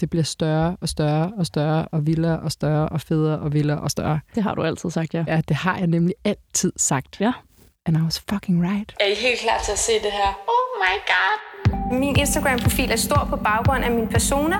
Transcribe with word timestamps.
det 0.00 0.10
bliver 0.10 0.24
større 0.24 0.76
og 0.80 0.88
større 0.88 1.32
og 1.38 1.46
større 1.46 1.88
og 1.92 2.06
vildere 2.06 2.40
og 2.40 2.52
større 2.52 2.88
og 2.88 3.00
federe 3.00 3.38
og 3.38 3.52
vildere 3.52 3.80
og 3.80 3.90
større. 3.90 4.20
Det 4.34 4.42
har 4.42 4.54
du 4.54 4.62
altid 4.62 4.90
sagt, 4.90 5.14
ja. 5.14 5.24
Ja, 5.26 5.40
det 5.48 5.56
har 5.56 5.78
jeg 5.78 5.86
nemlig 5.86 6.14
altid 6.24 6.72
sagt. 6.76 7.20
Ja. 7.20 7.32
And 7.86 7.96
I 7.96 8.00
was 8.00 8.22
fucking 8.30 8.62
right. 8.62 8.94
Er 9.00 9.06
I 9.06 9.14
helt 9.14 9.40
klar 9.40 9.58
til 9.64 9.72
at 9.72 9.78
se 9.78 9.92
det 9.92 10.12
her? 10.12 10.30
Oh 10.54 10.66
my 10.84 10.96
god. 11.12 11.98
Min 11.98 12.16
Instagram-profil 12.16 12.90
er 12.90 12.96
stor 12.96 13.26
på 13.30 13.36
baggrund 13.36 13.84
af 13.84 13.90
min 13.90 14.08
persona. 14.08 14.56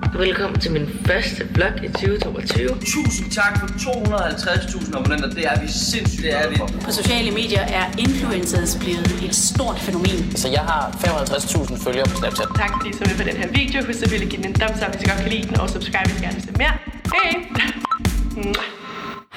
Velkommen 0.00 0.60
til 0.60 0.72
min 0.72 0.86
første 1.08 1.42
vlog 1.54 1.84
i 1.84 1.88
2022. 1.88 2.68
Tusind 2.68 3.30
tak 3.30 3.52
for 3.60 3.66
250.000 3.66 4.98
abonnenter. 4.98 5.30
Det 5.38 5.44
er 5.46 5.60
vi 5.62 5.68
sindssygt, 5.68 6.22
det 6.22 6.32
er 6.40 6.50
vi. 6.50 6.56
På 6.84 6.90
sociale 6.90 7.30
medier 7.30 7.64
er 7.78 7.86
influencers 8.06 8.78
blevet 8.82 9.12
et 9.26 9.34
stort 9.34 9.78
fænomen. 9.86 10.20
Så 10.42 10.48
jeg 10.48 10.64
har 10.70 10.82
55.000 10.90 11.84
følgere 11.84 12.06
på 12.10 12.16
Snapchat. 12.20 12.48
Tak 12.62 12.70
fordi 12.76 12.88
I 12.90 12.92
så 12.92 13.02
med 13.08 13.16
på 13.20 13.26
den 13.30 13.36
her 13.42 13.48
video. 13.60 13.78
Husk 13.86 14.02
at 14.02 14.10
give 14.32 14.42
den 14.42 14.46
en 14.52 14.54
thumbs 14.60 14.80
up, 14.84 14.90
hvis 14.92 15.02
I 15.04 15.06
godt 15.10 15.20
kan 15.24 15.30
lide 15.34 15.44
den, 15.48 15.56
og 15.60 15.66
subscribe, 15.74 16.06
hvis 16.08 16.18
I 16.20 16.22
gerne 16.24 16.36
vil 16.38 16.44
se 16.48 16.52
mere. 16.62 16.74
Hej! 17.14 17.30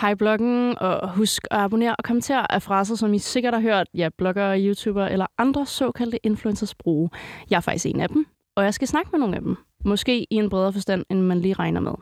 Hej 0.02 0.14
bloggen, 0.14 0.78
og 0.80 1.10
husk 1.20 1.42
at 1.52 1.58
abonnere 1.66 1.96
og 2.00 2.04
kommentere 2.04 2.52
af 2.56 2.62
fraser, 2.62 2.96
som 2.96 3.14
I 3.14 3.20
sikkert 3.20 3.54
har 3.54 3.62
hørt 3.62 3.88
ja, 4.02 4.10
bloggere, 4.18 4.62
YouTubere 4.66 5.12
eller 5.12 5.26
andre 5.38 5.66
såkaldte 5.66 6.18
influencers 6.26 6.76
bruge. 6.76 7.10
Jeg 7.50 7.58
er 7.58 7.62
faktisk 7.62 7.86
en 7.86 8.02
af 8.02 8.10
dem, 8.10 8.26
og 8.56 8.64
jeg 8.64 8.74
skal 8.74 8.88
snakke 8.88 9.10
med 9.12 9.20
nogle 9.20 9.36
af 9.36 9.42
dem. 9.42 9.58
Måske 9.86 10.28
i 10.30 10.36
en 10.36 10.50
bredere 10.50 10.74
forstand, 10.74 11.06
end 11.10 11.22
man 11.22 11.40
lige 11.40 11.54
regner 11.54 11.80
med. 11.80 11.94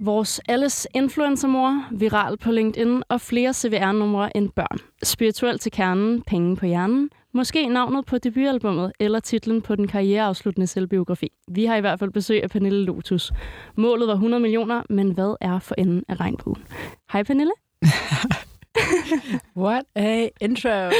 Vores 0.00 0.40
alles 0.48 0.86
influencermor, 0.94 1.84
viral 1.92 2.36
på 2.36 2.50
LinkedIn 2.50 3.02
og 3.08 3.20
flere 3.20 3.52
CVR-numre 3.52 4.36
end 4.36 4.50
børn. 4.50 4.78
Spirituel 5.02 5.58
til 5.58 5.72
kernen, 5.72 6.22
penge 6.22 6.56
på 6.56 6.66
hjernen. 6.66 7.10
Måske 7.32 7.68
navnet 7.68 8.06
på 8.06 8.18
debutalbummet 8.18 8.92
eller 9.00 9.20
titlen 9.20 9.62
på 9.62 9.76
den 9.76 9.86
karriereafsluttende 9.86 10.66
selvbiografi. 10.66 11.28
Vi 11.48 11.64
har 11.64 11.76
i 11.76 11.80
hvert 11.80 11.98
fald 11.98 12.10
besøg 12.10 12.42
af 12.42 12.50
Pernille 12.50 12.84
Lotus. 12.84 13.32
Målet 13.76 14.08
var 14.08 14.14
100 14.14 14.40
millioner, 14.40 14.82
men 14.90 15.10
hvad 15.10 15.36
er 15.40 15.58
for 15.58 15.74
enden 15.78 16.04
af 16.08 16.20
regnbuen? 16.20 16.64
Hej 17.12 17.22
Pernille. 17.22 17.52
What 19.56 19.82
a 19.96 20.28
intro. 20.40 20.86
Oh 20.86 20.92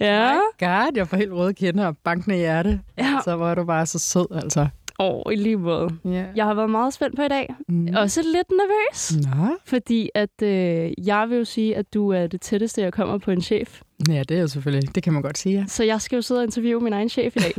Ja. 0.00 0.32
my 0.34 0.38
God, 0.58 0.96
jeg 0.96 1.08
får 1.08 1.16
helt 1.16 1.32
røde 1.32 1.54
kinder 1.54 1.86
og 1.86 1.96
bankende 2.04 2.36
hjerte. 2.36 2.80
Ja. 2.98 3.18
Så 3.24 3.34
var 3.36 3.54
du 3.54 3.64
bare 3.64 3.86
så 3.86 3.98
sød, 3.98 4.26
altså. 4.42 4.66
Åh, 5.00 5.06
oh, 5.26 5.32
i 5.32 5.36
lige 5.36 5.56
måde. 5.56 5.88
Ja. 6.04 6.24
Jeg 6.36 6.44
har 6.44 6.54
været 6.54 6.70
meget 6.70 6.94
spændt 6.94 7.16
på 7.16 7.22
i 7.22 7.28
dag. 7.28 7.54
Mm. 7.68 7.88
Også 7.96 8.22
lidt 8.22 8.46
nervøs. 8.50 9.26
Nå. 9.26 9.56
Fordi 9.66 10.10
at 10.14 10.42
øh, 10.42 10.90
jeg 11.06 11.26
vil 11.28 11.38
jo 11.38 11.44
sige, 11.44 11.76
at 11.76 11.94
du 11.94 12.10
er 12.12 12.26
det 12.26 12.40
tætteste, 12.40 12.80
jeg 12.82 12.92
kommer 12.92 13.18
på 13.18 13.30
en 13.30 13.42
chef. 13.42 13.80
Ja, 14.08 14.22
det 14.28 14.36
er 14.36 14.40
jo 14.40 14.46
selvfølgelig. 14.48 14.94
Det 14.94 15.02
kan 15.02 15.12
man 15.12 15.22
godt 15.22 15.38
sige, 15.38 15.58
ja. 15.58 15.64
Så 15.68 15.84
jeg 15.84 16.00
skal 16.00 16.16
jo 16.16 16.22
sidde 16.22 16.38
og 16.40 16.44
interviewe 16.44 16.80
min 16.80 16.92
egen 16.92 17.08
chef 17.08 17.36
i 17.36 17.38
dag. 17.38 17.52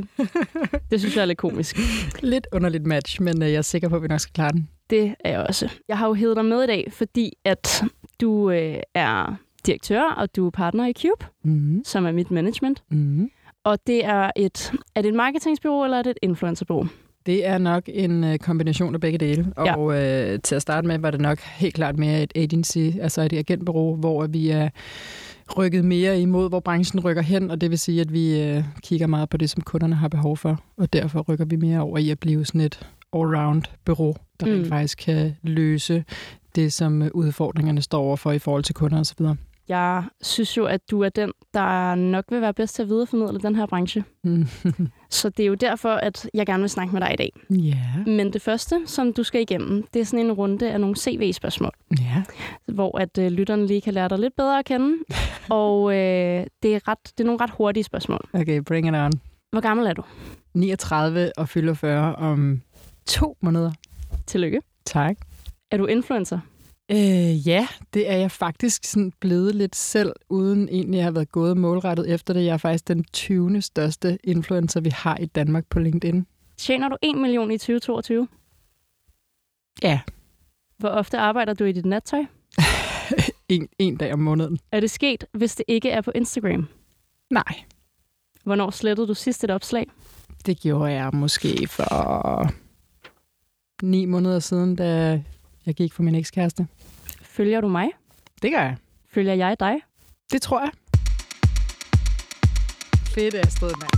det 0.91 0.99
synes 0.99 1.15
jeg 1.15 1.21
er 1.21 1.25
lidt 1.25 1.37
komisk. 1.37 1.77
Lidt 2.21 2.47
underligt 2.51 2.85
match, 2.85 3.21
men 3.21 3.43
øh, 3.43 3.51
jeg 3.51 3.57
er 3.57 3.61
sikker 3.61 3.89
på, 3.89 3.95
at 3.95 4.01
vi 4.03 4.07
nok 4.07 4.19
skal 4.19 4.33
klare 4.33 4.51
den. 4.51 4.67
Det 4.89 5.15
er 5.19 5.29
jeg 5.31 5.39
også. 5.39 5.69
Jeg 5.87 5.97
har 5.97 6.07
jo 6.07 6.13
hævet 6.13 6.35
dig 6.35 6.45
med 6.45 6.63
i 6.63 6.67
dag, 6.67 6.87
fordi 6.93 7.33
at 7.45 7.83
du 8.21 8.51
øh, 8.51 8.75
er 8.93 9.35
direktør, 9.65 10.01
og 10.01 10.35
du 10.35 10.45
er 10.45 10.49
partner 10.49 10.87
i 10.87 10.93
Cube, 10.93 11.25
Mm-hmm. 11.43 11.81
som 11.85 12.05
er 12.05 12.11
mit 12.11 12.31
management. 12.31 12.83
Mm-hmm. 12.91 13.29
Og 13.63 13.77
det 13.87 14.05
er 14.05 14.31
et, 14.35 14.71
er 14.95 15.01
det 15.01 15.09
et 15.09 15.15
marketingsbureau, 15.15 15.83
eller 15.83 15.97
er 15.97 16.01
det 16.01 16.09
et 16.09 16.17
influencerbureau? 16.21 16.87
Det 17.25 17.47
er 17.47 17.57
nok 17.57 17.83
en 17.87 18.23
øh, 18.23 18.37
kombination 18.37 18.93
af 18.95 19.01
begge 19.01 19.17
dele. 19.17 19.53
Ja. 19.57 19.75
Og 19.75 20.03
øh, 20.03 20.39
til 20.43 20.55
at 20.55 20.61
starte 20.61 20.87
med 20.87 20.97
var 20.99 21.11
det 21.11 21.21
nok 21.21 21.39
helt 21.39 21.75
klart 21.75 21.97
mere 21.97 22.23
et 22.23 22.31
agency, 22.35 22.77
altså 23.01 23.21
et 23.21 23.33
agentbureau, 23.33 23.95
hvor 23.95 24.27
vi 24.27 24.49
er 24.49 24.69
rykket 25.57 25.85
mere 25.85 26.21
imod, 26.21 26.49
hvor 26.49 26.59
branchen 26.59 27.03
rykker 27.03 27.21
hen, 27.21 27.51
og 27.51 27.61
det 27.61 27.69
vil 27.69 27.79
sige, 27.79 28.01
at 28.01 28.13
vi 28.13 28.41
øh, 28.41 28.63
kigger 28.83 29.07
meget 29.07 29.29
på 29.29 29.37
det, 29.37 29.49
som 29.49 29.61
kunderne 29.63 29.95
har 29.95 30.07
behov 30.07 30.37
for, 30.37 30.59
og 30.77 30.93
derfor 30.93 31.21
rykker 31.21 31.45
vi 31.45 31.55
mere 31.55 31.79
over 31.79 31.97
i 31.97 32.09
at 32.09 32.19
blive 32.19 32.45
sådan 32.45 32.61
et 32.61 32.87
all-round 33.15 33.61
bureau, 33.85 34.15
der 34.39 34.45
mm. 34.45 34.51
Rent 34.51 34.67
faktisk 34.67 34.97
kan 34.97 35.35
løse 35.43 36.03
det, 36.55 36.73
som 36.73 37.01
øh, 37.01 37.09
udfordringerne 37.13 37.81
står 37.81 38.01
overfor 38.01 38.31
i 38.31 38.39
forhold 38.39 38.63
til 38.63 38.75
kunder 38.75 38.99
osv. 38.99 39.25
Jeg 39.69 40.03
synes 40.21 40.57
jo, 40.57 40.65
at 40.65 40.91
du 40.91 41.01
er 41.01 41.09
den, 41.09 41.31
der 41.53 41.95
nok 41.95 42.25
vil 42.29 42.41
være 42.41 42.53
bedst 42.53 42.75
til 42.75 42.81
at 42.81 42.89
videreformidle 42.89 43.39
den 43.39 43.55
her 43.55 43.65
branche. 43.65 44.03
Så 45.09 45.29
det 45.29 45.43
er 45.43 45.47
jo 45.47 45.53
derfor, 45.53 45.89
at 45.89 46.29
jeg 46.33 46.45
gerne 46.45 46.61
vil 46.61 46.69
snakke 46.69 46.93
med 46.93 47.01
dig 47.01 47.13
i 47.13 47.15
dag. 47.15 47.31
Ja, 47.49 48.03
Men 48.05 48.33
det 48.33 48.41
første, 48.41 48.81
som 48.85 49.13
du 49.13 49.23
skal 49.23 49.41
igennem, 49.41 49.87
det 49.93 49.99
er 49.99 50.05
sådan 50.05 50.25
en 50.25 50.31
runde 50.31 50.71
af 50.71 50.81
nogle 50.81 50.95
CV-spørgsmål, 50.95 51.71
ja. 51.99 52.23
hvor 52.73 52.97
at 52.97 53.17
øh, 53.17 53.31
lytterne 53.31 53.67
lige 53.67 53.81
kan 53.81 53.93
lære 53.93 54.09
dig 54.09 54.19
lidt 54.19 54.35
bedre 54.35 54.59
at 54.59 54.65
kende. 54.65 54.97
og 55.49 55.91
øh, 55.91 56.45
det, 56.63 56.75
er 56.75 56.87
ret, 56.87 56.97
det 57.03 57.19
er 57.19 57.25
nogle 57.25 57.41
ret 57.41 57.49
hurtige 57.49 57.83
spørgsmål. 57.83 58.29
Okay, 58.33 58.61
bring 58.61 58.87
it 58.87 58.95
on. 58.95 59.11
Hvor 59.51 59.61
gammel 59.61 59.87
er 59.87 59.93
du? 59.93 60.03
39 60.53 61.31
og 61.37 61.49
fylder 61.49 61.73
40 61.73 62.15
om 62.15 62.61
to 63.05 63.37
måneder. 63.41 63.71
Tillykke. 64.27 64.61
Tak. 64.85 65.15
Er 65.71 65.77
du 65.77 65.85
influencer? 65.85 66.39
Øh, 66.91 67.47
ja, 67.47 67.67
det 67.93 68.09
er 68.11 68.15
jeg 68.17 68.31
faktisk 68.31 68.83
sådan 68.83 69.11
blevet 69.19 69.55
lidt 69.55 69.75
selv, 69.75 70.13
uden 70.29 70.69
egentlig 70.69 70.99
at 70.99 71.03
have 71.03 71.15
været 71.15 71.31
gået 71.31 71.57
målrettet 71.57 72.13
efter 72.13 72.33
det. 72.33 72.45
Jeg 72.45 72.53
er 72.53 72.57
faktisk 72.57 72.87
den 72.87 73.03
20. 73.03 73.61
største 73.61 74.17
influencer, 74.23 74.79
vi 74.79 74.89
har 74.89 75.17
i 75.17 75.25
Danmark 75.25 75.65
på 75.69 75.79
LinkedIn. 75.79 76.27
Tjener 76.57 76.89
du 76.89 76.97
1 77.01 77.15
million 77.17 77.51
i 77.51 77.57
2022? 77.57 78.27
Ja. 79.83 79.99
Hvor 80.77 80.89
ofte 80.89 81.17
arbejder 81.17 81.53
du 81.53 81.63
i 81.63 81.71
dit 81.71 81.85
nattøj? 81.85 82.25
En, 83.49 83.67
en 83.79 83.97
dag 83.97 84.13
om 84.13 84.19
måneden. 84.19 84.59
Er 84.71 84.79
det 84.79 84.91
sket, 84.91 85.25
hvis 85.31 85.55
det 85.55 85.65
ikke 85.67 85.89
er 85.89 86.01
på 86.01 86.11
Instagram? 86.15 86.67
Nej, 87.29 87.63
Hvornår 88.43 88.71
slettede 88.71 89.07
du 89.07 89.13
sidst 89.13 89.43
et 89.43 89.51
opslag? 89.51 89.87
det 90.45 90.59
gjorde 90.59 90.91
jeg 90.91 91.09
måske 91.13 91.67
for 91.67 92.51
ni 93.83 94.05
måneder 94.05 94.39
siden, 94.39 94.75
da 94.75 95.21
jeg 95.65 95.75
gik 95.75 95.93
for 95.93 96.03
min 96.03 96.15
ekskæreste. 96.15 96.67
Følger 97.37 97.61
du 97.61 97.67
mig? 97.67 97.89
Det 98.41 98.51
gør 98.51 98.59
jeg. 98.59 98.75
Følger 99.09 99.33
jeg 99.33 99.59
dig? 99.59 99.75
Det 100.31 100.41
tror 100.41 100.59
jeg. 100.59 100.71
Fedt, 103.15 103.35
Astrid, 103.35 103.69
mand. 103.69 103.89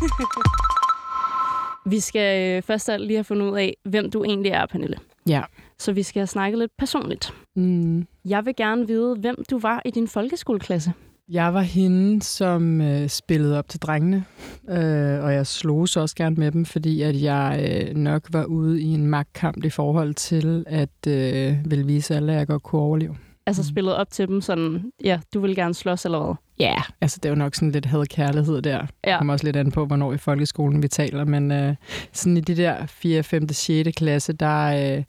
Vi 1.89 1.99
skal 1.99 2.57
øh, 2.57 2.63
først 2.63 2.89
af 2.89 2.93
alt 2.93 3.07
lige 3.07 3.17
have 3.17 3.23
fundet 3.23 3.51
ud 3.51 3.57
af, 3.57 3.77
hvem 3.85 4.11
du 4.11 4.23
egentlig 4.23 4.51
er, 4.51 4.65
Pernille. 4.65 4.97
Ja. 5.27 5.41
Så 5.77 5.91
vi 5.91 6.03
skal 6.03 6.27
snakke 6.27 6.59
lidt 6.59 6.71
personligt. 6.77 7.33
Mm. 7.55 8.07
Jeg 8.25 8.45
vil 8.45 8.55
gerne 8.55 8.87
vide, 8.87 9.15
hvem 9.19 9.43
du 9.49 9.59
var 9.59 9.81
i 9.85 9.91
din 9.91 10.07
folkeskoleklasse. 10.07 10.93
Jeg 11.29 11.53
var 11.53 11.61
hende, 11.61 12.21
som 12.21 12.81
øh, 12.81 13.09
spillede 13.09 13.57
op 13.57 13.69
til 13.69 13.79
drengene, 13.79 14.25
øh, 14.69 15.23
og 15.23 15.33
jeg 15.33 15.47
slog 15.47 15.87
så 15.87 15.99
også 15.99 16.15
gerne 16.15 16.35
med 16.35 16.51
dem, 16.51 16.65
fordi 16.65 17.01
at 17.01 17.21
jeg 17.21 17.69
øh, 17.89 17.95
nok 17.95 18.27
var 18.31 18.45
ude 18.45 18.81
i 18.81 18.93
en 18.93 19.07
magtkamp 19.07 19.65
i 19.65 19.69
forhold 19.69 20.13
til 20.13 20.65
at 20.67 21.07
øh, 21.07 21.57
vil 21.65 21.87
vise 21.87 22.15
alle, 22.15 22.31
at 22.31 22.37
jeg 22.37 22.47
godt 22.47 22.63
kunne 22.63 22.81
overleve. 22.81 23.15
Altså 23.49 23.63
spillet 23.63 23.95
op 23.95 24.11
til 24.11 24.27
dem 24.27 24.41
sådan, 24.41 24.91
ja, 25.03 25.19
du 25.33 25.39
vil 25.39 25.55
gerne 25.55 25.73
slås 25.73 26.05
eller 26.05 26.23
hvad? 26.23 26.35
Ja, 26.59 26.71
yeah. 26.71 26.81
altså 27.01 27.19
det 27.23 27.25
er 27.25 27.29
jo 27.29 27.35
nok 27.35 27.55
sådan 27.55 27.71
lidt 27.71 27.85
had-kærlighed 27.85 28.61
der. 28.61 28.77
Ja. 29.05 29.11
Det 29.11 29.17
kommer 29.17 29.33
også 29.33 29.45
lidt 29.45 29.55
an 29.55 29.71
på, 29.71 29.85
hvornår 29.85 30.13
i 30.13 30.17
folkeskolen 30.17 30.83
vi 30.83 30.87
taler, 30.87 31.25
men 31.25 31.51
øh, 31.51 31.75
sådan 32.13 32.37
i 32.37 32.41
de 32.41 32.55
der 32.55 32.85
4., 32.85 33.23
5., 33.23 33.49
6. 33.49 33.89
klasse, 33.97 34.33
der, 34.33 34.65
øh, 34.65 35.03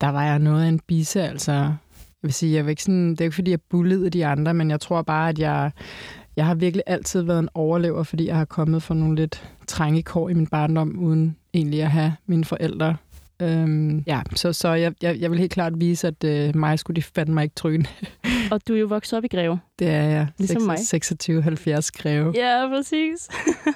der 0.00 0.08
var 0.08 0.24
jeg 0.24 0.38
noget 0.38 0.64
af 0.64 0.68
en 0.68 0.80
bisse, 0.86 1.22
altså. 1.22 1.52
Jeg 1.52 2.28
vil 2.28 2.32
sige, 2.32 2.54
jeg 2.56 2.64
var 2.64 2.70
ikke 2.70 2.82
sådan, 2.82 3.10
det 3.10 3.20
er 3.20 3.24
ikke 3.24 3.34
fordi, 3.34 3.50
jeg 3.50 3.60
bullede 3.60 4.10
de 4.10 4.26
andre, 4.26 4.54
men 4.54 4.70
jeg 4.70 4.80
tror 4.80 5.02
bare, 5.02 5.28
at 5.28 5.38
jeg, 5.38 5.70
jeg 6.36 6.46
har 6.46 6.54
virkelig 6.54 6.84
altid 6.86 7.22
været 7.22 7.38
en 7.38 7.48
overlever, 7.54 8.02
fordi 8.02 8.26
jeg 8.26 8.36
har 8.36 8.44
kommet 8.44 8.82
fra 8.82 8.94
nogle 8.94 9.16
lidt 9.16 9.48
trænge 9.66 10.02
kår 10.02 10.28
i 10.28 10.34
min 10.34 10.46
barndom, 10.46 10.98
uden 10.98 11.36
egentlig 11.54 11.82
at 11.82 11.90
have 11.90 12.14
mine 12.26 12.44
forældre. 12.44 12.96
Øhm, 13.42 13.98
ja, 14.06 14.20
så, 14.34 14.52
så 14.52 14.68
jeg, 14.68 14.92
jeg, 15.02 15.20
jeg 15.20 15.30
vil 15.30 15.38
helt 15.38 15.52
klart 15.52 15.72
vise, 15.80 16.06
at 16.06 16.24
øh, 16.24 16.56
mig 16.56 16.78
skulle 16.78 16.96
de 16.96 17.02
fandme 17.02 17.42
ikke 17.42 17.54
tryne. 17.54 17.84
Og 18.52 18.60
du 18.68 18.74
er 18.74 18.78
jo 18.78 18.86
vokset 18.86 19.16
op 19.16 19.24
i 19.24 19.28
Greve. 19.28 19.58
Det 19.78 19.88
er 19.88 20.02
jeg. 20.02 20.26
Ligesom 20.38 20.62
mig. 20.62 20.76
26-70 20.76 21.90
greve. 21.94 22.32
Ja, 22.36 22.68
præcis. 22.68 23.28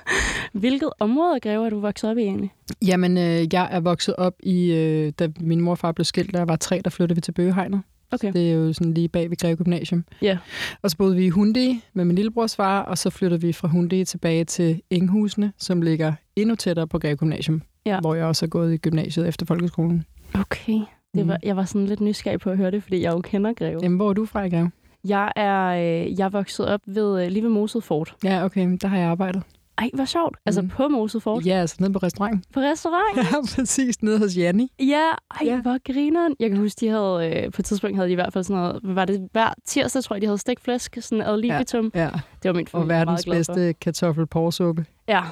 Hvilket 0.53 0.91
område 1.01 1.35
af 1.35 1.41
Greve 1.41 1.67
er 1.67 1.71
du 1.71 1.81
vokset 1.81 2.11
op 2.11 2.19
i 2.19 2.23
egentlig? 2.23 2.53
Jamen, 2.87 3.19
øh, 3.19 3.55
jeg 3.55 3.69
er 3.71 3.81
vokset 3.81 4.17
op 4.17 4.35
i, 4.43 4.73
øh, 4.73 5.13
da 5.19 5.29
min 5.41 5.61
mor 5.61 5.71
og 5.71 5.79
far 5.79 5.93
blev 5.93 6.05
skilt, 6.05 6.33
da 6.33 6.39
jeg 6.39 6.49
var 6.49 6.57
tre, 6.57 6.81
der 6.85 6.91
flyttede 6.91 7.17
vi 7.17 7.21
til 7.21 7.33
Bøgehegnet. 7.33 7.83
Okay. 8.13 8.33
Det 8.33 8.51
er 8.51 8.55
jo 8.55 8.73
sådan 8.73 8.95
lige 8.95 9.09
bag 9.09 9.31
ved 9.31 9.37
Greve 9.37 9.57
Gymnasium. 9.57 10.05
Ja. 10.23 10.39
Og 10.83 10.91
så 10.91 10.97
boede 10.97 11.17
vi 11.17 11.25
i 11.25 11.29
Hundi 11.29 11.85
med 11.93 12.05
min 12.05 12.17
lillebrors 12.17 12.57
far, 12.57 12.83
og 12.83 12.99
så 12.99 13.11
flyttede 13.11 13.41
vi 13.41 13.53
fra 13.53 13.69
Hundi 13.69 14.05
tilbage 14.05 14.45
til 14.45 14.83
Enghusene, 14.91 15.53
som 15.59 15.83
ligger 15.83 16.13
endnu 16.37 16.55
tættere 16.55 16.89
på 16.89 16.99
Greve 16.99 17.17
Gymnasium, 17.17 17.63
Ja. 17.87 18.01
hvor 18.01 18.15
jeg 18.15 18.25
også 18.25 18.47
har 18.47 18.49
gået 18.49 18.75
i 18.75 18.77
gymnasiet 18.77 19.29
efter 19.29 19.47
folkeskolen. 19.47 20.05
Okay. 20.35 20.81
Det 21.15 21.29
var, 21.29 21.39
jeg 21.43 21.57
var 21.57 21.65
sådan 21.65 21.87
lidt 21.87 22.01
nysgerrig 22.01 22.41
på 22.41 22.51
at 22.51 22.57
høre 22.57 22.71
det, 22.71 22.83
fordi 22.83 23.03
jeg 23.03 23.13
jo 23.13 23.21
kender 23.21 23.53
Greve. 23.53 23.81
Jamen, 23.83 23.97
hvor 23.97 24.09
er 24.09 24.13
du 24.13 24.27
fra 24.27 24.43
i 24.45 24.51
Greve? 24.51 24.71
Jeg 25.05 25.33
er, 25.37 25.67
øh, 25.67 26.19
jeg 26.19 26.25
er 26.25 26.29
vokset 26.29 26.67
op 26.69 26.81
ved, 26.87 27.23
øh, 27.25 27.31
lige 27.31 27.43
ved 27.43 27.51
Moset 27.51 27.85
Fort. 27.85 28.15
Ja, 28.25 28.45
okay, 28.45 28.79
der 28.83 28.89
har 28.89 28.99
jeg 28.99 29.07
arbejdet. 29.07 29.43
Ej, 29.79 29.91
hvor 29.95 30.05
sjovt. 30.05 30.37
Altså 30.47 30.63
Mm. 30.63 30.69
på 30.69 30.89
Moset 30.89 31.23
Fort. 31.23 31.47
Ja, 31.47 31.53
altså 31.61 31.77
nede 31.81 31.93
på 31.93 31.99
restaurant. 31.99 32.45
På 32.55 32.61
restaurant. 32.61 33.17
Ja, 33.33 33.41
præcis. 33.57 34.03
Nede 34.03 34.19
hos 34.19 34.37
Janni. 34.37 34.73
Ja, 34.79 34.85
ej, 34.85 35.13
Ja. 35.45 35.47
ja. 35.55 35.61
hvor 35.63 35.93
grineren. 35.93 36.35
Jeg 36.41 36.51
kan 36.51 36.59
huske, 36.59 36.81
de 36.81 36.89
havde, 36.89 37.43
øh, 37.45 37.53
på 37.53 37.63
et 37.63 37.65
tidspunkt 37.65 37.97
havde 37.97 38.09
de 38.09 38.13
i 38.13 38.15
hvert 38.15 38.33
fald 38.33 38.45
sådan 38.45 38.63
noget, 38.63 38.81
var 38.83 39.05
det 39.05 39.29
hver 39.33 39.55
tirsdag, 39.67 40.03
tror 40.03 40.17
jeg, 40.17 40.21
de 40.23 40.27
havde 40.27 40.39
stegt 40.39 40.69
sådan 41.01 41.23
ad 41.23 41.41
libitum. 41.41 41.93
Ja. 41.95 42.11
Det 42.43 42.49
var 42.49 42.53
min 42.53 42.67
Og 42.73 42.81
familie 42.81 42.89
verdens 42.95 43.25
glad 43.25 43.45
for. 43.45 43.53
bedste 43.55 43.73
kartoffelporsuppe. 43.73 44.85
Ja, 45.09 45.23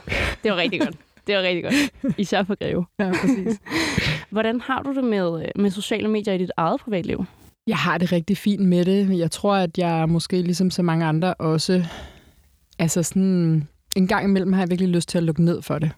det 0.42 0.50
var 0.52 0.56
rigtig 0.56 0.80
godt. 0.80 0.96
Det 1.28 1.36
var 1.36 1.42
rigtig 1.42 1.62
godt. 1.62 1.74
Især 2.18 2.42
for 2.42 2.54
Greve. 2.54 2.86
Ja, 2.98 3.10
præcis. 3.10 3.60
Hvordan 4.30 4.60
har 4.60 4.82
du 4.82 4.94
det 4.94 5.04
med, 5.04 5.42
øh, 5.42 5.48
med 5.62 5.70
sociale 5.70 6.08
medier 6.08 6.34
i 6.34 6.38
dit 6.38 6.50
eget 6.56 6.80
privatliv? 6.80 7.24
Jeg 7.66 7.76
har 7.76 7.98
det 7.98 8.12
rigtig 8.12 8.36
fint 8.36 8.60
med 8.60 8.84
det. 8.84 9.18
Jeg 9.18 9.30
tror, 9.30 9.54
at 9.54 9.78
jeg 9.78 10.08
måske 10.08 10.42
ligesom 10.42 10.70
så 10.70 10.82
mange 10.82 11.06
andre 11.06 11.34
også... 11.34 11.84
Altså 12.78 13.02
sådan... 13.02 13.68
En 13.96 14.06
gang 14.06 14.24
imellem 14.24 14.52
har 14.52 14.60
jeg 14.60 14.70
virkelig 14.70 14.90
lyst 14.90 15.08
til 15.08 15.18
at 15.18 15.24
lukke 15.24 15.44
ned 15.44 15.62
for 15.62 15.78
det. 15.78 15.90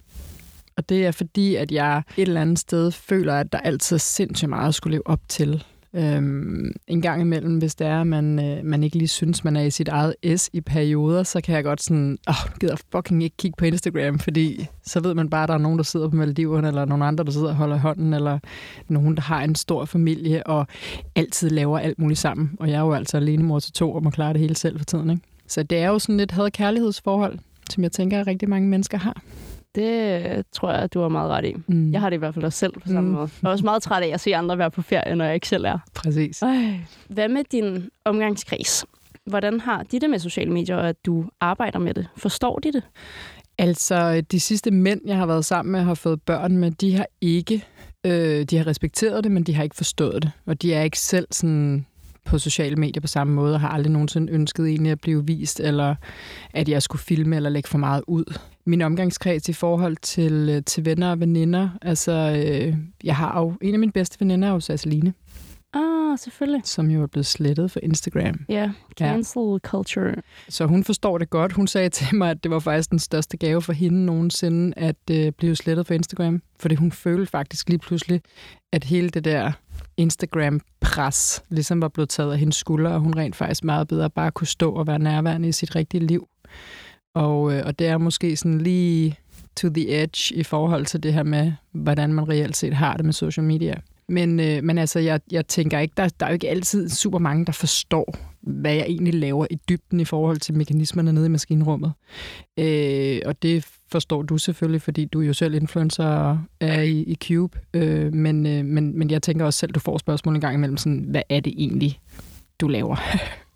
Og 0.77 0.89
det 0.89 1.07
er 1.07 1.11
fordi, 1.11 1.55
at 1.55 1.73
jeg 1.73 2.03
et 2.17 2.23
eller 2.29 2.41
andet 2.41 2.59
sted 2.59 2.91
føler, 2.91 3.35
at 3.35 3.53
der 3.53 3.59
altid 3.59 3.97
er 3.97 3.99
sindssygt 3.99 4.49
meget 4.49 4.69
at 4.69 4.75
skulle 4.75 4.93
leve 4.93 5.07
op 5.07 5.21
til. 5.29 5.65
Øhm, 5.95 6.73
en 6.87 7.03
gang 7.03 7.21
imellem, 7.21 7.59
hvis 7.59 7.75
det 7.75 7.87
er, 7.87 8.01
at 8.01 8.07
man, 8.07 8.45
øh, 8.45 8.65
man 8.65 8.83
ikke 8.83 8.99
lige 8.99 9.09
synes, 9.09 9.45
man 9.45 9.57
er 9.57 9.63
i 9.63 9.71
sit 9.71 9.89
eget 9.89 10.15
S 10.37 10.51
i 10.53 10.61
perioder, 10.61 11.23
så 11.23 11.41
kan 11.41 11.55
jeg 11.55 11.65
godt 11.65 11.83
sådan, 11.83 12.19
åh, 12.29 12.35
oh, 12.35 12.59
gider 12.61 12.77
fucking 12.93 13.23
ikke 13.23 13.37
kigge 13.37 13.57
på 13.59 13.65
Instagram, 13.65 14.19
fordi 14.19 14.67
så 14.83 15.01
ved 15.01 15.15
man 15.15 15.31
bare, 15.31 15.43
at 15.43 15.49
der 15.49 15.55
er 15.55 15.59
nogen, 15.59 15.79
der 15.79 15.85
sidder 15.85 16.09
på 16.09 16.17
Maldiverne, 16.17 16.69
eller 16.69 16.85
nogen 16.85 17.03
andre, 17.03 17.25
der 17.25 17.31
sidder 17.31 17.49
og 17.49 17.55
holder 17.55 17.77
hånden, 17.77 18.15
eller 18.15 18.39
nogen, 18.89 19.17
der 19.17 19.23
har 19.23 19.43
en 19.43 19.55
stor 19.55 19.85
familie, 19.85 20.47
og 20.47 20.67
altid 21.15 21.51
laver 21.51 21.79
alt 21.79 21.99
muligt 21.99 22.21
sammen. 22.21 22.51
Og 22.61 22.69
jeg 22.69 22.77
er 22.77 22.81
jo 22.81 22.93
altså 22.93 23.17
alene 23.17 23.43
mor 23.43 23.59
til 23.59 23.73
to, 23.73 23.93
og 23.93 24.03
må 24.03 24.11
klare 24.11 24.33
det 24.33 24.41
hele 24.41 24.57
selv 24.57 24.79
for 24.79 24.85
tiden. 24.85 25.11
Ikke? 25.11 25.23
Så 25.47 25.63
det 25.63 25.79
er 25.79 25.89
jo 25.89 25.99
sådan 25.99 26.21
et 26.21 26.31
had-kærlighedsforhold, 26.31 27.39
som 27.71 27.83
jeg 27.83 27.93
tænker, 27.93 28.21
at 28.21 28.27
rigtig 28.27 28.49
mange 28.49 28.69
mennesker 28.69 28.99
har. 28.99 29.23
Det 29.75 30.27
øh, 30.37 30.45
tror 30.53 30.73
jeg, 30.73 30.95
du 30.95 31.01
har 31.01 31.09
meget 31.09 31.31
ret 31.31 31.45
i. 31.45 31.55
Mm. 31.67 31.93
Jeg 31.93 32.01
har 32.01 32.11
det 32.11 32.17
i 32.17 32.19
hvert 32.19 32.35
fald 32.35 32.45
også 32.45 32.59
selv 32.59 32.73
på 32.73 32.81
samme 32.89 33.01
Mm. 33.01 33.15
måde. 33.15 33.29
Jeg 33.43 33.49
er 33.49 33.53
også 33.53 33.65
meget 33.65 33.83
træt 33.83 34.03
af 34.03 34.09
at 34.09 34.21
se 34.21 34.37
andre 34.37 34.59
være 34.59 34.71
på 34.71 34.83
ferie, 34.83 35.15
når 35.17 35.25
jeg 35.25 35.35
ikke 35.35 35.49
selv 35.49 35.65
er. 35.65 35.79
Præcis. 35.95 36.43
Øj. 36.43 36.57
Hvad 37.09 37.29
med 37.29 37.45
din 37.53 37.89
omgangskreds? 38.05 38.85
Hvordan 39.27 39.61
har 39.61 39.83
de 39.83 40.01
det 40.01 40.11
med 40.11 40.19
sociale 40.19 40.53
medier, 40.53 40.77
og 40.77 40.89
at 40.89 40.97
du 41.07 41.25
arbejder 41.41 41.79
med 41.79 41.95
det? 41.95 42.07
Forstår 42.17 42.59
de 42.59 42.73
det? 42.73 42.83
Altså, 43.59 44.21
de 44.31 44.41
sidste 44.41 44.71
mænd, 44.71 45.01
jeg 45.07 45.17
har 45.17 45.27
været 45.27 45.45
sammen 45.45 45.73
med, 45.73 45.81
har 45.81 45.95
fået 45.95 46.23
børn 46.23 46.57
med, 46.57 46.71
de 46.71 46.97
har 46.97 47.07
ikke, 47.21 47.65
øh, 48.07 48.45
de 48.45 48.57
har 48.57 48.67
respekteret 48.67 49.25
det, 49.25 49.33
men 49.33 49.43
de 49.43 49.55
har 49.55 49.63
ikke 49.63 49.77
forstået 49.77 50.23
det. 50.23 50.31
Og 50.47 50.63
de 50.63 50.75
er 50.75 50.83
ikke 50.83 50.99
selv 50.99 51.27
sådan 51.31 51.87
på 52.25 52.39
sociale 52.39 52.77
medier 52.77 53.01
på 53.01 53.07
samme 53.07 53.33
måde, 53.35 53.55
og 53.55 53.61
har 53.61 53.69
aldrig 53.69 53.93
nogensinde 53.93 54.33
ønsket 54.33 54.67
egentlig 54.67 54.93
at 54.93 55.01
blive 55.01 55.27
vist, 55.27 55.61
eller 55.61 55.95
at 56.55 56.69
jeg 56.69 56.83
skulle 56.83 57.03
filme 57.03 57.37
eller 57.37 57.51
lægge 57.51 57.69
for 57.69 57.79
meget 57.79 58.03
ud. 58.07 58.39
Min 58.67 58.83
omgangskreds 58.83 59.49
i 59.49 59.53
forhold 59.53 59.97
til, 60.03 60.49
øh, 60.57 60.63
til 60.65 60.85
venner 60.85 61.11
og 61.11 61.21
veninder, 61.21 61.69
altså, 61.83 62.13
øh, 62.13 62.75
jeg 63.05 63.17
har 63.17 63.41
jo, 63.41 63.55
en 63.63 63.75
af 63.75 63.79
mine 63.81 63.93
bedste 63.93 64.21
veninder 64.21 64.49
er 64.49 64.53
jo 64.53 64.61
Sasseline, 64.61 65.13
Ah, 65.75 66.19
selvfølgelig. 66.19 66.61
som 66.65 66.91
jo 66.91 67.03
er 67.03 67.07
blevet 67.07 67.27
slettet 67.27 67.71
fra 67.71 67.81
Instagram. 67.83 68.41
Ja, 68.49 68.71
cancel 68.99 69.59
culture. 69.63 70.15
Så 70.49 70.67
hun 70.67 70.85
forstår 70.85 71.19
det 71.19 71.31
godt. 71.31 71.53
Hun 71.53 71.67
sagde 71.67 71.89
til 71.89 72.17
mig, 72.17 72.31
at 72.31 72.43
det 72.43 72.51
var 72.51 72.59
faktisk 72.59 72.91
den 72.91 72.99
største 72.99 73.37
gave 73.37 73.63
for 73.63 73.73
hende 73.73 74.05
nogensinde, 74.07 74.73
at 74.77 74.97
øh, 75.11 75.33
blive 75.33 75.57
slettet 75.57 75.87
fra 75.87 75.95
Instagram. 75.95 76.43
Fordi 76.61 76.75
hun 76.75 76.93
følte 76.93 77.27
faktisk 77.31 77.69
lige 77.69 77.79
pludselig, 77.79 78.21
at 78.73 78.85
hele 78.85 79.09
det 79.11 79.25
der 79.25 79.53
Instagram-pres 80.01 81.43
ligesom 81.49 81.83
var 81.83 81.89
blevet 81.89 82.09
taget 82.09 82.33
af 82.33 82.39
hendes 82.39 82.57
skuldre, 82.57 82.91
og 82.91 83.01
hun 83.01 83.17
rent 83.17 83.37
faktisk 83.37 83.65
meget 83.65 83.89
bedre 83.89 84.11
bare 84.11 84.31
kunne 84.31 84.47
stå 84.47 84.73
og 84.73 84.87
være 84.87 84.99
nærværende 84.99 85.49
i 85.49 85.53
sit 85.53 85.77
rigtige 85.77 86.07
liv. 86.07 86.29
Og, 87.15 87.53
øh, 87.53 87.63
og 87.67 87.79
det 87.79 87.87
er 87.87 87.99
måske 87.99 88.37
sådan 88.37 88.61
lige 88.61 89.19
to 89.57 89.69
the 89.69 90.03
edge 90.03 90.35
i 90.35 90.43
forhold 90.43 90.87
til 90.87 91.03
det 91.03 91.13
her 91.13 91.23
med, 91.23 91.53
hvordan 91.73 92.13
man 92.13 92.29
reelt 92.29 92.57
set 92.57 92.75
har 92.75 92.97
det 92.97 93.05
med 93.05 93.13
social 93.13 93.45
media. 93.45 93.75
Men, 94.09 94.41
øh, 94.41 94.65
men 94.65 94.79
altså, 94.79 94.99
jeg, 94.99 95.21
jeg 95.31 95.47
tænker 95.47 95.79
ikke, 95.79 95.95
der, 95.97 96.09
der 96.21 96.27
er 96.27 96.31
jo 96.31 96.35
ikke 96.35 96.49
altid 96.49 96.89
super 96.89 97.19
mange, 97.19 97.47
der 97.47 97.53
forstår, 97.53 98.17
hvad 98.43 98.75
jeg 98.75 98.85
egentlig 98.89 99.15
laver 99.15 99.47
i 99.51 99.55
dybden 99.69 100.01
i 100.01 100.05
forhold 100.05 100.37
til 100.39 100.55
mekanismerne 100.55 101.13
nede 101.13 101.27
i 101.27 101.29
maskinrummet. 101.29 101.93
Øh, 102.59 103.21
og 103.27 103.43
det 103.43 103.67
forstår 103.93 104.23
du 104.23 104.39
selvfølgelig, 104.39 104.83
fordi 104.83 105.05
du 105.05 105.21
jo 105.21 105.33
selv 105.33 105.55
influencer 105.55 106.05
og 106.07 106.39
er 106.61 106.81
i, 106.83 107.01
i 107.03 107.17
Cube. 107.29 107.59
Øh, 107.75 108.15
men, 108.15 108.47
øh, 108.47 108.65
men, 108.65 108.99
men 108.99 109.11
jeg 109.11 109.23
tænker 109.23 109.45
også 109.45 109.59
selv, 109.59 109.73
du 109.73 109.81
får 109.81 109.99
spørgsmål 109.99 110.35
en 110.35 110.41
gang 110.41 110.55
imellem, 110.55 110.77
sådan, 110.77 111.05
hvad 111.09 111.23
er 111.29 111.41
det 111.41 111.53
egentlig, 111.57 112.01
du 112.61 112.69
laver? 112.69 112.97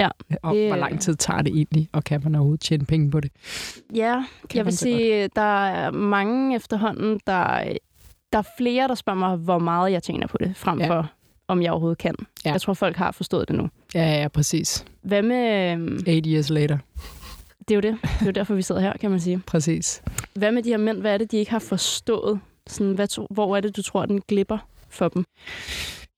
Ja, 0.00 0.08
og 0.42 0.54
det- 0.54 0.68
hvor 0.68 0.76
lang 0.76 1.00
tid 1.00 1.14
tager 1.14 1.42
det 1.42 1.52
egentlig, 1.56 1.88
og 1.92 2.04
kan 2.04 2.20
man 2.24 2.34
overhovedet 2.34 2.60
tjene 2.60 2.84
penge 2.86 3.10
på 3.10 3.20
det? 3.20 3.30
Ja, 3.94 4.24
Kan 4.50 4.58
jeg 4.58 4.64
vil 4.64 4.76
sige, 4.76 5.28
der 5.36 5.66
er 5.66 5.90
mange 5.90 6.56
efterhånden, 6.56 7.20
der, 7.26 7.62
der 8.32 8.38
er 8.38 8.42
flere, 8.58 8.88
der 8.88 8.94
spørger 8.94 9.18
mig, 9.18 9.36
hvor 9.36 9.58
meget 9.58 9.92
jeg 9.92 10.02
tjener 10.02 10.26
på 10.26 10.36
det, 10.40 10.52
frem 10.56 10.80
Ja. 10.80 10.88
for, 10.88 11.10
om 11.48 11.62
jeg 11.62 11.70
overhovedet 11.70 11.98
kan. 11.98 12.14
Ja. 12.44 12.52
Jeg 12.52 12.60
tror, 12.60 12.74
folk 12.74 12.96
har 12.96 13.12
forstået 13.12 13.48
det 13.48 13.56
nu. 13.56 13.68
Ja, 13.94 14.20
ja, 14.20 14.28
præcis. 14.28 14.84
Hvad 15.02 15.22
med... 15.22 15.72
øhm, 15.72 15.98
Eight 16.06 16.26
years 16.26 16.50
later. 16.50 16.78
Det 17.68 17.70
er 17.70 17.74
jo 17.74 17.80
det. 17.80 17.98
Det 18.02 18.20
er 18.20 18.26
jo 18.26 18.30
derfor, 18.32 18.54
vi 18.54 18.62
sidder 18.62 18.80
her, 18.80 18.92
kan 19.00 19.10
man 19.10 19.20
sige. 19.20 19.40
Præcis. 19.46 20.02
Hvad 20.34 20.52
med 20.52 20.62
de 20.62 20.68
her 20.68 20.76
mænd? 20.76 21.00
Hvad 21.00 21.14
er 21.14 21.18
det, 21.18 21.30
de 21.30 21.36
ikke 21.36 21.50
har 21.50 21.58
forstået? 21.58 22.40
Sådan, 22.66 22.92
hvad, 22.92 23.08
tro- 23.08 23.26
hvor 23.30 23.56
er 23.56 23.60
det, 23.60 23.76
du 23.76 23.82
tror, 23.82 24.06
den 24.06 24.20
glipper 24.28 24.58
for 24.88 25.08
dem? 25.08 25.24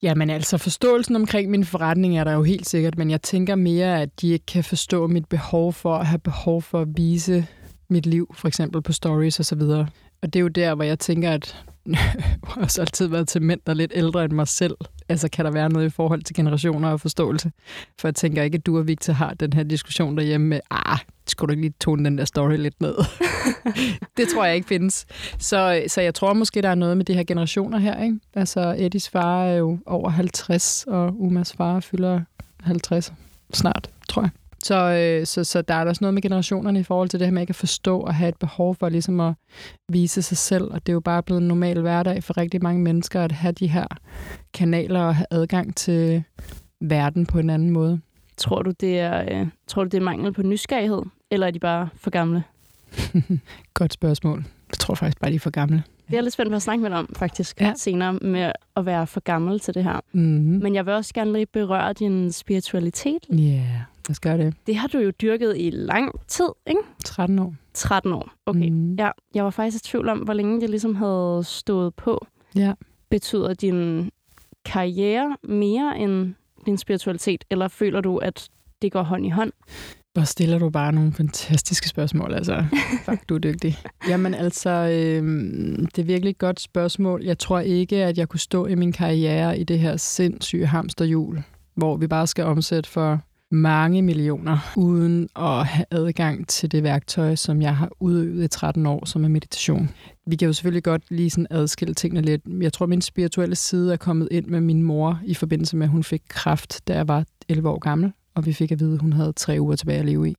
Jamen 0.03 0.31
altså, 0.31 0.59
forståelsen 0.59 1.17
omkring 1.17 1.51
min 1.51 1.65
forretning 1.65 2.19
er 2.19 2.25
der 2.25 2.33
jo 2.33 2.43
helt 2.43 2.69
sikkert, 2.69 2.99
men 2.99 3.11
jeg 3.11 3.23
tænker 3.23 3.55
mere, 3.55 4.03
at 4.03 4.21
de 4.21 4.29
ikke 4.29 4.47
kan 4.47 4.65
forstå 4.65 5.07
mit 5.07 5.27
behov 5.29 5.73
for 5.73 5.95
at 5.97 6.07
have 6.07 6.19
behov 6.19 6.63
for 6.63 6.81
at 6.81 6.89
vise 6.97 7.47
mit 7.91 8.07
liv, 8.07 8.35
for 8.35 8.49
eksempel 8.49 8.83
på 8.83 8.93
stories 8.93 9.39
og 9.39 9.45
så 9.45 9.55
videre. 9.57 9.89
Og 10.23 10.33
det 10.33 10.39
er 10.39 10.43
jo 10.43 10.49
der, 10.49 10.75
hvor 10.75 10.85
jeg 10.85 10.99
tænker, 10.99 11.31
at 11.33 11.65
har 12.45 12.63
også 12.63 12.81
altid 12.81 13.07
været 13.07 13.29
til 13.29 13.43
mænd, 13.43 13.61
der 13.67 13.73
er 13.73 13.77
lidt 13.77 13.93
ældre 13.95 14.25
end 14.25 14.33
mig 14.33 14.49
selv. 14.49 14.77
Altså, 15.09 15.29
kan 15.29 15.45
der 15.45 15.51
være 15.51 15.69
noget 15.69 15.87
i 15.87 15.91
forhold 15.91 16.23
til 16.23 16.37
generationer 16.37 16.89
og 16.89 17.01
forståelse? 17.01 17.53
For 18.01 18.09
jeg 18.09 18.15
tænker 18.15 18.43
ikke, 18.43 18.57
at 18.57 18.67
du 18.67 18.79
og 18.79 18.87
Victor 18.87 19.13
har 19.13 19.35
den 19.35 19.53
her 19.53 19.63
diskussion 19.63 20.17
derhjemme 20.17 20.47
med, 20.47 20.61
ah, 20.71 20.99
skulle 21.27 21.49
du 21.49 21.53
ikke 21.53 21.63
lige 21.63 21.75
tone 21.81 22.05
den 22.05 22.19
der 22.19 22.25
story 22.25 22.57
lidt 22.57 22.81
ned? 22.81 22.95
det 24.17 24.29
tror 24.29 24.45
jeg 24.45 24.55
ikke 24.55 24.69
findes. 24.69 25.07
Så, 25.39 25.83
så 25.87 26.01
jeg 26.01 26.15
tror 26.15 26.33
måske, 26.33 26.63
der 26.63 26.69
er 26.69 26.75
noget 26.75 26.97
med 26.97 27.05
de 27.05 27.15
her 27.15 27.25
generationer 27.25 27.79
her. 27.79 28.03
Ikke? 28.03 28.19
Altså, 28.35 28.75
Eddies 28.79 29.09
far 29.09 29.45
er 29.45 29.57
jo 29.57 29.79
over 29.87 30.11
50, 30.11 30.85
og 30.89 31.21
Umas 31.21 31.53
far 31.53 31.81
fylder 31.81 32.21
50 32.61 33.13
snart, 33.53 33.91
tror 34.09 34.23
jeg. 34.23 34.31
Så, 34.65 34.75
øh, 34.75 35.27
så, 35.27 35.45
så 35.45 35.63
der 35.63 35.75
er 35.75 35.85
der 35.85 35.89
også 35.89 36.05
noget 36.05 36.15
med 36.15 36.23
generationerne 36.23 36.81
i 36.81 36.83
forhold 36.83 37.09
til 37.09 37.21
det 37.21 37.27
her 37.27 37.33
med 37.33 37.43
ikke 37.43 37.51
at 37.51 37.57
forstå 37.57 38.01
og 38.01 38.15
have 38.15 38.29
et 38.29 38.37
behov 38.37 38.75
for 38.75 38.89
ligesom 38.89 39.21
at 39.21 39.35
vise 39.89 40.23
sig 40.23 40.39
selv. 40.39 40.65
Og 40.65 40.87
det 40.87 40.89
er 40.89 40.95
jo 40.95 41.01
bare 41.01 41.23
blevet 41.23 41.41
en 41.41 41.49
normal 41.49 41.81
hverdag 41.81 42.25
for 42.25 42.37
rigtig 42.37 42.63
mange 42.63 42.83
mennesker 42.83 43.23
at 43.23 43.33
have 43.33 43.53
de 43.53 43.67
her 43.67 43.87
kanaler 44.55 45.01
og 45.01 45.15
have 45.17 45.27
adgang 45.31 45.77
til 45.77 46.23
verden 46.81 47.27
på 47.27 47.39
en 47.39 47.51
anden 47.51 47.71
måde. 47.71 48.01
Tror 48.37 48.63
du, 48.63 48.71
det 48.71 48.99
er, 49.01 49.41
øh, 49.41 49.47
tror 49.67 49.85
du, 49.85 49.89
det 49.89 49.99
er 49.99 50.05
mangel 50.05 50.33
på 50.33 50.43
nysgerrighed? 50.43 51.03
Eller 51.31 51.47
er 51.47 51.51
de 51.51 51.59
bare 51.59 51.89
for 51.97 52.11
gamle? 52.11 52.45
Godt 53.75 53.93
spørgsmål. 53.93 54.45
Jeg 54.71 54.79
tror 54.79 54.95
faktisk 54.95 55.21
bare, 55.21 55.31
de 55.31 55.37
er 55.37 55.41
for 55.41 55.51
gamle. 55.51 55.83
Det 56.11 56.17
er 56.17 56.21
lidt 56.21 56.35
spændt 56.35 56.51
på 56.51 56.57
at 56.57 56.63
snakke 56.63 56.83
med 56.83 56.91
dig 56.91 56.99
om, 56.99 57.13
faktisk, 57.17 57.61
ja. 57.61 57.73
senere, 57.77 58.13
med 58.13 58.53
at 58.77 58.87
være 58.87 59.07
for 59.07 59.21
gammel 59.21 59.61
til 59.61 59.75
det 59.75 59.85
her. 59.85 60.01
Mm-hmm. 60.13 60.63
Men 60.63 60.75
jeg 60.75 60.87
vil 60.87 60.95
også 60.95 61.15
gerne 61.15 61.33
lige 61.33 61.47
berøre 61.47 61.93
din 61.93 62.33
spiritualitet. 62.33 63.27
Ja, 63.31 63.35
yeah, 63.35 63.81
os 64.13 64.21
gøre 64.21 64.39
det. 64.39 64.55
Det 64.67 64.77
har 64.77 64.89
du 64.89 64.99
jo 64.99 65.11
dyrket 65.11 65.55
i 65.57 65.71
lang 65.71 66.21
tid, 66.29 66.49
ikke? 66.67 66.81
13 67.05 67.39
år. 67.39 67.55
13 67.75 68.13
år. 68.13 68.31
Okay. 68.47 68.69
Mhm. 68.69 68.95
Ja, 68.95 69.11
jeg 69.35 69.45
var 69.45 69.51
faktisk 69.51 69.85
i 69.85 69.89
tvivl 69.89 70.09
om, 70.09 70.19
hvor 70.19 70.33
længe 70.33 70.61
det 70.61 70.71
ligesom 70.71 70.95
havde 70.95 71.41
stået 71.45 71.95
på. 71.95 72.27
Ja. 72.55 72.73
Betyder 73.11 73.55
din 73.55 74.11
karriere 74.65 75.37
mere 75.43 75.99
end 75.99 76.35
din 76.67 76.79
spiritualitet, 76.79 77.45
eller 77.51 77.69
føler 77.69 78.01
du, 78.01 78.17
at 78.17 78.49
det 78.83 78.93
går 78.93 79.03
hånd 79.03 79.27
i 79.27 79.31
hånd? 79.31 79.53
Hvor 80.13 80.25
stiller 80.25 80.59
du 80.59 80.71
bare 80.71 80.93
nogle 80.93 81.13
fantastiske 81.13 81.89
spørgsmål, 81.89 82.35
altså. 82.35 82.65
Fuck, 83.05 83.29
du 83.29 83.35
er 83.35 83.39
dygtig. 83.39 83.79
Jamen 84.09 84.35
altså, 84.35 84.71
øhm, 84.71 85.87
det 85.87 86.03
er 86.03 86.07
virkelig 86.07 86.31
et 86.31 86.39
godt 86.39 86.61
spørgsmål. 86.61 87.25
Jeg 87.25 87.39
tror 87.39 87.61
ikke, 87.61 88.05
at 88.05 88.19
jeg 88.19 88.29
kunne 88.29 88.41
stå 88.41 88.67
i 88.67 88.75
min 88.75 88.93
karriere 88.93 89.59
i 89.59 89.65
det 89.65 89.79
her 89.79 89.97
sindssyge 89.97 90.67
hamsterhjul, 90.67 91.43
hvor 91.75 91.97
vi 91.97 92.07
bare 92.07 92.27
skal 92.27 92.45
omsætte 92.45 92.91
for 92.91 93.21
mange 93.51 94.03
millioner, 94.03 94.59
uden 94.77 95.29
at 95.37 95.67
have 95.67 95.85
adgang 95.91 96.49
til 96.49 96.73
det 96.73 96.83
værktøj, 96.83 97.35
som 97.35 97.63
jeg 97.63 97.77
har 97.77 97.91
udøvet 98.01 98.45
i 98.45 98.49
13 98.49 98.87
år, 98.87 99.05
som 99.05 99.25
er 99.25 99.29
meditation. 99.29 99.91
Vi 100.27 100.37
kan 100.37 100.47
jo 100.47 100.53
selvfølgelig 100.53 100.85
godt 100.85 101.03
lige 101.11 101.31
sådan 101.31 101.47
adskille 101.51 101.95
tingene 101.95 102.21
lidt. 102.21 102.43
Jeg 102.61 102.73
tror, 102.73 102.87
min 102.87 103.03
spirituelle 103.03 103.57
side 103.57 103.93
er 103.93 103.97
kommet 103.97 104.29
ind 104.31 104.47
med 104.47 104.61
min 104.61 104.83
mor 104.83 105.21
i 105.25 105.35
forbindelse 105.35 105.77
med, 105.77 105.87
at 105.87 105.91
hun 105.91 106.05
fik 106.05 106.23
kræft, 106.29 106.81
da 106.89 106.95
jeg 106.95 107.09
var 107.09 107.25
11 107.49 107.69
år 107.69 107.79
gammel 107.79 108.13
og 108.37 108.47
vi 108.47 108.53
fik 108.53 108.73
at 108.73 108.81
vide, 108.81 108.95
at 108.95 109.01
hun 109.01 109.13
havde 109.13 109.33
tre 109.33 109.57
uger 109.61 109.77
tilbage 109.77 109.99
at 109.99 110.05
leve 110.05 110.29
i. 110.29 110.35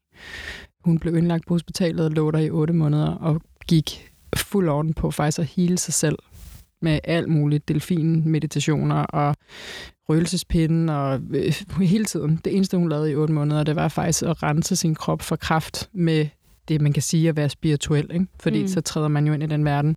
Hun 0.85 0.99
blev 0.99 1.17
indlagt 1.17 1.47
på 1.47 1.53
hospitalet 1.53 2.05
og 2.05 2.11
lå 2.11 2.31
der 2.31 2.39
i 2.39 2.49
8 2.49 2.73
måneder 2.73 3.09
og 3.09 3.41
gik 3.67 4.11
fuld 4.35 4.69
on 4.69 4.93
på 4.93 5.11
faktisk 5.11 5.39
at 5.39 5.45
hele 5.45 5.77
sig 5.77 5.93
selv 5.93 6.17
med 6.81 6.99
alt 7.03 7.29
muligt 7.29 7.67
delfinmeditationer 7.67 9.03
og 9.03 9.35
røgelsespinden 10.09 10.89
og 10.89 11.21
øh, 11.33 11.53
hele 11.93 12.05
tiden. 12.05 12.41
Det 12.45 12.55
eneste, 12.55 12.77
hun 12.77 12.89
lavede 12.89 13.11
i 13.11 13.15
otte 13.15 13.33
måneder, 13.33 13.63
det 13.63 13.75
var 13.75 13.87
faktisk 13.87 14.23
at 14.23 14.43
rense 14.43 14.75
sin 14.75 14.95
krop 14.95 15.21
for 15.21 15.35
kraft 15.35 15.89
med 15.93 16.27
det, 16.67 16.81
man 16.81 16.93
kan 16.93 17.03
sige 17.03 17.29
at 17.29 17.35
være 17.35 17.49
spirituel, 17.49 18.09
ikke? 18.13 18.25
fordi 18.39 18.61
Mm. 18.61 18.67
så 18.67 18.81
træder 18.81 19.07
man 19.07 19.27
jo 19.27 19.33
ind 19.33 19.43
i 19.43 19.45
den 19.45 19.65
verden. 19.65 19.95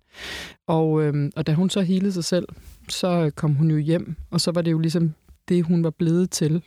Og, 0.67 1.03
øhm, 1.03 1.31
og 1.35 1.47
da 1.47 1.53
hun 1.53 1.69
så 1.69 1.81
healede 1.81 2.11
sig 2.11 2.23
selv, 2.23 2.47
så 2.89 3.31
kom 3.35 3.55
hun 3.55 3.71
jo 3.71 3.77
hjem, 3.77 4.15
og 4.31 4.41
så 4.41 4.51
var 4.51 4.61
det 4.61 4.71
jo 4.71 4.79
ligesom 4.79 5.13
det, 5.49 5.63
hun 5.65 5.83
var 5.83 5.89
blevet 5.89 6.29
til. 6.31 6.63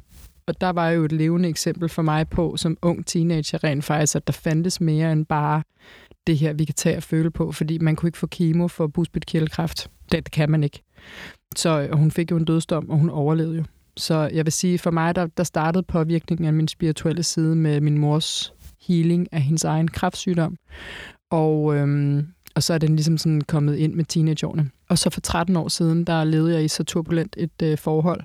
Og 0.46 0.60
der 0.60 0.70
var 0.70 0.88
jo 0.90 1.04
et 1.04 1.12
levende 1.12 1.48
eksempel 1.48 1.88
for 1.88 2.02
mig 2.02 2.28
på, 2.28 2.56
som 2.56 2.76
ung 2.82 3.06
teenager 3.06 3.64
rent 3.64 3.84
faktisk, 3.84 4.16
at 4.16 4.26
der 4.26 4.32
fandtes 4.32 4.80
mere 4.80 5.12
end 5.12 5.26
bare 5.26 5.62
det 6.26 6.38
her, 6.38 6.52
vi 6.52 6.64
kan 6.64 6.74
tage 6.74 6.96
og 6.96 7.02
føle 7.02 7.30
på, 7.30 7.52
fordi 7.52 7.78
man 7.78 7.96
kunne 7.96 8.08
ikke 8.08 8.18
få 8.18 8.26
kemo 8.26 8.68
for 8.68 8.86
bugspytkirtelkræft. 8.86 9.90
Det, 10.12 10.24
det 10.24 10.30
kan 10.32 10.50
man 10.50 10.64
ikke. 10.64 10.82
Så 11.58 11.80
øh, 11.80 11.88
og 11.92 11.98
hun 11.98 12.10
fik 12.10 12.30
jo 12.30 12.36
en 12.36 12.44
dødsdom, 12.44 12.90
og 12.90 12.98
hun 12.98 13.10
overlevede 13.10 13.56
jo. 13.56 13.64
Så 13.96 14.30
jeg 14.32 14.46
vil 14.46 14.52
sige, 14.52 14.78
for 14.78 14.90
mig, 14.90 15.16
der, 15.16 15.26
der 15.26 15.44
startede 15.44 15.82
påvirkningen 15.82 16.46
af 16.46 16.52
min 16.52 16.68
spirituelle 16.68 17.22
side 17.22 17.56
med 17.56 17.80
min 17.80 17.98
mors 17.98 18.52
healing 18.88 19.28
af 19.32 19.40
hendes 19.40 19.64
egen 19.64 19.88
kræftsygdom. 19.88 20.56
Og, 21.30 21.74
øhm, 21.76 22.26
og 22.54 22.62
så 22.62 22.74
er 22.74 22.78
den 22.78 22.96
ligesom 22.96 23.18
sådan 23.18 23.40
kommet 23.40 23.76
ind 23.76 23.94
med 23.94 24.04
teenageårene. 24.04 24.70
Og 24.88 24.98
så 24.98 25.10
for 25.10 25.20
13 25.20 25.56
år 25.56 25.68
siden, 25.68 26.04
der 26.04 26.24
levede 26.24 26.54
jeg 26.54 26.64
i 26.64 26.68
så 26.68 26.84
turbulent 26.84 27.36
et 27.38 27.62
øh, 27.62 27.78
forhold. 27.78 28.20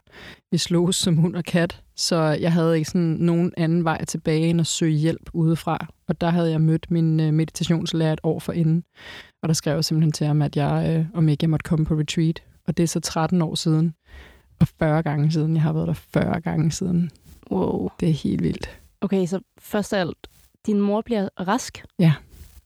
Vi 0.52 0.58
slogs 0.58 0.98
som 0.98 1.18
hund 1.18 1.36
og 1.36 1.44
kat, 1.44 1.82
så 1.96 2.16
jeg 2.16 2.54
havde 2.54 2.78
ikke 2.78 2.90
sådan 2.90 3.18
nogen 3.20 3.54
anden 3.58 3.84
vej 3.84 4.06
tilbage 4.06 4.48
end 4.48 4.62
at 4.62 4.68
søge 4.68 4.98
hjælp 4.98 5.30
udefra. 5.34 5.88
Og 6.08 6.22
der 6.22 6.30
havde 6.30 6.52
jeg 6.52 6.62
mødt 6.62 6.92
min 6.92 7.20
øh, 7.20 7.34
meditationslærer 7.34 8.14
et 8.14 8.20
år 8.24 8.40
forinden. 8.40 8.84
Og 9.44 9.50
der 9.50 9.54
skrev 9.54 9.76
jeg 9.76 9.86
simpelthen 9.86 10.12
til 10.12 10.28
ham, 10.28 10.42
at 10.42 10.56
jeg, 10.56 10.96
øh, 10.98 11.06
om 11.14 11.30
ikke 11.30 11.44
jeg 11.44 11.50
måtte 11.50 11.64
komme 11.64 11.86
på 11.86 11.94
retreat. 11.94 12.44
Og 12.70 12.78
det 12.78 12.84
er 12.84 12.88
så 12.88 13.00
13 13.00 13.42
år 13.42 13.56
siden, 13.56 13.94
og 14.60 14.68
40 14.68 15.04
gange 15.04 15.32
siden. 15.32 15.54
Jeg 15.54 15.62
har 15.62 15.74
været 15.74 15.88
der 15.88 15.94
40 15.94 16.42
gange 16.42 16.72
siden. 16.72 17.12
Wow. 17.52 17.90
Det 18.00 18.10
er 18.10 18.14
helt 18.14 18.44
vildt. 18.44 18.80
Okay, 19.02 19.26
så 19.26 19.40
først 19.60 19.94
af 19.94 20.00
alt, 20.00 20.28
din 20.66 20.82
mor 20.82 21.02
bliver 21.02 21.30
rask. 21.48 21.84
Ja. 22.00 22.14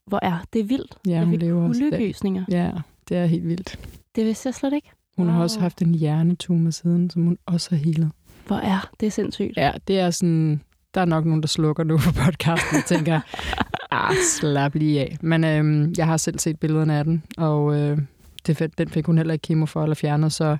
Hvor 0.07 0.19
er 0.21 0.43
det 0.53 0.69
vildt? 0.69 0.97
Ja, 1.07 1.23
hun 1.23 1.33
lever 1.35 1.67
også. 1.67 1.81
Ja, 2.49 2.71
det 3.09 3.17
er 3.17 3.25
helt 3.25 3.47
vildt. 3.47 3.79
Det 4.15 4.25
vidste 4.25 4.47
jeg 4.47 4.53
slet 4.53 4.73
ikke. 4.73 4.89
Hun 5.17 5.27
har 5.27 5.35
Wow. 5.35 5.43
også 5.43 5.59
haft 5.59 5.81
en 5.81 5.95
hjernetumor 5.95 6.69
siden, 6.69 7.09
som 7.09 7.23
hun 7.23 7.37
også 7.45 7.69
har 7.69 7.77
healet. 7.77 8.11
Hvor 8.47 8.55
er 8.55 8.89
det 8.99 9.13
sindssygt. 9.13 9.57
Ja, 9.57 9.71
det 9.87 9.99
er 9.99 10.09
sådan... 10.11 10.61
Der 10.93 11.01
er 11.01 11.05
nok 11.05 11.25
nogen, 11.25 11.41
der 11.41 11.47
slukker 11.47 11.83
nu 11.83 11.97
på 11.97 12.11
podcasten 12.11 12.77
og 12.77 12.85
tænker, 12.95 13.21
ah, 13.91 14.15
slap 14.39 14.75
lige 14.75 15.01
af. 15.01 15.17
Men 15.21 15.43
øhm, 15.43 15.93
jeg 15.97 16.05
har 16.07 16.17
selv 16.17 16.39
set 16.39 16.59
billederne 16.59 16.97
af 16.97 17.03
den, 17.03 17.23
og 17.37 17.75
øh, 17.79 17.97
det, 18.47 18.77
den 18.77 18.89
fik 18.89 19.05
hun 19.05 19.17
heller 19.17 19.33
ikke 19.33 19.43
kemo 19.43 19.65
for 19.65 19.83
eller 19.83 19.95
fjernet, 19.95 20.33
så 20.33 20.57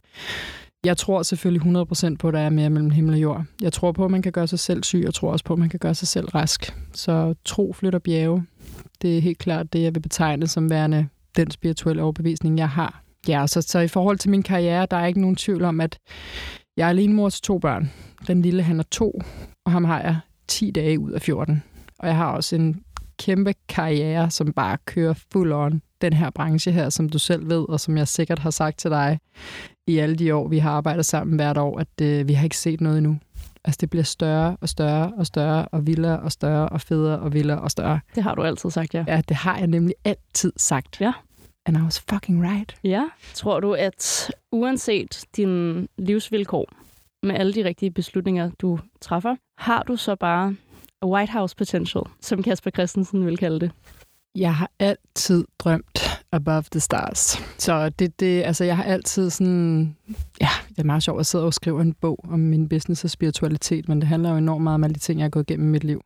jeg 0.86 0.98
tror 0.98 1.24
selvfølgelig 1.24 1.82
100% 2.14 2.16
på, 2.20 2.28
at 2.28 2.34
der 2.34 2.40
er 2.40 2.50
mere 2.50 2.70
mellem 2.70 2.90
himmel 2.90 3.14
og 3.14 3.22
jord. 3.22 3.46
Jeg 3.62 3.74
tror 3.74 3.92
på, 3.92 4.06
at 4.06 4.12
man 4.12 4.22
kan 4.22 4.32
gøre 4.32 4.48
sig 4.48 4.60
selv 4.60 4.84
syg, 4.84 5.04
og 5.08 5.14
tror 5.14 5.32
også 5.32 5.46
på, 5.46 5.54
at 5.54 5.60
man 5.60 5.70
kan 5.70 5.80
gøre 5.80 5.96
sig 5.96 6.08
selv 6.08 6.28
rask. 6.28 6.74
Så 6.94 7.36
tro 7.46 7.74
flytter 7.74 8.00
bjerge. 8.00 8.46
Det 9.02 9.18
er 9.18 9.22
helt 9.22 9.38
klart 9.38 9.74
det, 9.74 9.84
jeg 9.84 9.96
vil 9.96 10.00
betegne 10.00 10.48
som 10.48 10.70
værende 10.70 11.08
den 11.36 11.52
spirituelle 11.52 12.04
overbevisning, 12.04 12.58
jeg 12.58 12.70
har. 12.70 13.04
Ja, 13.28 13.48
så, 13.48 13.62
så 13.62 13.80
i 13.80 13.88
forhold 13.88 14.18
til 14.18 14.30
min 14.30 14.44
karriere, 14.44 14.88
der 14.92 14.98
er 14.98 15.06
ikke 15.06 15.22
nogen 15.22 15.36
tvivl 15.36 15.64
om, 15.64 15.82
at 15.82 16.00
jeg 16.78 16.86
er 16.86 16.90
alene 16.90 17.14
mor 17.14 17.30
til 17.30 17.42
to 17.42 17.60
børn. 17.60 17.92
Den 18.28 18.42
lille, 18.42 18.64
han 18.64 18.80
er 18.80 18.84
to, 18.92 19.22
og 19.66 19.72
ham 19.72 19.84
har 19.84 20.02
jeg 20.02 20.18
10 20.48 20.72
dage 20.72 21.00
ud 21.00 21.12
af 21.12 21.22
14. 21.22 21.64
Og 22.00 22.08
jeg 22.08 22.16
har 22.16 22.32
også 22.32 22.56
en 22.56 22.84
kæmpe 23.18 23.54
karriere, 23.70 24.32
som 24.32 24.54
bare 24.54 24.78
kører 24.86 25.14
full 25.34 25.52
on. 25.52 25.82
Den 26.02 26.14
her 26.14 26.30
branche 26.30 26.72
her, 26.72 26.90
som 26.90 27.10
du 27.10 27.20
selv 27.20 27.50
ved, 27.50 27.66
og 27.70 27.80
som 27.80 27.98
jeg 27.98 28.08
sikkert 28.08 28.40
har 28.40 28.50
sagt 28.50 28.80
til 28.80 28.92
dig 28.92 29.20
i 29.88 29.98
alle 29.98 30.16
de 30.16 30.36
år, 30.36 30.48
vi 30.48 30.58
har 30.58 30.72
arbejdet 30.72 31.06
sammen 31.06 31.36
hvert 31.36 31.58
år, 31.58 31.80
at 31.80 32.02
øh, 32.02 32.28
vi 32.28 32.34
har 32.34 32.44
ikke 32.44 32.58
set 32.58 32.82
noget 32.82 32.98
endnu. 32.98 33.18
Altså, 33.66 33.78
det 33.82 33.90
bliver 33.90 34.04
større 34.04 34.58
og 34.62 34.70
større 34.70 35.14
og 35.18 35.26
større, 35.26 35.68
og 35.68 35.88
vildere 35.88 36.20
og 36.20 36.32
større, 36.32 36.70
og 36.70 36.82
federe 36.82 37.20
og 37.20 37.34
vildere 37.34 37.62
og 37.62 37.72
større. 37.72 38.00
Det 38.16 38.24
har 38.24 38.36
du 38.36 38.44
altid 38.44 38.70
sagt, 38.70 38.94
ja. 38.94 39.06
Ja, 39.08 39.22
det 39.30 39.38
har 39.38 39.58
jeg 39.58 39.68
nemlig 39.68 39.96
altid 40.06 40.54
sagt. 40.58 41.02
Ja. 41.02 41.12
And 41.66 41.78
I 41.78 41.82
was 41.82 42.00
fucking 42.00 42.44
right. 42.44 42.76
Ja. 42.84 43.04
Tror 43.34 43.60
du, 43.60 43.74
at 43.74 44.32
uanset 44.52 45.26
din 45.36 45.88
livsvilkår, 45.98 46.70
med 47.24 47.36
alle 47.36 47.54
de 47.54 47.64
rigtige 47.66 47.92
beslutninger, 47.92 48.52
du 48.62 48.80
træffer, 49.02 49.36
har 49.58 49.84
du 49.84 49.96
så 49.96 50.16
bare 50.16 50.56
White 51.06 51.32
House 51.32 51.56
potential, 51.56 52.04
som 52.22 52.44
Kasper 52.44 52.72
Christensen 52.72 53.26
vil 53.26 53.38
kalde 53.38 53.60
det? 53.60 53.72
Jeg 54.36 54.56
har 54.56 54.72
altid 54.80 55.46
drømt 55.60 56.22
above 56.32 56.64
the 56.72 56.80
stars. 56.80 57.38
Så 57.58 57.90
det, 57.90 58.20
det, 58.20 58.44
altså 58.44 58.64
jeg 58.64 58.78
har 58.78 58.84
altid 58.84 59.30
sådan, 59.30 59.96
ja, 60.42 60.50
det 60.70 60.80
er 60.80 60.84
meget 60.84 61.04
sjovt 61.04 61.20
at 61.20 61.26
sidde 61.26 61.46
og 61.46 61.54
skrive 61.54 61.82
en 61.82 61.94
bog 61.94 62.20
om 62.30 62.40
min 62.40 62.70
business 62.70 63.04
og 63.04 63.10
spiritualitet, 63.10 63.90
men 63.90 64.02
det 64.02 64.08
handler 64.08 64.32
jo 64.32 64.38
enormt 64.38 64.64
meget 64.64 64.76
om 64.76 64.84
alle 64.84 64.94
de 64.94 65.00
ting, 65.00 65.20
jeg 65.20 65.24
har 65.26 65.30
gået 65.30 65.50
igennem 65.50 65.68
i 65.68 65.72
mit 65.72 65.84
liv. 65.84 66.02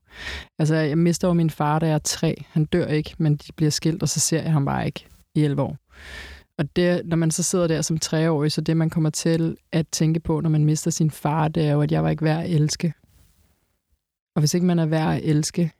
Altså 0.59 0.75
jeg 0.75 0.97
mister 0.97 1.27
jo 1.27 1.33
min 1.33 1.49
far, 1.49 1.79
da 1.79 1.85
jeg 1.85 1.93
er 1.93 1.99
tre. 1.99 2.43
Han 2.49 2.65
dør 2.65 2.87
ikke, 2.87 3.15
men 3.17 3.35
de 3.35 3.53
bliver 3.55 3.69
skilt, 3.69 4.03
og 4.03 4.09
så 4.09 4.19
ser 4.19 4.41
jeg 4.41 4.51
ham 4.51 4.65
bare 4.65 4.85
ikke 4.85 5.05
i 5.35 5.43
11 5.43 5.61
år. 5.61 5.77
Og 6.57 6.75
det, 6.75 7.01
når 7.05 7.17
man 7.17 7.31
så 7.31 7.43
sidder 7.43 7.67
der 7.67 7.81
som 7.81 7.97
treårig, 7.97 8.51
så 8.51 8.61
det 8.61 8.77
man 8.77 8.89
kommer 8.89 9.09
til 9.09 9.57
at 9.71 9.87
tænke 9.87 10.19
på, 10.19 10.41
når 10.41 10.49
man 10.49 10.65
mister 10.65 10.91
sin 10.91 11.11
far, 11.11 11.47
det 11.47 11.67
er 11.67 11.71
jo, 11.71 11.81
at 11.81 11.91
jeg 11.91 12.03
var 12.03 12.09
ikke 12.09 12.23
værd 12.23 12.43
at 12.43 12.49
elske. 12.49 12.93
Og 14.37 14.41
hvis 14.41 14.53
ikke 14.53 14.65
man 14.65 14.79
er 14.79 14.85
værd 14.85 15.15
at 15.15 15.21
elske, 15.23 15.71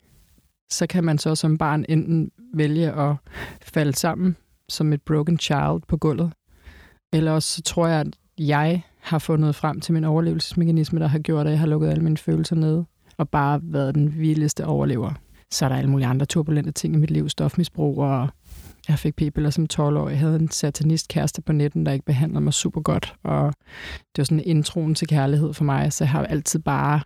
så 0.72 0.88
kan 0.88 1.04
man 1.04 1.18
så 1.18 1.36
som 1.36 1.58
barn 1.58 1.86
enten 1.90 2.32
vælge 2.54 2.92
at 2.92 3.16
falde 3.62 3.96
sammen 3.96 4.36
som 4.70 4.94
et 4.94 5.02
broken 5.02 5.40
child 5.40 5.82
på 5.88 5.98
gulvet, 5.98 6.34
eller 7.14 7.32
også 7.32 7.56
så 7.56 7.62
tror 7.62 7.88
jeg, 7.88 8.00
at 8.00 8.08
jeg 8.38 8.82
har 9.00 9.20
fundet 9.20 9.56
frem 9.56 9.80
til 9.80 9.94
min 9.94 10.04
overlevelsesmekanisme, 10.04 11.00
der 11.00 11.08
har 11.08 11.20
gjort, 11.20 11.46
at 11.46 11.52
jeg 11.52 11.60
har 11.60 11.68
lukket 11.68 11.90
alle 11.90 12.04
mine 12.04 12.18
følelser 12.18 12.56
ned, 12.56 12.84
og 13.18 13.30
bare 13.30 13.60
været 13.64 13.96
den 13.96 14.20
vildeste 14.20 14.66
overlever. 14.66 15.14
Så 15.52 15.66
er 15.66 15.70
der 15.70 15.76
alle 15.76 15.90
mulige 15.90 16.08
andre 16.08 16.26
turbulente 16.26 16.72
ting 16.72 16.96
i 16.96 16.98
mit 16.98 17.12
liv, 17.12 17.30
stofmisbrug, 17.30 17.98
og 17.98 18.30
jeg 18.88 19.00
fik 19.00 19.16
p-piller 19.16 19.50
som 19.50 19.68
12 19.68 19.98
år. 19.98 20.10
Jeg 20.10 20.20
havde 20.20 20.36
en 20.36 20.52
satanist 20.52 21.08
kæreste 21.08 21.42
på 21.42 21.54
netten, 21.54 21.86
der 21.86 21.92
ikke 21.92 22.06
behandlede 22.06 22.42
mig 22.42 22.54
super 22.54 22.82
godt, 22.82 23.16
og 23.24 23.54
det 24.16 24.18
var 24.18 24.24
sådan 24.24 24.44
introen 24.46 24.96
til 24.96 25.08
kærlighed 25.08 25.54
for 25.54 25.64
mig, 25.64 25.94
så 25.94 26.04
jeg 26.04 26.12
har 26.12 26.26
altid 26.26 26.60
bare 26.60 27.02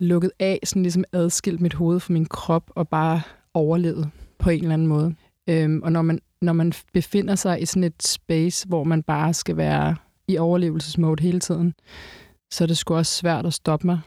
lukket 0.00 0.30
af, 0.38 0.58
sådan 0.64 0.82
ligesom 0.82 1.04
adskilt 1.12 1.60
mit 1.60 1.74
hoved 1.74 2.00
fra 2.00 2.12
min 2.12 2.26
krop, 2.26 2.70
og 2.74 2.88
bare 2.88 3.20
overlevet 3.54 4.10
på 4.38 4.50
en 4.50 4.60
eller 4.60 4.74
anden 4.74 4.88
måde. 4.88 5.14
Øhm, 5.48 5.80
og 5.82 5.92
når 5.92 6.02
man, 6.02 6.20
når 6.42 6.52
man 6.52 6.72
befinder 6.92 7.34
sig 7.34 7.62
i 7.62 7.66
sådan 7.66 7.84
et 7.84 8.02
space, 8.02 8.68
hvor 8.68 8.84
man 8.84 9.02
bare 9.02 9.34
skal 9.34 9.56
være 9.56 9.96
i 10.28 10.38
overlevelsesmode 10.38 11.22
hele 11.22 11.40
tiden, 11.40 11.74
så 12.50 12.64
er 12.64 12.66
det 12.66 12.78
sgu 12.78 12.94
også 12.94 13.12
svært 13.12 13.46
at 13.46 13.54
stoppe 13.54 13.86
mig 13.86 14.00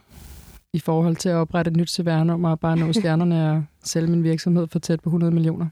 i 0.74 0.80
forhold 0.80 1.16
til 1.16 1.30
at 1.30 1.36
oprette 1.36 1.72
et 1.72 1.78
nyt 1.78 1.92
CVR-nummer 1.92 2.50
og 2.50 2.60
bare 2.60 2.78
nå 2.78 2.94
stjernerne 3.00 3.52
og 3.52 3.64
sælge 3.84 4.08
min 4.08 4.24
virksomhed 4.24 4.68
for 4.68 4.80
tæt 4.80 5.00
på 5.00 5.10
100 5.10 5.34
millioner. 5.34 5.68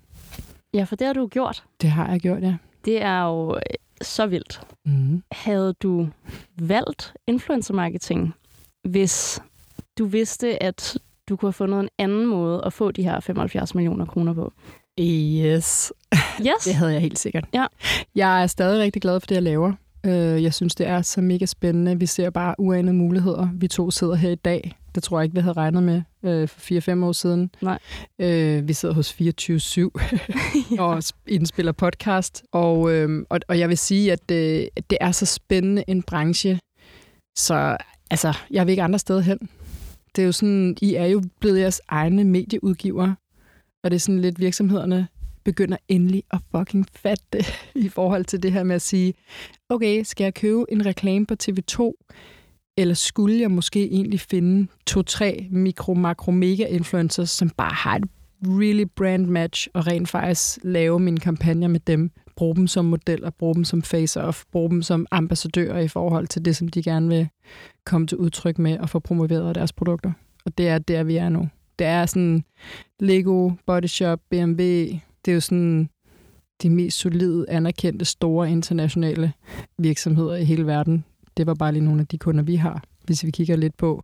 Ja, 0.74 0.84
for 0.84 0.96
det 0.96 1.08
har 1.08 1.14
du 1.14 1.28
gjort. 1.28 1.64
Det 1.82 1.90
har 1.90 2.10
jeg 2.10 2.20
gjort, 2.20 2.44
ja. 2.44 2.56
Det 2.86 3.02
er 3.02 3.24
jo 3.24 3.56
øh, 3.56 3.62
så 4.02 4.28
vildt. 4.28 4.62
Mm. 4.86 5.24
Havde 5.32 5.74
du 5.74 6.08
valgt 6.62 7.14
influencer 7.28 7.74
marketing, 7.74 8.34
hvis 8.84 9.42
du 10.00 10.06
vidste, 10.06 10.64
at 10.64 10.98
du 11.30 11.36
kunne 11.36 11.48
have 11.48 11.54
fundet 11.54 11.80
en 11.80 11.90
anden 11.98 12.26
måde 12.26 12.62
at 12.66 12.74
få 12.74 12.92
de 12.92 13.04
her 13.04 13.20
75 13.20 13.76
millioner 13.76 14.06
kroner 14.06 14.34
på? 14.34 14.54
Yes. 15.00 15.94
Yes. 16.42 16.64
Det 16.66 16.74
havde 16.76 16.92
jeg 16.94 17.02
helt 17.02 17.20
sikkert. 17.20 17.46
Ja. 17.54 17.66
Jeg 18.16 18.44
er 18.44 18.48
stadig 18.48 18.82
rigtig 18.82 19.02
glad 19.02 19.20
for 19.20 19.28
det, 19.28 19.36
jeg 19.36 19.44
laver. 19.44 19.74
Øh, 20.06 20.44
Jeg 20.44 20.54
synes, 20.54 20.76
det 20.76 20.88
er 20.88 21.02
så 21.02 21.22
mega 21.22 21.46
spændende. 21.46 22.00
Vi 22.00 22.06
ser 22.06 22.30
bare 22.30 22.56
uanede 22.58 22.94
muligheder. 22.94 23.50
Vi 23.54 23.68
to 23.68 23.92
sidder 23.92 24.16
her 24.16 24.30
i 24.30 24.36
dag. 24.36 24.76
Det 24.96 25.04
tror 25.04 25.20
jeg 25.20 25.24
ikke, 25.24 25.36
vi 25.36 25.42
havde 25.42 25.54
regnet 25.58 25.84
med 25.84 26.02
øh, 26.24 26.48
for 26.48 26.96
4-5 27.02 27.06
år 27.06 27.12
siden. 27.12 27.50
Nej. 27.62 27.80
Øh, 28.20 28.68
vi 28.68 28.74
sidder 28.74 28.96
hos 28.96 29.12
24-7 29.12 30.78
og 30.84 30.98
sp- 30.98 31.24
indspiller 31.28 31.72
podcast. 31.72 32.44
Og, 32.52 32.92
øh, 32.92 33.26
og, 33.30 33.40
og 33.48 33.60
jeg 33.60 33.70
vil 33.70 33.78
sige, 33.78 34.12
at 34.12 34.30
det, 34.30 34.70
det 34.90 34.98
er 35.02 35.12
så 35.12 35.26
spændende 35.26 35.84
en 35.88 36.04
branche. 36.04 36.60
Så 37.38 37.78
altså, 38.12 38.34
jeg 38.52 38.66
vil 38.66 38.72
ikke 38.72 38.84
andre 38.84 39.00
steder 39.00 39.22
hen. 39.22 39.50
Det 40.20 40.24
er 40.24 40.28
jo 40.28 40.32
sådan, 40.32 40.78
I 40.82 40.96
er 40.96 41.06
jo 41.06 41.24
blevet 41.40 41.60
jeres 41.60 41.82
egne 41.88 42.24
medieudgivere. 42.24 43.16
Og 43.84 43.92
det 43.92 43.96
er 43.96 44.00
sådan 44.00 44.22
lidt 44.22 44.40
virksomhederne 44.40 45.08
begynder 45.44 45.78
endelig 45.88 46.24
at 46.32 46.40
fucking 46.56 46.86
fatte 46.96 47.24
det 47.34 47.46
i 47.86 47.90
forhold 47.90 48.26
til 48.26 48.44
det 48.44 48.52
her 48.52 48.64
med 48.64 48.76
at 48.76 48.82
sige, 48.82 49.14
okay, 49.70 50.04
skal 50.04 50.24
jeg 50.24 50.34
købe 50.34 50.66
en 50.70 50.86
reklame 50.86 51.26
på 51.26 51.36
TV2, 51.44 51.92
eller 52.78 52.94
skulle 52.94 53.40
jeg 53.40 53.52
måske 53.52 53.92
egentlig 53.92 54.20
finde 54.20 54.68
to-tre 54.88 55.48
mikro, 55.52 55.94
makro, 55.94 56.32
mega 56.32 56.66
influencers, 56.66 57.30
som 57.30 57.50
bare 57.50 57.74
har 57.74 57.96
et 57.96 58.04
really 58.44 58.86
brand 58.96 59.26
match, 59.26 59.68
og 59.74 59.88
rent 59.88 60.10
faktisk 60.10 60.60
lave 60.64 61.00
mine 61.00 61.20
kampagner 61.20 61.68
med 61.68 61.80
dem, 61.80 62.12
bruge 62.40 62.56
dem 62.56 62.68
som 62.68 62.86
modeller, 62.86 63.30
bruge 63.30 63.56
dem 63.56 63.64
som 63.64 63.84
face-off, 63.84 64.44
bruge 64.52 64.70
dem 64.70 64.82
som 64.82 65.06
ambassadører 65.12 65.80
i 65.80 65.88
forhold 65.88 66.28
til 66.28 66.46
det, 66.46 66.56
som 66.56 66.68
de 66.68 66.84
gerne 66.84 67.08
vil 67.08 67.28
komme 67.86 68.08
til 68.08 68.18
udtryk 68.18 68.60
med 68.60 68.78
og 68.80 68.90
få 68.90 69.00
promoveret 69.00 69.56
deres 69.56 69.74
produkter. 69.74 70.12
Og 70.46 70.58
det 70.58 70.68
er 70.68 70.78
der, 70.78 71.04
vi 71.04 71.16
er 71.16 71.30
nu. 71.30 71.50
Det 71.80 71.88
er 71.88 72.06
sådan 72.06 72.44
Lego, 73.00 73.52
Body 73.66 73.86
Shop, 73.86 74.20
BMW, 74.30 74.64
det 75.26 75.32
er 75.32 75.34
jo 75.34 75.40
sådan 75.40 75.90
de 76.62 76.70
mest 76.70 76.98
solide, 76.98 77.46
anerkendte, 77.50 78.06
store 78.06 78.52
internationale 78.52 79.34
virksomheder 79.78 80.36
i 80.36 80.44
hele 80.44 80.66
verden. 80.66 81.04
Det 81.38 81.48
var 81.48 81.54
bare 81.54 81.72
lige 81.72 81.86
nogle 81.86 82.02
af 82.02 82.08
de 82.08 82.18
kunder, 82.18 82.44
vi 82.44 82.56
har. 82.56 82.84
hvis 83.06 83.24
vi 83.24 83.32
kigger 83.32 83.56
lidt 83.56 83.78
på, 83.78 84.04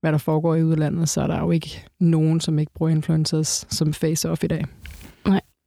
hvad 0.00 0.12
der 0.12 0.18
foregår 0.18 0.54
i 0.54 0.64
udlandet, 0.64 1.08
så 1.08 1.20
er 1.22 1.26
der 1.26 1.40
jo 1.40 1.50
ikke 1.50 1.84
nogen, 2.00 2.40
som 2.40 2.58
ikke 2.58 2.72
bruger 2.74 2.92
influencers 2.92 3.66
som 3.70 3.88
face-off 3.88 4.44
i 4.44 4.46
dag. 4.46 4.64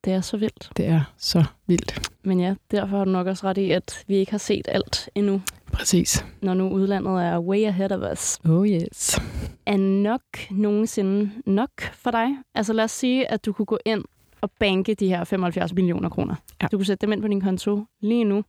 Det 0.06 0.14
er 0.14 0.22
så 0.22 0.38
vildt. 0.38 0.70
Det 0.78 0.86
er 0.86 1.14
så 1.18 1.44
vildt. 1.68 2.12
Men 2.24 2.40
ja, 2.40 2.56
derfor 2.72 2.98
har 2.98 3.06
du 3.06 3.12
nok 3.12 3.28
også 3.28 3.48
ret 3.48 3.58
i, 3.58 3.72
at 3.72 4.04
vi 4.08 4.16
ikke 4.16 4.32
har 4.32 4.38
set 4.38 4.68
alt 4.68 5.10
endnu. 5.16 5.42
Præcis. 5.72 6.26
Når 6.42 6.54
nu 6.54 6.70
udlandet 6.70 7.24
er 7.24 7.40
way 7.40 7.64
ahead 7.66 7.92
of 7.92 8.12
us. 8.12 8.40
Oh 8.46 8.68
yes. 8.68 9.20
Er 9.66 9.78
nok 9.78 10.22
nogensinde 10.52 11.32
nok 11.46 11.82
for 11.82 12.12
dig? 12.12 12.28
Altså 12.56 12.74
lad 12.74 12.84
os 12.84 12.92
sige, 12.92 13.32
at 13.32 13.46
du 13.46 13.54
kunne 13.54 13.66
gå 13.66 13.78
ind 13.86 14.04
og 14.42 14.52
banke 14.60 14.96
de 14.96 15.08
her 15.08 15.24
75 15.24 15.74
millioner 15.74 16.10
kroner. 16.10 16.36
Ja. 16.62 16.68
Du 16.72 16.78
kunne 16.78 16.86
sætte 16.86 17.06
dem 17.06 17.14
ind 17.14 17.22
på 17.22 17.28
din 17.28 17.42
konto 17.42 17.86
lige 18.02 18.24
nu. 18.24 18.44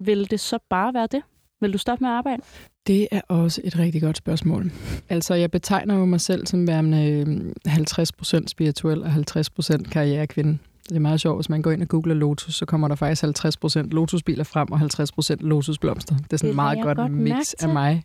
Vil 0.00 0.30
det 0.30 0.40
så 0.40 0.58
bare 0.70 0.94
være 0.94 1.08
det? 1.12 1.22
Vil 1.60 1.72
du 1.72 1.78
stoppe 1.78 2.04
med 2.04 2.10
at 2.10 2.16
arbejde? 2.16 2.42
Det 2.86 3.08
er 3.10 3.20
også 3.28 3.60
et 3.64 3.78
rigtig 3.78 4.02
godt 4.02 4.16
spørgsmål. 4.16 4.72
Altså, 5.08 5.34
jeg 5.34 5.50
betegner 5.50 5.98
jo 5.98 6.04
mig 6.04 6.20
selv 6.20 6.46
som 6.46 6.66
værende 6.66 7.10
øh, 7.10 7.52
50% 7.68 8.46
spirituel 8.46 9.02
og 9.02 9.08
50% 9.08 9.90
karrierekvinde. 9.90 10.58
Det 10.88 10.96
er 10.96 11.00
meget 11.00 11.20
sjovt, 11.20 11.36
hvis 11.38 11.48
man 11.48 11.62
går 11.62 11.70
ind 11.70 11.82
og 11.82 11.88
googler 11.88 12.14
Lotus, 12.14 12.54
så 12.54 12.66
kommer 12.66 12.88
der 12.88 12.94
faktisk 12.94 13.24
50% 13.24 13.78
Lotusbiler 13.88 14.44
frem 14.44 14.72
og 14.72 14.78
50% 14.80 15.36
Lotusblomster. 15.40 16.14
Det 16.16 16.32
er 16.32 16.36
sådan 16.36 16.46
Det 16.46 16.50
et 16.50 16.56
meget 16.56 16.82
godt, 16.82 16.98
godt 16.98 17.12
mix 17.12 17.52
af 17.52 17.68
mig. 17.68 18.04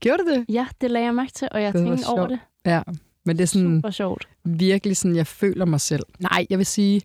Gjorde 0.00 0.18
det 0.26 0.26
det? 0.48 0.54
Ja, 0.54 0.66
det 0.80 0.90
lagde 0.90 1.06
jeg 1.06 1.14
mærke 1.14 1.32
til, 1.32 1.48
og 1.52 1.62
jeg 1.62 1.72
Det 1.72 1.86
tænkte 1.86 2.06
over 2.06 2.26
det. 2.26 2.38
Ja, 2.66 2.82
men 3.24 3.36
det 3.36 3.42
er 3.42 3.46
sådan 3.46 3.76
Super 3.76 3.90
sjovt. 3.90 4.28
virkelig 4.44 4.96
sådan, 4.96 5.16
jeg 5.16 5.26
føler 5.26 5.64
mig 5.64 5.80
selv. 5.80 6.02
Nej, 6.18 6.46
jeg 6.50 6.58
vil 6.58 6.66
sige, 6.66 7.00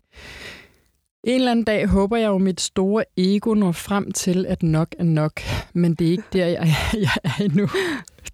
en 1.28 1.34
eller 1.34 1.50
anden 1.50 1.64
dag 1.64 1.86
håber 1.86 2.16
jeg 2.16 2.26
jo, 2.26 2.38
mit 2.38 2.60
store 2.60 3.04
ego 3.16 3.54
når 3.54 3.72
frem 3.72 4.12
til, 4.12 4.46
at 4.46 4.62
nok 4.62 4.94
er 4.98 5.04
nok. 5.04 5.40
Men 5.72 5.94
det 5.94 6.06
er 6.06 6.10
ikke 6.10 6.24
der, 6.32 6.46
jeg, 6.46 6.74
jeg 6.94 7.10
er 7.24 7.44
endnu. 7.44 7.68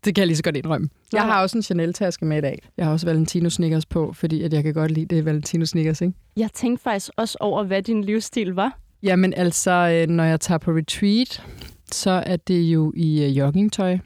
Det 0.04 0.14
kan 0.14 0.20
jeg 0.22 0.26
lige 0.26 0.36
så 0.36 0.42
godt 0.42 0.56
indrømme. 0.56 0.88
Jeg 1.12 1.22
har 1.22 1.42
også 1.42 1.58
en 1.58 1.62
Chanel-taske 1.62 2.24
med 2.24 2.38
i 2.38 2.40
dag. 2.40 2.58
Jeg 2.76 2.84
har 2.86 2.92
også 2.92 3.06
Valentino 3.06 3.50
Snickers 3.50 3.86
på, 3.86 4.12
fordi 4.12 4.42
at 4.42 4.52
jeg 4.52 4.62
kan 4.62 4.74
godt 4.74 4.90
lide 4.90 5.16
det 5.16 5.24
Valentino 5.24 5.64
Snickers, 5.64 6.00
ikke? 6.00 6.14
Jeg 6.36 6.50
tænkte 6.52 6.82
faktisk 6.82 7.10
også 7.16 7.36
over, 7.40 7.64
hvad 7.64 7.82
din 7.82 8.04
livsstil 8.04 8.48
var. 8.48 8.78
Jamen 9.02 9.34
altså, 9.34 9.70
øh, 9.70 10.08
når 10.08 10.24
jeg 10.24 10.40
tager 10.40 10.58
på 10.58 10.70
retreat, 10.70 11.42
så 11.92 12.10
er 12.26 12.36
det 12.36 12.60
jo 12.60 12.92
i 12.96 13.24
øh, 13.24 13.38
joggingtøj, 13.38 13.98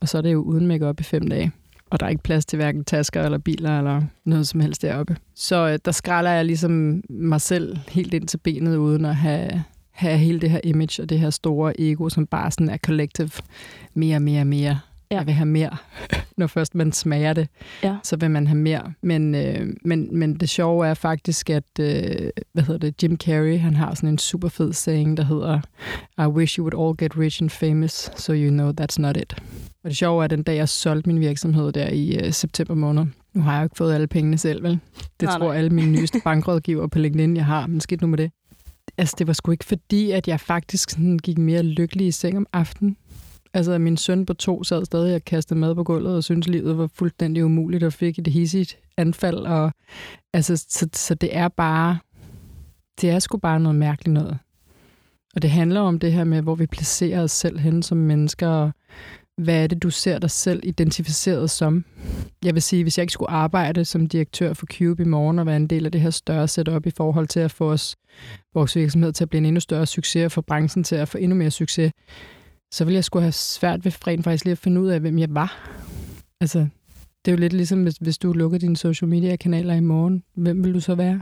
og 0.00 0.08
så 0.08 0.18
er 0.18 0.22
det 0.22 0.32
jo 0.32 0.42
uden 0.42 0.66
makeup 0.66 1.00
i 1.00 1.02
fem 1.02 1.28
dage. 1.28 1.52
Og 1.92 2.00
der 2.00 2.06
er 2.06 2.10
ikke 2.10 2.22
plads 2.22 2.46
til 2.46 2.56
hverken 2.56 2.84
tasker 2.84 3.22
eller 3.22 3.38
biler 3.38 3.78
eller 3.78 4.02
noget 4.24 4.48
som 4.48 4.60
helst 4.60 4.82
deroppe. 4.82 5.16
Så 5.34 5.68
øh, 5.68 5.78
der 5.84 5.90
skræller 5.92 6.30
jeg 6.30 6.44
ligesom 6.44 7.02
mig 7.10 7.40
selv 7.40 7.78
helt 7.88 8.14
ind 8.14 8.28
til 8.28 8.38
benet, 8.38 8.76
uden 8.76 9.04
at 9.04 9.16
have, 9.16 9.64
have 9.90 10.18
hele 10.18 10.40
det 10.40 10.50
her 10.50 10.60
image 10.64 11.02
og 11.02 11.08
det 11.08 11.18
her 11.20 11.30
store 11.30 11.80
ego, 11.80 12.08
som 12.08 12.26
bare 12.26 12.50
sådan 12.50 12.68
er 12.68 12.76
collective. 12.76 13.30
Mere, 13.94 14.20
mere, 14.20 14.44
mere. 14.44 14.78
Ja. 15.10 15.16
Jeg 15.16 15.26
vil 15.26 15.34
have 15.34 15.46
mere. 15.46 15.76
Når 16.36 16.46
først 16.46 16.74
man 16.74 16.92
smager 16.92 17.32
det, 17.32 17.48
Ja. 17.82 17.96
så 18.02 18.16
vil 18.16 18.30
man 18.30 18.46
have 18.46 18.58
mere. 18.58 18.92
Men, 19.02 19.34
øh, 19.34 19.66
men, 19.84 20.18
men 20.18 20.34
det 20.34 20.48
sjove 20.48 20.86
er 20.86 20.94
faktisk, 20.94 21.50
at 21.50 21.64
øh, 21.80 22.30
hvad 22.52 22.62
hedder 22.62 22.78
det, 22.90 23.02
Jim 23.02 23.16
Carrey, 23.16 23.58
han 23.58 23.76
har 23.76 23.94
sådan 23.94 24.08
en 24.08 24.18
super 24.18 24.48
fed 24.48 24.72
saying, 24.72 25.16
der 25.16 25.24
hedder 25.24 25.60
I 26.18 26.26
wish 26.26 26.58
you 26.58 26.64
would 26.64 26.86
all 26.88 26.96
get 27.04 27.18
rich 27.18 27.42
and 27.42 27.50
famous, 27.50 28.10
so 28.16 28.32
you 28.32 28.50
know 28.50 28.72
that's 28.80 28.98
not 28.98 29.16
it. 29.16 29.36
Og 29.84 29.90
det 29.90 29.96
sjove 29.96 30.22
er, 30.22 30.24
at 30.24 30.30
den 30.30 30.42
dag, 30.42 30.56
jeg 30.56 30.68
solgte 30.68 31.08
min 31.08 31.20
virksomhed 31.20 31.72
der 31.72 31.88
i 31.88 32.16
øh, 32.16 32.32
september 32.32 32.74
måned, 32.74 33.06
nu 33.34 33.42
har 33.42 33.52
jeg 33.52 33.60
jo 33.60 33.64
ikke 33.64 33.76
fået 33.76 33.94
alle 33.94 34.06
pengene 34.06 34.38
selv, 34.38 34.62
vel? 34.62 34.80
Det 35.20 35.26
Nej, 35.26 35.38
tror 35.38 35.48
nej. 35.48 35.56
alle 35.56 35.70
mine 35.70 35.90
nyeste 35.90 36.20
bankrådgiver 36.24 36.86
på 36.86 36.98
LinkedIn, 36.98 37.36
jeg 37.36 37.46
har. 37.46 37.66
Men 37.66 37.80
skidt 37.80 38.00
nu 38.00 38.06
med 38.06 38.18
det. 38.18 38.30
Altså, 38.98 39.14
det 39.18 39.26
var 39.26 39.32
sgu 39.32 39.50
ikke 39.50 39.64
fordi, 39.64 40.10
at 40.10 40.28
jeg 40.28 40.40
faktisk 40.40 40.90
sådan 40.90 41.18
gik 41.18 41.38
mere 41.38 41.62
lykkelig 41.62 42.06
i 42.06 42.10
seng 42.10 42.36
om 42.36 42.46
aftenen. 42.52 42.96
Altså, 43.54 43.78
min 43.78 43.96
søn 43.96 44.26
på 44.26 44.34
to 44.34 44.64
sad 44.64 44.84
stadig 44.84 45.14
og 45.14 45.24
kastede 45.24 45.60
mad 45.60 45.74
på 45.74 45.84
gulvet 45.84 46.16
og 46.16 46.24
syntes, 46.24 46.48
livet 46.48 46.78
var 46.78 46.86
fuldstændig 46.86 47.44
umuligt 47.44 47.84
og 47.84 47.92
fik 47.92 48.18
et 48.18 48.26
hissigt 48.26 48.78
anfald. 48.96 49.36
Og, 49.36 49.72
altså, 50.32 50.56
så, 50.68 50.88
så 50.92 51.14
det 51.14 51.36
er 51.36 51.48
bare... 51.48 51.98
Det 53.00 53.10
er 53.10 53.18
sgu 53.18 53.38
bare 53.38 53.60
noget 53.60 53.78
mærkeligt 53.78 54.12
noget. 54.14 54.38
Og 55.34 55.42
det 55.42 55.50
handler 55.50 55.80
om 55.80 55.98
det 55.98 56.12
her 56.12 56.24
med, 56.24 56.42
hvor 56.42 56.54
vi 56.54 56.66
placerer 56.66 57.22
os 57.22 57.30
selv 57.30 57.58
hen 57.58 57.82
som 57.82 57.98
mennesker, 57.98 58.48
og 58.48 58.72
hvad 59.42 59.62
er 59.62 59.66
det, 59.66 59.82
du 59.82 59.90
ser 59.90 60.18
dig 60.18 60.30
selv 60.30 60.60
identificeret 60.64 61.50
som? 61.50 61.84
Jeg 62.44 62.54
vil 62.54 62.62
sige, 62.62 62.82
hvis 62.82 62.98
jeg 62.98 63.02
ikke 63.02 63.12
skulle 63.12 63.30
arbejde 63.30 63.84
som 63.84 64.06
direktør 64.06 64.52
for 64.52 64.66
Cube 64.66 65.02
i 65.02 65.06
morgen 65.06 65.38
og 65.38 65.46
være 65.46 65.56
en 65.56 65.66
del 65.66 65.86
af 65.86 65.92
det 65.92 66.00
her 66.00 66.10
større 66.10 66.48
setup 66.48 66.86
i 66.86 66.90
forhold 66.90 67.26
til 67.26 67.40
at 67.40 67.50
få 67.50 67.70
os, 67.70 67.96
vores 68.54 68.76
virksomhed 68.76 69.12
til 69.12 69.24
at 69.24 69.28
blive 69.28 69.38
en 69.38 69.46
endnu 69.46 69.60
større 69.60 69.86
succes 69.86 70.24
og 70.24 70.32
få 70.32 70.40
branchen 70.40 70.84
til 70.84 70.96
at 70.96 71.08
få 71.08 71.18
endnu 71.18 71.36
mere 71.36 71.50
succes, 71.50 71.92
så 72.72 72.84
ville 72.84 72.94
jeg 72.94 73.04
skulle 73.04 73.22
have 73.22 73.32
svært 73.32 73.84
ved 73.84 74.06
rent 74.06 74.24
faktisk 74.24 74.44
lige 74.44 74.52
at 74.52 74.58
finde 74.58 74.80
ud 74.80 74.88
af, 74.88 75.00
hvem 75.00 75.18
jeg 75.18 75.28
var. 75.30 75.70
Altså, 76.40 76.58
det 77.24 77.30
er 77.30 77.32
jo 77.32 77.38
lidt 77.38 77.52
ligesom, 77.52 77.82
hvis, 77.82 77.94
hvis 77.94 78.18
du 78.18 78.32
lukker 78.32 78.58
dine 78.58 78.76
social 78.76 79.08
media-kanaler 79.08 79.74
i 79.74 79.80
morgen. 79.80 80.22
Hvem 80.34 80.64
vil 80.64 80.74
du 80.74 80.80
så 80.80 80.94
være? 80.94 81.20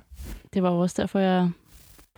Det 0.54 0.62
var 0.62 0.70
også 0.70 1.02
derfor, 1.02 1.18
jeg 1.18 1.50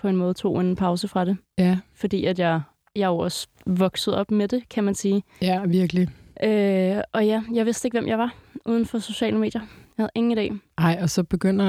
på 0.02 0.08
en 0.08 0.16
måde 0.16 0.34
tog 0.34 0.60
en 0.60 0.76
pause 0.76 1.08
fra 1.08 1.24
det. 1.24 1.36
Ja, 1.58 1.78
Fordi 1.94 2.24
at 2.24 2.38
jeg, 2.38 2.60
jeg 2.96 3.02
er 3.02 3.08
jo 3.08 3.18
også 3.18 3.46
vokset 3.66 4.14
op 4.14 4.30
med 4.30 4.48
det, 4.48 4.68
kan 4.68 4.84
man 4.84 4.94
sige. 4.94 5.22
ja 5.42 5.64
virkelig. 5.66 6.08
Øh, 6.44 6.96
og 7.12 7.26
ja, 7.26 7.42
jeg 7.54 7.66
vidste 7.66 7.86
ikke, 7.86 7.98
hvem 8.00 8.08
jeg 8.08 8.18
var 8.18 8.34
uden 8.66 8.86
for 8.86 8.98
sociale 8.98 9.38
medier. 9.38 9.60
Jeg 9.98 10.02
havde 10.02 10.10
ingen 10.14 10.38
idé. 10.38 10.58
Ej, 10.78 10.98
og 11.02 11.10
så 11.10 11.22
begynder 11.22 11.68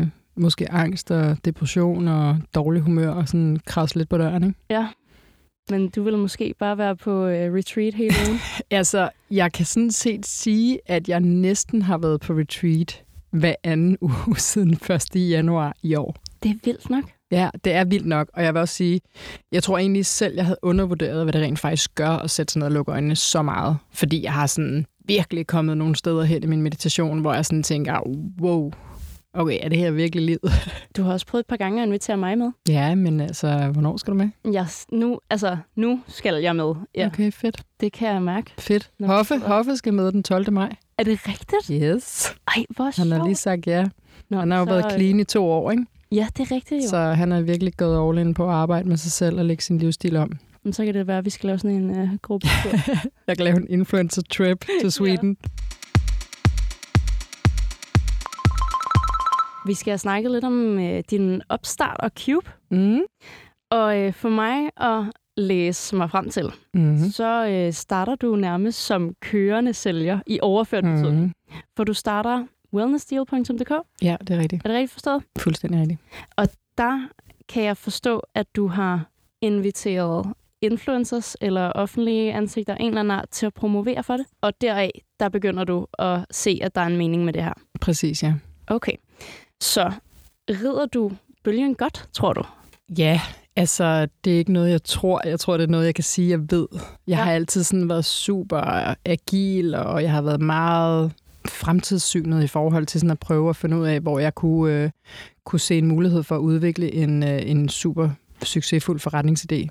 øh, 0.00 0.06
måske 0.36 0.70
angst 0.72 1.10
og 1.10 1.36
depression 1.44 2.08
og 2.08 2.36
dårlig 2.54 2.82
humør 2.82 3.10
og 3.10 3.28
sådan 3.28 3.58
krasse 3.66 3.96
lidt 3.98 4.08
på 4.08 4.18
døren, 4.18 4.44
ikke? 4.44 4.58
Ja. 4.70 4.88
Men 5.70 5.88
du 5.88 6.02
ville 6.02 6.18
måske 6.18 6.54
bare 6.58 6.78
være 6.78 6.96
på 6.96 7.26
øh, 7.26 7.54
retreat 7.54 7.94
hele 7.94 8.14
ugen. 8.28 8.38
Altså, 8.70 9.08
jeg 9.30 9.52
kan 9.52 9.66
sådan 9.66 9.90
set 9.90 10.26
sige, 10.26 10.78
at 10.86 11.08
jeg 11.08 11.20
næsten 11.20 11.82
har 11.82 11.98
været 11.98 12.20
på 12.20 12.32
retreat 12.32 13.02
hver 13.30 13.54
anden 13.64 13.98
uge 14.26 14.36
siden 14.36 14.70
1. 15.14 15.30
januar 15.30 15.74
i 15.82 15.94
år. 15.94 16.16
det 16.42 16.50
er 16.50 16.54
vildt 16.64 16.90
nok. 16.90 17.04
Ja, 17.30 17.50
det 17.64 17.72
er 17.72 17.84
vildt 17.84 18.06
nok, 18.06 18.30
og 18.34 18.44
jeg 18.44 18.54
vil 18.54 18.60
også 18.60 18.74
sige, 18.74 19.00
jeg 19.52 19.62
tror 19.62 19.78
egentlig 19.78 20.06
selv, 20.06 20.34
jeg 20.34 20.44
havde 20.44 20.58
undervurderet, 20.62 21.22
hvad 21.24 21.32
det 21.32 21.42
rent 21.42 21.58
faktisk 21.58 21.94
gør 21.94 22.10
at 22.10 22.30
sætte 22.30 22.52
sig 22.52 22.60
ned 22.60 22.66
og 22.66 22.72
lukke 22.72 22.92
øjnene 22.92 23.16
så 23.16 23.42
meget. 23.42 23.76
Fordi 23.92 24.22
jeg 24.22 24.32
har 24.32 24.46
sådan 24.46 24.86
virkelig 25.04 25.46
kommet 25.46 25.76
nogle 25.76 25.96
steder 25.96 26.22
hen 26.22 26.42
i 26.42 26.46
min 26.46 26.62
meditation, 26.62 27.18
hvor 27.20 27.34
jeg 27.34 27.44
sådan 27.46 27.62
tænker, 27.62 28.00
wow, 28.40 28.72
okay, 29.34 29.58
er 29.62 29.68
det 29.68 29.78
her 29.78 29.90
virkelig 29.90 30.24
livet? 30.24 30.52
Du 30.96 31.02
har 31.02 31.12
også 31.12 31.26
prøvet 31.26 31.40
et 31.42 31.46
par 31.46 31.56
gange 31.56 31.82
at 31.82 31.86
invitere 31.86 32.16
mig 32.16 32.38
med. 32.38 32.50
ja, 32.68 32.94
men 32.94 33.20
altså, 33.20 33.68
hvornår 33.72 33.96
skal 33.96 34.10
du 34.12 34.16
med? 34.18 34.28
Jeg, 34.52 34.66
nu, 34.92 35.20
altså, 35.30 35.56
nu 35.76 36.00
skal 36.08 36.34
jeg 36.42 36.56
med. 36.56 36.74
Ja, 36.94 37.06
okay. 37.06 37.32
Fedt. 37.32 37.62
det 37.80 37.92
kan 37.92 38.08
jeg 38.08 38.22
mærke. 38.22 38.50
Fedt. 38.58 38.90
Hoffe. 39.04 39.38
Hoffe 39.38 39.76
skal 39.76 39.94
med 39.94 40.12
den 40.12 40.22
12. 40.22 40.52
maj. 40.52 40.72
Er 40.98 41.02
det 41.02 41.18
rigtigt? 41.28 41.82
Yes. 41.84 42.32
Ej, 42.56 42.64
hvor 42.68 42.84
Han 42.84 42.92
sjovt. 42.92 43.12
har 43.12 43.24
lige 43.24 43.34
sagt 43.34 43.66
ja. 43.66 43.86
Nå, 44.30 44.38
Han 44.38 44.50
har 44.50 44.58
jo 44.58 44.64
så, 44.66 44.70
været 44.70 44.92
clean 44.92 45.20
i 45.20 45.24
to 45.24 45.44
år, 45.46 45.70
ikke? 45.70 45.86
Ja, 46.12 46.26
det 46.36 46.50
er 46.50 46.54
rigtigt 46.54 46.84
jo. 46.84 46.88
Så 46.88 46.96
han 46.98 47.30
har 47.30 47.40
virkelig 47.40 47.76
gået 47.76 48.08
all 48.08 48.18
in 48.26 48.34
på 48.34 48.44
at 48.48 48.54
arbejde 48.54 48.88
med 48.88 48.96
sig 48.96 49.12
selv 49.12 49.38
og 49.38 49.44
lægge 49.44 49.62
sin 49.62 49.78
livsstil 49.78 50.16
om. 50.16 50.32
Men 50.62 50.72
så 50.72 50.84
kan 50.84 50.94
det 50.94 51.06
være, 51.06 51.18
at 51.18 51.24
vi 51.24 51.30
skal 51.30 51.46
lave 51.46 51.58
sådan 51.58 51.76
en 51.76 51.90
uh, 52.02 52.08
gruppe. 52.22 52.46
Jeg 53.26 53.36
kan 53.36 53.44
lave 53.44 53.56
en 53.56 53.66
influencer 53.70 54.22
trip 54.22 54.64
til 54.80 54.92
Sweden. 54.92 55.36
vi 59.66 59.74
skal 59.74 59.90
have 59.90 59.98
snakket 59.98 60.30
lidt 60.32 60.44
om 60.44 60.76
uh, 60.78 60.98
din 61.10 61.42
opstart 61.48 61.96
og 62.00 62.10
Cube. 62.24 62.50
Mm. 62.70 63.00
Og 63.70 64.06
uh, 64.06 64.12
for 64.12 64.28
mig 64.28 64.70
at 64.76 65.04
læse 65.36 65.96
mig 65.96 66.10
frem 66.10 66.30
til, 66.30 66.52
Mm. 66.74 66.98
så 67.10 67.64
uh, 67.68 67.72
starter 67.74 68.14
du 68.14 68.36
nærmest 68.36 68.78
som 68.86 69.14
kørende 69.20 69.74
sælger 69.74 70.20
i 70.26 70.38
overført 70.42 70.84
betydning. 70.84 71.22
Mm. 71.24 71.32
For 71.76 71.84
du 71.84 71.94
starter 71.94 72.44
wellnessdeal.dk. 72.74 73.72
Ja, 74.02 74.16
det 74.20 74.30
er 74.30 74.38
rigtigt. 74.38 74.64
Er 74.64 74.68
det 74.68 74.76
rigtigt 74.76 74.92
forstået? 74.92 75.22
Fuldstændig 75.38 75.80
rigtigt. 75.80 76.00
der 76.78 77.08
kan 77.48 77.64
jeg 77.64 77.76
forstå, 77.76 78.22
at 78.34 78.56
du 78.56 78.66
har 78.66 79.10
inviteret 79.40 80.26
influencers 80.62 81.36
eller 81.40 81.72
offentlige 81.72 82.32
ansigter 82.32 82.74
en 82.74 82.86
eller 82.86 83.00
anden 83.00 83.10
art 83.10 83.28
til 83.30 83.46
at 83.46 83.54
promovere 83.54 84.02
for 84.02 84.16
det. 84.16 84.26
Og 84.40 84.60
deraf, 84.60 85.02
der 85.20 85.28
begynder 85.28 85.64
du 85.64 85.86
at 85.98 86.26
se, 86.30 86.60
at 86.62 86.74
der 86.74 86.80
er 86.80 86.86
en 86.86 86.96
mening 86.96 87.24
med 87.24 87.32
det 87.32 87.44
her. 87.44 87.52
Præcis, 87.80 88.22
ja. 88.22 88.34
Okay. 88.66 88.92
Så 89.60 89.92
rider 90.50 90.86
du 90.86 91.12
bølgen 91.44 91.74
godt, 91.74 92.08
tror 92.12 92.32
du? 92.32 92.42
Ja, 92.98 93.20
altså, 93.56 94.08
det 94.24 94.34
er 94.34 94.38
ikke 94.38 94.52
noget, 94.52 94.70
jeg 94.70 94.82
tror. 94.82 95.28
Jeg 95.28 95.40
tror, 95.40 95.56
det 95.56 95.64
er 95.64 95.70
noget, 95.70 95.86
jeg 95.86 95.94
kan 95.94 96.04
sige, 96.04 96.30
jeg 96.30 96.40
ved. 96.50 96.66
Jeg 96.72 96.80
ja. 97.06 97.14
har 97.14 97.32
altid 97.32 97.64
sådan 97.64 97.88
været 97.88 98.04
super 98.04 98.94
agil, 99.04 99.74
og 99.74 100.02
jeg 100.02 100.10
har 100.10 100.22
været 100.22 100.40
meget 100.40 101.12
fremtidssynet 101.50 102.44
i 102.44 102.46
forhold 102.46 102.86
til 102.86 103.00
sådan 103.00 103.10
at 103.10 103.18
prøve 103.18 103.48
at 103.48 103.56
finde 103.56 103.76
ud 103.76 103.86
af, 103.86 104.00
hvor 104.00 104.18
jeg 104.18 104.34
kunne, 104.34 104.74
øh, 104.74 104.90
kunne 105.44 105.60
se 105.60 105.78
en 105.78 105.86
mulighed 105.86 106.22
for 106.22 106.34
at 106.34 106.40
udvikle 106.40 106.94
en, 106.94 107.22
øh, 107.22 107.40
en 107.46 107.68
super 107.68 108.08
succesfuld 108.42 109.00
forretningsidé. 109.00 109.68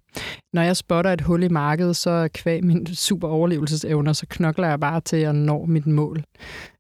Når 0.54 0.62
jeg 0.62 0.78
spotter 0.78 1.14
et 1.14 1.22
hul 1.22 1.44
i 1.44 1.48
markedet, 1.48 1.96
så 1.96 2.30
kvæg 2.34 2.64
min 2.64 2.88
super 2.96 3.28
overlevelsesevner, 3.28 4.14
så 4.14 4.26
knokler 4.30 4.68
jeg 4.68 4.80
bare 4.80 5.02
til 5.02 5.18
at 5.18 5.36
nå 5.36 5.66
mit 5.66 5.88
mål. 5.88 6.24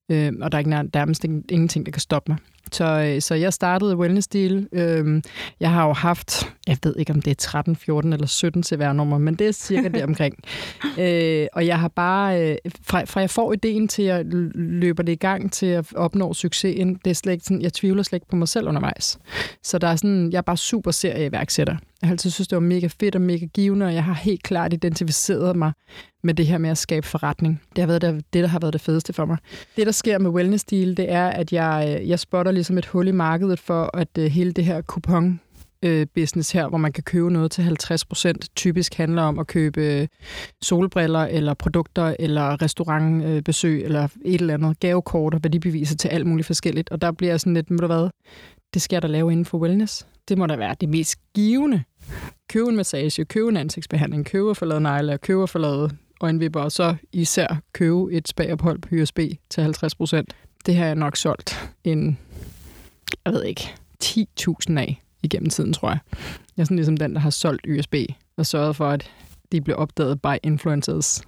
Øh, 0.09 0.33
og 0.41 0.51
der 0.51 0.55
er 0.57 0.59
ikke 0.59 0.71
nær- 0.79 0.89
nærmest 0.93 1.23
ingenting, 1.23 1.85
der 1.85 1.91
kan 1.91 1.99
stoppe 2.01 2.31
mig. 2.31 2.37
Så, 2.71 2.85
øh, 3.15 3.21
så 3.21 3.35
jeg 3.35 3.53
startede 3.53 3.97
Wellness 3.97 4.27
Deal. 4.27 4.67
Øh, 4.71 5.21
jeg 5.59 5.71
har 5.71 5.87
jo 5.87 5.93
haft, 5.93 6.47
jeg 6.67 6.77
ved 6.83 6.95
ikke, 6.97 7.13
om 7.13 7.21
det 7.21 7.31
er 7.31 7.35
13, 7.35 7.75
14 7.75 8.13
eller 8.13 8.27
17 8.27 8.63
CVR-nummer, 8.63 9.17
men 9.17 9.35
det 9.35 9.47
er 9.47 9.51
cirka 9.51 9.87
det 9.87 10.03
omkring. 10.03 10.35
Øh, 10.99 11.47
og 11.53 11.65
jeg 11.67 11.79
har 11.79 11.87
bare, 11.87 12.49
øh, 12.51 12.57
fra, 12.83 13.03
fra 13.03 13.19
jeg 13.21 13.29
får 13.29 13.53
ideen 13.53 13.87
til 13.87 14.03
at 14.03 14.25
løber 14.55 15.03
det 15.03 15.11
i 15.11 15.15
gang 15.15 15.51
til 15.51 15.65
at 15.65 15.93
opnå 15.95 16.33
succesen, 16.33 16.99
det 17.05 17.09
er 17.11 17.15
slet 17.15 17.33
ikke 17.33 17.45
sådan, 17.45 17.61
jeg 17.61 17.73
tvivler 17.73 18.03
slet 18.03 18.17
ikke 18.17 18.27
på 18.29 18.35
mig 18.35 18.47
selv 18.47 18.67
undervejs. 18.67 19.19
Så 19.63 19.77
der 19.77 19.87
er 19.87 19.95
sådan, 19.95 20.31
jeg 20.31 20.37
er 20.37 20.41
bare 20.41 20.57
super 20.57 20.91
serieværksætter. 20.91 21.75
Jeg 22.01 22.07
har 22.07 22.13
altid 22.13 22.29
synes, 22.29 22.47
det 22.47 22.55
var 22.55 22.59
mega 22.61 22.87
fedt 22.99 23.15
og 23.15 23.21
mega 23.21 23.45
givende, 23.45 23.85
og 23.85 23.93
jeg 23.93 24.03
har 24.03 24.13
helt 24.13 24.43
klart 24.43 24.73
identificeret 24.73 25.55
mig 25.55 25.71
med 26.23 26.33
det 26.33 26.47
her 26.47 26.57
med 26.57 26.69
at 26.69 26.77
skabe 26.77 27.07
forretning. 27.07 27.61
Det 27.75 27.81
har 27.81 27.87
været 27.87 28.01
det, 28.01 28.25
det 28.33 28.43
der 28.43 28.47
har 28.47 28.59
været 28.59 28.73
det 28.73 28.81
fedeste 28.81 29.13
for 29.13 29.25
mig. 29.25 29.37
Det, 29.75 29.85
der 29.85 29.91
sker 29.91 30.17
med 30.17 30.29
Wellness 30.29 30.63
Deal, 30.63 30.97
det 30.97 31.11
er, 31.11 31.27
at 31.27 31.53
jeg, 31.53 31.99
øh, 32.01 32.09
jeg 32.09 32.19
spotter 32.19 32.51
ligesom 32.51 32.77
et 32.77 32.85
hul 32.85 33.07
i 33.07 33.11
markedet 33.11 33.59
for, 33.59 33.97
at 33.97 34.17
øh, 34.17 34.25
hele 34.25 34.51
det 34.51 34.65
her 34.65 34.81
kupon 34.81 35.39
øh, 35.83 36.07
business 36.15 36.51
her, 36.51 36.67
hvor 36.67 36.77
man 36.77 36.91
kan 36.91 37.03
købe 37.03 37.31
noget 37.31 37.51
til 37.51 37.63
50 37.63 38.05
procent, 38.05 38.47
typisk 38.55 38.93
handler 38.93 39.21
om 39.21 39.39
at 39.39 39.47
købe 39.47 40.07
solbriller 40.61 41.19
eller 41.19 41.53
produkter 41.53 42.15
eller 42.19 42.61
restaurantbesøg 42.61 43.83
eller 43.83 44.07
et 44.25 44.41
eller 44.41 44.53
andet 44.53 44.79
gavekort 44.79 45.33
og 45.33 45.39
værdibeviser 45.43 45.95
til 45.95 46.07
alt 46.07 46.27
muligt 46.27 46.47
forskelligt. 46.47 46.89
Og 46.89 47.01
der 47.01 47.11
bliver 47.11 47.37
sådan 47.37 47.53
lidt, 47.53 47.71
må 47.71 47.77
du 47.77 47.87
hvad, 47.87 48.09
det 48.73 48.81
skal 48.81 48.95
jeg 48.95 49.01
da 49.01 49.07
lave 49.07 49.31
inden 49.31 49.45
for 49.45 49.57
wellness. 49.57 50.07
Det 50.27 50.37
må 50.37 50.47
da 50.47 50.55
være 50.55 50.75
det 50.81 50.89
mest 50.89 51.19
givende. 51.33 51.83
Købe 52.49 52.69
en 52.69 52.75
massage, 52.75 53.25
købe 53.25 53.49
en 53.49 53.57
ansigtsbehandling, 53.57 54.25
købe 54.25 54.55
for 54.55 54.65
lavet 54.65 54.81
negle, 54.81 55.17
købe 55.17 55.47
for 55.47 55.59
lavet 55.59 55.95
øjenvipper, 56.21 56.61
og 56.61 56.71
så 56.71 56.95
især 57.11 57.61
købe 57.73 58.13
et 58.13 58.27
spagophold 58.27 58.79
på 58.79 58.95
USB 58.95 59.19
til 59.49 59.63
50 59.63 59.95
procent. 59.95 60.35
Det 60.65 60.75
har 60.75 60.85
jeg 60.85 60.95
nok 60.95 61.15
solgt 61.15 61.71
en, 61.83 62.17
jeg 63.25 63.33
ved 63.33 63.43
ikke, 63.43 63.73
10.000 64.03 64.77
af 64.77 65.03
igennem 65.23 65.49
tiden, 65.49 65.73
tror 65.73 65.89
jeg. 65.89 65.99
Jeg 66.57 66.63
er 66.63 66.65
sådan 66.65 66.77
ligesom 66.77 66.97
den, 66.97 67.13
der 67.13 67.19
har 67.19 67.29
solgt 67.29 67.67
USB 67.67 67.95
og 68.37 68.45
sørget 68.45 68.75
for, 68.75 68.89
at 68.89 69.11
de 69.51 69.61
blev 69.61 69.75
opdaget 69.77 70.21
by 70.21 70.35
influencers. 70.43 71.21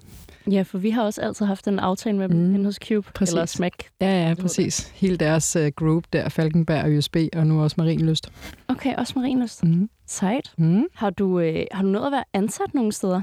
Ja, 0.51 0.61
for 0.61 0.77
vi 0.77 0.89
har 0.89 1.03
også 1.03 1.21
altid 1.21 1.45
haft 1.45 1.67
en 1.67 1.79
aftale 1.79 2.17
med 2.17 2.29
dem 2.29 2.37
mm. 2.37 2.65
hos 2.65 2.75
Cube, 2.87 3.07
præcis. 3.15 3.33
eller 3.33 3.45
Smack. 3.45 3.89
Ja, 4.01 4.27
ja, 4.27 4.33
præcis. 4.33 4.91
Hele 4.95 5.17
deres 5.17 5.55
uh, 5.55 5.67
group 5.67 6.03
der, 6.13 6.29
Falkenberg 6.29 6.83
og 6.83 6.91
USB, 6.97 7.17
og 7.33 7.47
nu 7.47 7.63
også 7.63 7.75
Marienlyst. 7.77 8.31
Okay, 8.67 8.95
også 8.95 9.13
Marienlyst. 9.15 9.63
Mm. 9.63 9.89
Sejt. 10.07 10.53
Mm. 10.57 10.83
Har, 10.93 11.09
du, 11.09 11.39
øh, 11.39 11.65
har 11.71 11.83
du 11.83 11.89
nået 11.89 12.05
at 12.05 12.11
være 12.11 12.23
ansat 12.33 12.73
nogle 12.73 12.91
steder? 12.91 13.21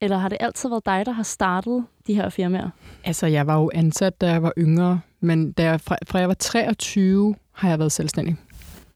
Eller 0.00 0.18
har 0.18 0.28
det 0.28 0.38
altid 0.40 0.68
været 0.68 0.86
dig, 0.86 1.06
der 1.06 1.12
har 1.12 1.22
startet 1.22 1.84
de 2.06 2.14
her 2.14 2.28
firmaer? 2.28 2.70
Altså, 3.04 3.26
jeg 3.26 3.46
var 3.46 3.56
jo 3.56 3.70
ansat, 3.74 4.20
da 4.20 4.30
jeg 4.30 4.42
var 4.42 4.52
yngre, 4.58 5.00
men 5.20 5.52
da 5.52 5.64
jeg, 5.64 5.80
fra, 5.80 5.96
fra 6.06 6.18
jeg 6.18 6.28
var 6.28 6.34
23, 6.34 7.34
har 7.52 7.68
jeg 7.68 7.78
været 7.78 7.92
selvstændig. 7.92 8.36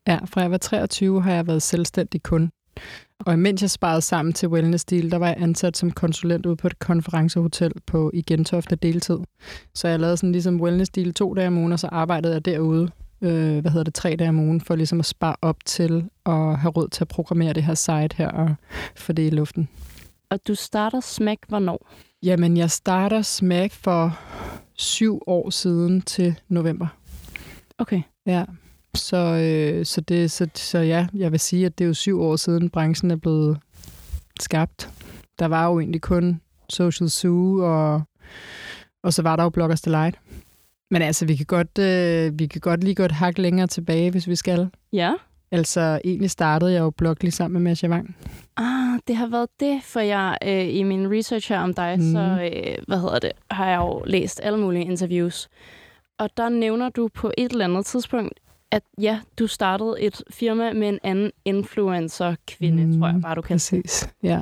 Ja, 0.07 0.19
fra 0.25 0.41
jeg 0.41 0.51
var 0.51 0.57
23 0.57 1.23
har 1.23 1.33
jeg 1.33 1.47
været 1.47 1.63
selvstændig 1.63 2.23
kun. 2.23 2.51
Og 3.27 3.35
imens 3.35 3.63
jeg 3.63 3.71
sparede 3.71 4.01
sammen 4.01 4.33
til 4.33 4.49
Wellness 4.49 4.85
Deal, 4.85 5.11
der 5.11 5.17
var 5.17 5.27
jeg 5.27 5.37
ansat 5.39 5.77
som 5.77 5.91
konsulent 5.91 6.47
ude 6.47 6.57
på 6.57 6.67
et 6.67 6.79
konferencehotel 6.79 7.73
på 7.87 8.11
i 8.15 8.23
Gentofte 8.23 8.77
deltid. 8.77 9.19
Så 9.75 9.89
jeg 9.89 10.01
lavede 10.01 10.17
sådan 10.17 10.33
ligesom 10.33 10.61
Wellness 10.61 10.91
Deal 10.91 11.15
to 11.15 11.35
dage 11.35 11.47
om 11.47 11.59
ugen, 11.59 11.73
og 11.73 11.79
så 11.79 11.87
arbejdede 11.87 12.33
jeg 12.33 12.45
derude, 12.45 12.91
øh, 13.21 13.59
hvad 13.59 13.71
hedder 13.71 13.85
det, 13.85 13.95
tre 13.95 14.17
dage 14.17 14.29
om 14.29 14.39
ugen, 14.39 14.61
for 14.61 14.77
ligesom 14.77 15.01
at 15.01 15.07
spare 15.07 15.37
op 15.43 15.57
til 15.65 16.05
at 16.27 16.59
have 16.59 16.71
råd 16.71 16.89
til 16.89 17.05
at 17.05 17.09
programmere 17.09 17.53
det 17.53 17.63
her 17.63 17.75
site 17.75 18.17
her 18.17 18.29
og 18.29 18.55
få 18.97 19.13
det 19.13 19.27
i 19.27 19.31
luften. 19.31 19.69
Og 20.31 20.41
du 20.49 20.55
starter 20.55 21.01
Smack 21.01 21.41
hvornår? 21.49 21.89
Jamen, 22.23 22.57
jeg 22.57 22.71
starter 22.71 23.23
Smack 23.23 23.73
for 23.73 24.19
syv 24.75 25.23
år 25.27 25.51
siden 25.51 26.03
til 26.03 26.35
november. 26.49 26.87
Okay. 27.79 28.03
Ja. 28.27 28.45
Så, 28.95 29.17
øh, 29.17 29.87
så, 29.87 30.01
det, 30.01 30.31
så, 30.31 30.47
så 30.55 30.79
ja, 30.79 31.07
jeg 31.15 31.33
vil 31.33 31.41
sige, 31.41 31.67
at 31.67 31.79
det 31.79 31.85
er 31.85 31.89
jo 31.89 31.95
syv 31.95 32.21
år 32.21 32.37
siden, 32.37 32.71
branchen 32.71 33.11
er 33.11 33.17
blevet 33.17 33.59
skabt. 34.41 34.91
Der 35.39 35.47
var 35.47 35.67
jo 35.67 35.81
egentlig 35.81 36.01
kun 36.01 36.41
Social 36.69 37.11
Zoo, 37.11 37.59
og, 37.59 38.03
og 39.03 39.13
så 39.13 39.23
var 39.23 39.37
der 39.37 39.43
jo 39.43 39.49
Bloggers 39.49 39.81
Delight. 39.81 40.19
Men 40.91 41.03
altså, 41.03 41.27
vi 41.27 41.37
kan 41.37 41.47
godt, 41.47 41.79
øh, 41.79 42.39
vi 42.39 42.47
kan 42.47 42.61
godt 42.61 42.85
lige 42.85 42.95
gå 42.95 43.03
et 43.03 43.13
hak 43.13 43.39
længere 43.39 43.67
tilbage, 43.67 44.11
hvis 44.11 44.29
vi 44.29 44.37
skal. 44.37 44.69
Ja. 44.93 45.15
Altså, 45.53 46.01
egentlig 46.05 46.31
startede 46.31 46.73
jeg 46.73 46.81
jo 46.81 46.91
blog 46.91 47.17
lige 47.21 47.31
sammen 47.31 47.63
med 47.63 47.71
Masha 47.71 47.89
Wang. 47.89 48.17
Ah, 48.57 48.99
det 49.09 49.17
har 49.17 49.27
været 49.27 49.49
det, 49.61 49.81
for 49.83 50.01
jeg 50.01 50.39
øh, 50.47 50.75
i 50.75 50.83
min 50.83 51.13
research 51.13 51.53
her 51.53 51.61
om 51.61 51.75
dig, 51.75 51.97
mm. 51.99 52.13
så 52.13 52.51
øh, 52.53 52.77
hvad 52.89 53.01
hedder 53.01 53.19
det, 53.19 53.33
har 53.51 53.69
jeg 53.69 53.79
jo 53.79 54.03
læst 54.07 54.41
alle 54.43 54.59
mulige 54.59 54.85
interviews. 54.85 55.49
Og 56.19 56.31
der 56.37 56.49
nævner 56.49 56.89
du 56.89 57.09
på 57.15 57.33
et 57.39 57.53
eller 57.53 57.65
andet 57.65 57.87
tidspunkt 57.87 58.41
at 58.73 58.83
ja, 59.01 59.21
du 59.39 59.47
startede 59.47 59.95
et 60.01 60.23
firma 60.31 60.73
med 60.73 60.89
en 60.89 60.99
anden 61.03 61.31
influencer-kvinde, 61.45 62.87
mm, 62.87 62.99
tror 62.99 63.09
jeg 63.09 63.21
bare, 63.23 63.35
du 63.35 63.41
kan 63.41 63.55
præcis. 63.55 64.09
Ja. 64.23 64.41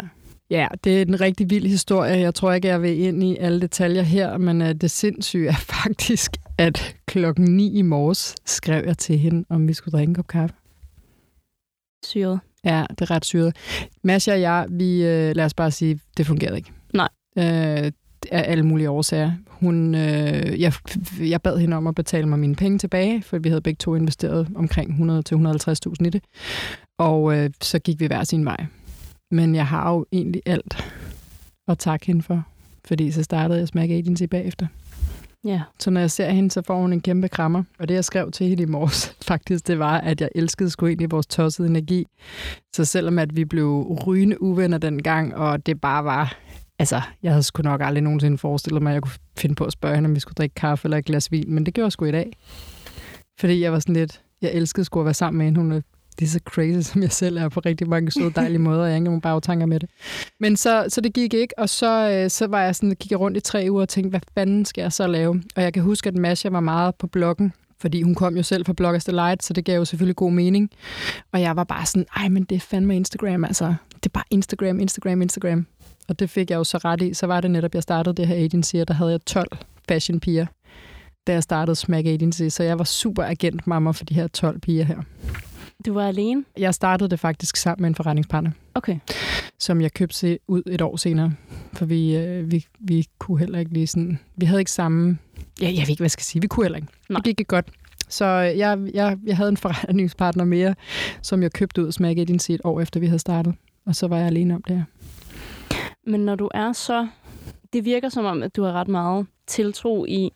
Ja, 0.51 0.69
det 0.85 0.99
er 0.99 1.03
en 1.03 1.21
rigtig 1.21 1.51
vild 1.51 1.67
historie. 1.67 2.19
Jeg 2.19 2.35
tror 2.35 2.53
ikke, 2.53 2.69
jeg 2.69 2.83
vil 2.83 2.99
ind 2.99 3.23
i 3.23 3.37
alle 3.37 3.61
detaljer 3.61 4.03
her, 4.03 4.39
men 4.39 4.63
uh, 4.63 4.69
det 4.69 4.91
sindssyge 4.91 5.49
er 5.49 5.57
faktisk, 5.85 6.31
at 6.59 6.97
klokken 7.07 7.45
9 7.45 7.79
i 7.79 7.83
morges 7.83 8.35
skrev 8.47 8.85
jeg 8.87 8.99
til 8.99 9.19
hende, 9.19 9.45
om 9.49 9.69
vi 9.69 9.73
skulle 9.73 9.93
drikke 9.93 10.11
en 10.11 10.15
kop 10.15 10.27
kaffe. 10.27 10.55
Syret. 12.05 12.41
Ja, 12.65 12.85
det 12.91 13.01
er 13.01 13.11
ret 13.11 13.25
syret. 13.25 13.57
Masha 14.03 14.33
og 14.33 14.41
jeg, 14.41 14.67
vi, 14.71 15.01
uh, 15.01 15.37
lad 15.37 15.45
os 15.45 15.55
bare 15.55 15.71
sige, 15.71 16.01
det 16.17 16.27
fungerede 16.27 16.57
ikke. 16.57 16.73
Nej. 16.95 17.09
Uh, 17.37 17.93
af 18.33 18.51
alle 18.51 18.67
mulige 18.67 18.91
årsager. 18.91 19.33
Hun, 19.49 19.95
øh, 19.95 20.61
jeg, 20.61 20.73
jeg 21.21 21.43
bad 21.43 21.59
hende 21.59 21.77
om 21.77 21.87
at 21.87 21.95
betale 21.95 22.29
mig 22.29 22.39
mine 22.39 22.55
penge 22.55 22.79
tilbage, 22.79 23.23
for 23.23 23.39
vi 23.39 23.49
havde 23.49 23.61
begge 23.61 23.79
to 23.79 23.95
investeret 23.95 24.49
omkring 24.55 24.91
100-150.000 24.91 26.07
i 26.07 26.11
det. 26.11 26.23
Og 26.99 27.37
øh, 27.37 27.51
så 27.61 27.79
gik 27.79 28.01
vi 28.01 28.07
hver 28.07 28.25
sin 28.25 28.45
vej. 28.45 28.67
Men 29.31 29.55
jeg 29.55 29.67
har 29.67 29.93
jo 29.93 30.07
egentlig 30.13 30.43
alt 30.47 30.85
at 31.69 31.79
takke 31.79 32.07
hende 32.07 32.23
for, 32.23 32.43
fordi 32.85 33.11
så 33.11 33.23
startede 33.23 33.59
jeg 33.59 33.69
Smack 33.69 33.91
Agency 33.91 34.23
bagefter. 34.23 34.67
Ja. 35.45 35.63
Så 35.79 35.91
når 35.91 36.01
jeg 36.01 36.11
ser 36.11 36.31
hende, 36.31 36.51
så 36.51 36.63
får 36.63 36.81
hun 36.81 36.93
en 36.93 37.01
kæmpe 37.01 37.29
krammer. 37.29 37.63
Og 37.79 37.89
det, 37.89 37.95
jeg 37.95 38.05
skrev 38.05 38.31
til 38.31 38.47
hende 38.47 38.63
i 38.63 38.67
morges, 38.67 39.17
faktisk, 39.29 39.67
det 39.67 39.79
var, 39.79 39.99
at 40.01 40.21
jeg 40.21 40.29
elskede 40.35 40.71
sgu 40.71 40.87
egentlig 40.87 41.11
vores 41.11 41.27
tossede 41.27 41.69
energi. 41.69 42.07
Så 42.75 42.85
selvom 42.85 43.19
at 43.19 43.37
vi 43.37 43.45
blev 43.45 43.99
rygende 44.07 44.43
uvenner 44.43 44.79
dengang, 44.79 45.35
og 45.35 45.67
det 45.67 45.81
bare 45.81 46.05
var 46.05 46.37
Altså, 46.79 47.01
jeg 47.23 47.33
havde 47.33 47.43
sgu 47.43 47.63
nok 47.63 47.81
aldrig 47.85 48.03
nogensinde 48.03 48.39
forestillet 48.39 48.83
mig, 48.83 48.91
at 48.91 48.95
jeg 48.95 49.03
kunne 49.03 49.13
finde 49.39 49.55
på 49.55 49.65
at 49.65 49.73
spørge 49.73 49.95
hende, 49.95 50.09
om 50.09 50.15
vi 50.15 50.21
skulle 50.21 50.35
drikke 50.35 50.55
kaffe 50.55 50.87
eller 50.87 50.99
et 50.99 51.05
glas 51.05 51.33
vin, 51.33 51.55
men 51.55 51.67
det 51.67 51.75
gjorde 51.75 51.85
jeg 51.85 51.93
sgu 51.93 52.05
i 52.05 52.13
dag. 52.13 52.33
Fordi 53.41 53.61
jeg 53.61 53.73
var 53.73 53.79
sådan 53.79 53.95
lidt, 53.95 54.21
jeg 54.43 54.51
elskede 54.53 54.85
sgu 54.85 55.01
at 55.01 55.05
være 55.05 55.15
sammen 55.15 55.39
med 55.39 55.47
hende. 55.47 55.61
Hun 55.61 55.73
er 55.73 55.81
lige 56.19 56.29
så 56.31 56.41
crazy, 56.45 56.91
som 56.91 57.03
jeg 57.03 57.13
selv 57.13 57.37
er 57.37 57.49
på 57.49 57.61
rigtig 57.61 57.89
mange 57.89 58.11
søde, 58.11 58.31
dejlige 58.31 58.59
måder. 58.59 58.83
Jeg 58.83 58.91
har 58.91 58.97
ikke 58.97 59.05
nogen 59.05 59.21
bagtanker 59.21 59.67
med 59.67 59.81
det. 59.81 59.91
Men 60.41 60.57
så, 60.57 60.85
så 60.89 61.01
det 61.01 61.15
gik 61.15 61.35
ikke, 61.35 61.59
og 61.59 61.69
så, 61.69 62.11
øh, 62.11 62.31
så 62.31 62.47
var 62.47 62.63
jeg 62.63 62.77
sådan, 62.77 62.97
kiggede 62.97 63.19
rundt 63.19 63.37
i 63.37 63.41
tre 63.41 63.67
uger 63.71 63.83
og 63.83 63.89
tænkte, 63.89 64.11
hvad 64.11 64.21
fanden 64.35 64.65
skal 64.65 64.83
jeg 64.83 64.93
så 64.93 65.07
lave? 65.07 65.43
Og 65.57 65.63
jeg 65.63 65.73
kan 65.73 65.83
huske, 65.83 66.09
at 66.09 66.15
Masha 66.15 66.49
var 66.49 66.61
meget 66.61 66.95
på 66.95 67.07
bloggen, 67.07 67.53
fordi 67.81 68.03
hun 68.03 68.15
kom 68.15 68.37
jo 68.37 68.43
selv 68.43 68.67
fra 68.67 68.73
Bloggers 68.73 69.05
Delight, 69.05 69.45
så 69.45 69.53
det 69.53 69.65
gav 69.65 69.77
jo 69.77 69.85
selvfølgelig 69.85 70.17
god 70.17 70.33
mening. 70.33 70.71
Og 71.33 71.41
jeg 71.41 71.57
var 71.57 71.65
bare 71.65 71.87
sådan, 71.87 72.07
ej, 72.17 72.29
men 72.29 72.45
det 72.45 72.57
er 72.57 72.61
fandme 72.61 72.97
Instagram, 72.97 73.45
altså. 73.45 73.75
Det 73.95 74.07
er 74.07 74.11
bare 74.15 74.25
Instagram, 74.31 74.81
Instagram, 74.81 75.23
Instagram. 75.23 75.67
Og 76.09 76.19
det 76.19 76.31
fik 76.31 76.51
jeg 76.51 76.57
jo 76.57 76.65
så 76.65 76.79
ret 76.79 77.03
i. 77.03 77.15
Så 77.15 77.27
var 77.27 77.41
det 77.41 77.51
netop, 77.51 77.75
jeg 77.75 77.83
startede 77.83 78.15
det 78.15 78.27
her 78.27 78.37
agency, 78.37 78.77
og 78.77 78.89
der 78.89 78.95
havde 78.95 79.11
jeg 79.11 79.25
12 79.25 79.49
fashion 79.89 80.21
piger, 80.21 80.47
da 81.27 81.33
jeg 81.33 81.43
startede 81.43 81.77
Smack 81.77 82.07
Agency. 82.07 82.43
Så 82.49 82.63
jeg 82.63 82.79
var 82.79 82.85
super 82.85 83.23
agent 83.23 83.67
mamma 83.67 83.91
for 83.91 84.05
de 84.05 84.15
her 84.15 84.27
12 84.27 84.61
piger 84.61 84.85
her. 84.85 85.03
Du 85.87 85.93
var 85.93 86.09
alene? 86.09 86.45
Jeg 86.57 86.75
startede 86.75 87.11
det 87.11 87.21
faktisk 87.21 87.57
sammen 87.57 87.83
med 87.83 87.89
en 87.89 87.95
forretningspartner. 87.95 88.51
Okay. 88.75 88.99
Som 89.59 89.81
jeg 89.81 89.93
købte 89.93 90.39
ud 90.49 90.63
et 90.67 90.81
år 90.81 90.97
senere. 90.97 91.33
For 91.73 91.85
vi, 91.85 92.17
øh, 92.17 92.51
vi, 92.51 92.67
vi 92.79 93.07
kunne 93.19 93.39
heller 93.39 93.59
ikke 93.59 93.73
lige 93.73 93.87
sådan... 93.87 94.19
Vi 94.37 94.47
havde 94.47 94.61
ikke 94.61 94.71
samme... 94.71 95.19
Ja, 95.61 95.67
jeg 95.67 95.73
ved 95.73 95.89
ikke, 95.89 96.01
hvad 96.01 96.05
jeg 96.05 96.11
skal 96.11 96.25
sige. 96.25 96.43
Vi 96.43 96.49
kunne 96.49 96.65
heller 96.65 96.77
ikke. 96.77 96.89
Nej. 97.09 97.17
Det 97.17 97.25
gik 97.25 97.41
ikke 97.41 97.49
godt. 97.49 97.67
Så 98.09 98.25
jeg, 98.27 98.79
jeg, 98.95 99.19
jeg 99.27 99.37
havde 99.37 99.49
en 99.49 99.57
forretningspartner 99.57 100.45
mere, 100.45 100.75
som 101.23 101.43
jeg 101.43 101.53
købte 101.53 101.83
ud 101.83 101.87
af 101.87 101.93
Smack 101.93 102.19
Agency 102.19 102.51
et 102.51 102.61
år 102.65 102.81
efter, 102.81 103.01
vi 103.01 103.07
havde 103.07 103.19
startet. 103.19 103.55
Og 103.87 103.97
så 103.97 104.07
var 104.07 104.17
jeg 104.19 104.27
alene 104.27 104.55
om 104.55 104.63
det 104.63 104.77
her. 104.77 104.85
Men 106.09 106.21
når 106.21 106.35
du 106.35 106.49
er 106.55 106.73
så... 106.73 107.09
Det 107.73 107.85
virker 107.85 108.09
som 108.09 108.25
om, 108.25 108.43
at 108.43 108.57
du 108.57 108.63
har 108.63 108.73
ret 108.73 108.89
meget 108.89 109.27
tiltro 109.47 110.05
i 110.05 110.31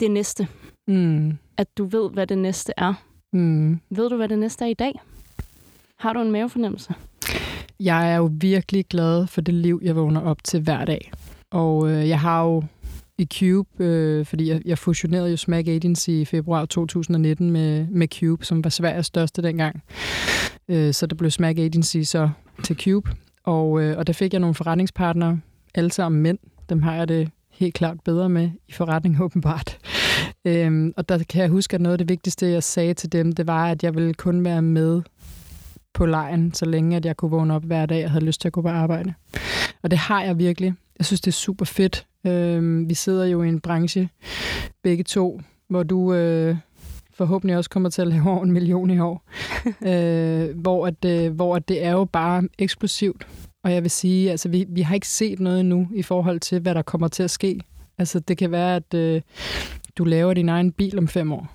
det 0.00 0.10
næste. 0.10 0.48
Mm. 0.88 1.38
At 1.56 1.78
du 1.78 1.84
ved, 1.84 2.10
hvad 2.10 2.26
det 2.26 2.38
næste 2.38 2.72
er. 2.76 2.94
Mm. 3.32 3.80
Ved 3.90 4.10
du, 4.10 4.16
hvad 4.16 4.28
det 4.28 4.38
næste 4.38 4.64
er 4.64 4.68
i 4.68 4.74
dag? 4.74 5.00
Har 5.98 6.12
du 6.12 6.20
en 6.20 6.30
mavefornemmelse? 6.30 6.94
Jeg 7.80 8.12
er 8.12 8.16
jo 8.16 8.30
virkelig 8.32 8.86
glad 8.86 9.26
for 9.26 9.40
det 9.40 9.54
liv, 9.54 9.80
jeg 9.82 9.96
vågner 9.96 10.20
op 10.20 10.44
til 10.44 10.60
hver 10.60 10.84
dag. 10.84 11.12
Og 11.50 11.90
øh, 11.90 12.08
jeg 12.08 12.20
har 12.20 12.44
jo 12.44 12.64
i 13.18 13.28
Cube, 13.38 13.84
øh, 13.84 14.26
fordi 14.26 14.48
jeg, 14.48 14.62
jeg 14.64 14.78
fusionerede 14.78 15.30
jo 15.30 15.36
Smack 15.36 15.68
Agency 15.68 16.08
i 16.08 16.24
februar 16.24 16.66
2019 16.66 17.50
med, 17.50 17.86
med 17.86 18.08
Cube, 18.08 18.44
som 18.44 18.64
var 18.64 18.70
Sveriges 18.70 19.06
største 19.06 19.42
dengang. 19.42 19.82
Øh, 20.68 20.94
så 20.94 21.06
det 21.06 21.18
blev 21.18 21.30
Smack 21.30 21.58
Agency 21.58 21.98
så 22.02 22.30
til 22.64 22.76
Cube. 22.76 23.10
Og, 23.46 23.82
øh, 23.82 23.98
og 23.98 24.06
der 24.06 24.12
fik 24.12 24.32
jeg 24.32 24.40
nogle 24.40 24.54
forretningspartnere, 24.54 25.40
alle 25.74 25.92
sammen 25.92 26.22
mænd. 26.22 26.38
Dem 26.68 26.82
har 26.82 26.94
jeg 26.94 27.08
det 27.08 27.30
helt 27.50 27.74
klart 27.74 28.00
bedre 28.04 28.28
med 28.28 28.50
i 28.68 28.72
forretning, 28.72 29.20
åbenbart. 29.24 29.78
Øhm, 30.44 30.92
og 30.96 31.08
der 31.08 31.18
kan 31.28 31.42
jeg 31.42 31.50
huske, 31.50 31.74
at 31.74 31.80
noget 31.80 31.94
af 31.94 31.98
det 31.98 32.08
vigtigste, 32.08 32.50
jeg 32.50 32.62
sagde 32.62 32.94
til 32.94 33.12
dem, 33.12 33.32
det 33.32 33.46
var, 33.46 33.70
at 33.70 33.82
jeg 33.82 33.94
ville 33.94 34.14
kun 34.14 34.44
være 34.44 34.62
med 34.62 35.02
på 35.94 36.06
lejen, 36.06 36.54
så 36.54 36.64
længe 36.64 36.96
at 36.96 37.04
jeg 37.04 37.16
kunne 37.16 37.30
vågne 37.30 37.54
op 37.54 37.64
hver 37.64 37.86
dag 37.86 38.04
og 38.04 38.10
havde 38.10 38.24
lyst 38.24 38.40
til 38.40 38.48
at 38.48 38.52
gå 38.52 38.62
på 38.62 38.68
arbejde. 38.68 39.14
Og 39.82 39.90
det 39.90 39.98
har 39.98 40.22
jeg 40.22 40.38
virkelig. 40.38 40.74
Jeg 40.98 41.06
synes, 41.06 41.20
det 41.20 41.30
er 41.30 41.32
super 41.32 41.64
fedt. 41.64 42.06
Øhm, 42.26 42.88
vi 42.88 42.94
sidder 42.94 43.24
jo 43.24 43.42
i 43.42 43.48
en 43.48 43.60
branche, 43.60 44.08
begge 44.82 45.04
to, 45.04 45.40
hvor 45.68 45.82
du 45.82 46.14
øh, 46.14 46.56
forhåbentlig 47.16 47.56
også 47.56 47.70
kommer 47.70 47.90
til 47.90 48.02
at 48.02 48.08
lave 48.08 48.30
over 48.30 48.42
en 48.42 48.52
million 48.52 48.90
i 48.90 48.98
år. 48.98 49.28
øh, 49.90 50.58
hvor, 50.58 50.86
at, 50.86 51.04
øh, 51.04 51.32
hvor 51.34 51.56
at 51.56 51.68
det 51.68 51.84
er 51.84 51.90
jo 51.90 52.04
bare 52.04 52.48
eksplosivt. 52.58 53.26
Og 53.64 53.72
jeg 53.72 53.82
vil 53.82 53.90
sige, 53.90 54.30
altså 54.30 54.48
vi, 54.48 54.66
vi 54.68 54.80
har 54.80 54.94
ikke 54.94 55.08
set 55.08 55.40
noget 55.40 55.60
endnu 55.60 55.88
i 55.94 56.02
forhold 56.02 56.40
til, 56.40 56.60
hvad 56.60 56.74
der 56.74 56.82
kommer 56.82 57.08
til 57.08 57.22
at 57.22 57.30
ske. 57.30 57.60
Altså 57.98 58.20
det 58.20 58.38
kan 58.38 58.50
være, 58.50 58.76
at 58.76 58.94
øh, 58.94 59.22
du 59.98 60.04
laver 60.04 60.34
din 60.34 60.48
egen 60.48 60.72
bil 60.72 60.98
om 60.98 61.08
fem 61.08 61.32
år. 61.32 61.48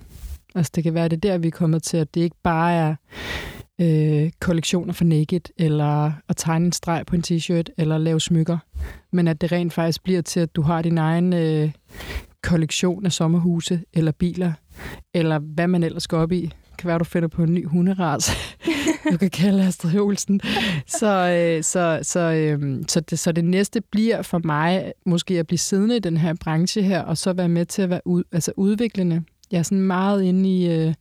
Altså 0.54 0.72
det 0.74 0.84
kan 0.84 0.94
være, 0.94 1.04
at 1.04 1.10
det 1.10 1.24
er 1.24 1.30
der, 1.30 1.38
vi 1.38 1.48
er 1.48 1.52
kommet 1.52 1.82
til, 1.82 1.96
at 1.96 2.14
det 2.14 2.20
ikke 2.20 2.36
bare 2.42 2.72
er 2.72 2.94
øh, 3.80 4.30
kollektioner 4.40 4.92
for 4.92 5.04
Naked, 5.04 5.40
eller 5.58 6.12
at 6.28 6.36
tegne 6.36 6.66
en 6.66 6.72
streg 6.72 7.06
på 7.06 7.16
en 7.16 7.24
t-shirt, 7.26 7.74
eller 7.78 7.98
lave 7.98 8.20
smykker, 8.20 8.58
men 9.12 9.28
at 9.28 9.40
det 9.40 9.52
rent 9.52 9.72
faktisk 9.72 10.02
bliver 10.02 10.22
til, 10.22 10.40
at 10.40 10.56
du 10.56 10.62
har 10.62 10.82
din 10.82 10.98
egen 10.98 11.32
øh, 11.32 11.72
kollektion 12.42 13.06
af 13.06 13.12
sommerhuse, 13.12 13.82
eller 13.92 14.12
biler, 14.12 14.52
eller 15.14 15.38
hvad 15.38 15.66
man 15.66 15.82
ellers 15.82 16.06
går 16.06 16.18
op 16.18 16.32
i. 16.32 16.50
Kan 16.78 16.88
være, 16.88 16.98
du 16.98 17.04
finder 17.04 17.28
på 17.28 17.42
en 17.42 17.54
ny 17.54 17.66
hunderas, 17.68 18.30
du 19.12 19.16
kan 19.16 19.30
kalde 19.30 19.62
Astrid 19.66 20.00
Olsen. 20.00 20.40
Så, 20.86 21.06
øh, 21.28 21.62
så, 21.64 21.98
så, 22.02 22.20
øh, 22.20 22.82
så, 22.88 23.00
det, 23.00 23.18
så 23.18 23.32
det 23.32 23.44
næste 23.44 23.80
bliver 23.80 24.22
for 24.22 24.40
mig 24.44 24.92
måske 25.06 25.38
at 25.38 25.46
blive 25.46 25.58
siddende 25.58 25.96
i 25.96 26.00
den 26.00 26.16
her 26.16 26.34
branche 26.40 26.82
her, 26.82 27.00
og 27.02 27.18
så 27.18 27.32
være 27.32 27.48
med 27.48 27.66
til 27.66 27.82
at 27.82 27.90
være 27.90 28.00
ud, 28.04 28.24
altså 28.32 28.52
udviklende. 28.56 29.22
Jeg 29.50 29.58
er 29.58 29.62
sådan 29.62 29.80
meget 29.80 30.22
inde 30.22 30.48
i 30.58 30.72
øh, 30.72 30.94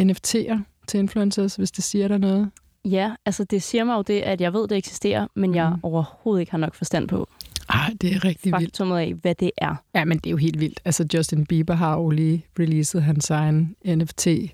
NFT'er 0.00 0.58
til 0.88 0.98
influencers, 1.00 1.56
hvis 1.56 1.70
det 1.70 1.84
siger 1.84 2.08
der 2.08 2.18
noget. 2.18 2.50
Ja, 2.84 3.12
altså 3.26 3.44
det 3.44 3.62
siger 3.62 3.84
mig 3.84 3.94
jo 3.96 4.02
det, 4.02 4.20
at 4.20 4.40
jeg 4.40 4.52
ved, 4.52 4.68
det 4.68 4.76
eksisterer, 4.78 5.26
men 5.36 5.54
jeg 5.54 5.70
Mhm. 5.70 5.80
overhovedet 5.82 6.40
ikke 6.40 6.50
har 6.52 6.58
nok 6.58 6.74
forstand 6.74 7.08
på 7.08 7.28
Ej, 7.68 7.90
det 8.00 8.12
er 8.16 8.24
rigtig 8.24 8.52
vildt. 8.58 8.80
af, 8.80 9.14
hvad 9.22 9.34
det 9.34 9.50
er. 9.58 9.74
Ja, 9.94 10.04
men 10.04 10.18
det 10.18 10.26
er 10.26 10.30
jo 10.30 10.36
helt 10.36 10.60
vildt. 10.60 10.80
Altså, 10.84 11.06
Justin 11.14 11.46
Bieber 11.46 11.74
har 11.74 11.94
jo 11.96 12.10
lige 12.10 12.46
releaset 12.58 13.02
hans 13.02 13.30
egen 13.30 13.76
NFT-serie. 13.86 14.52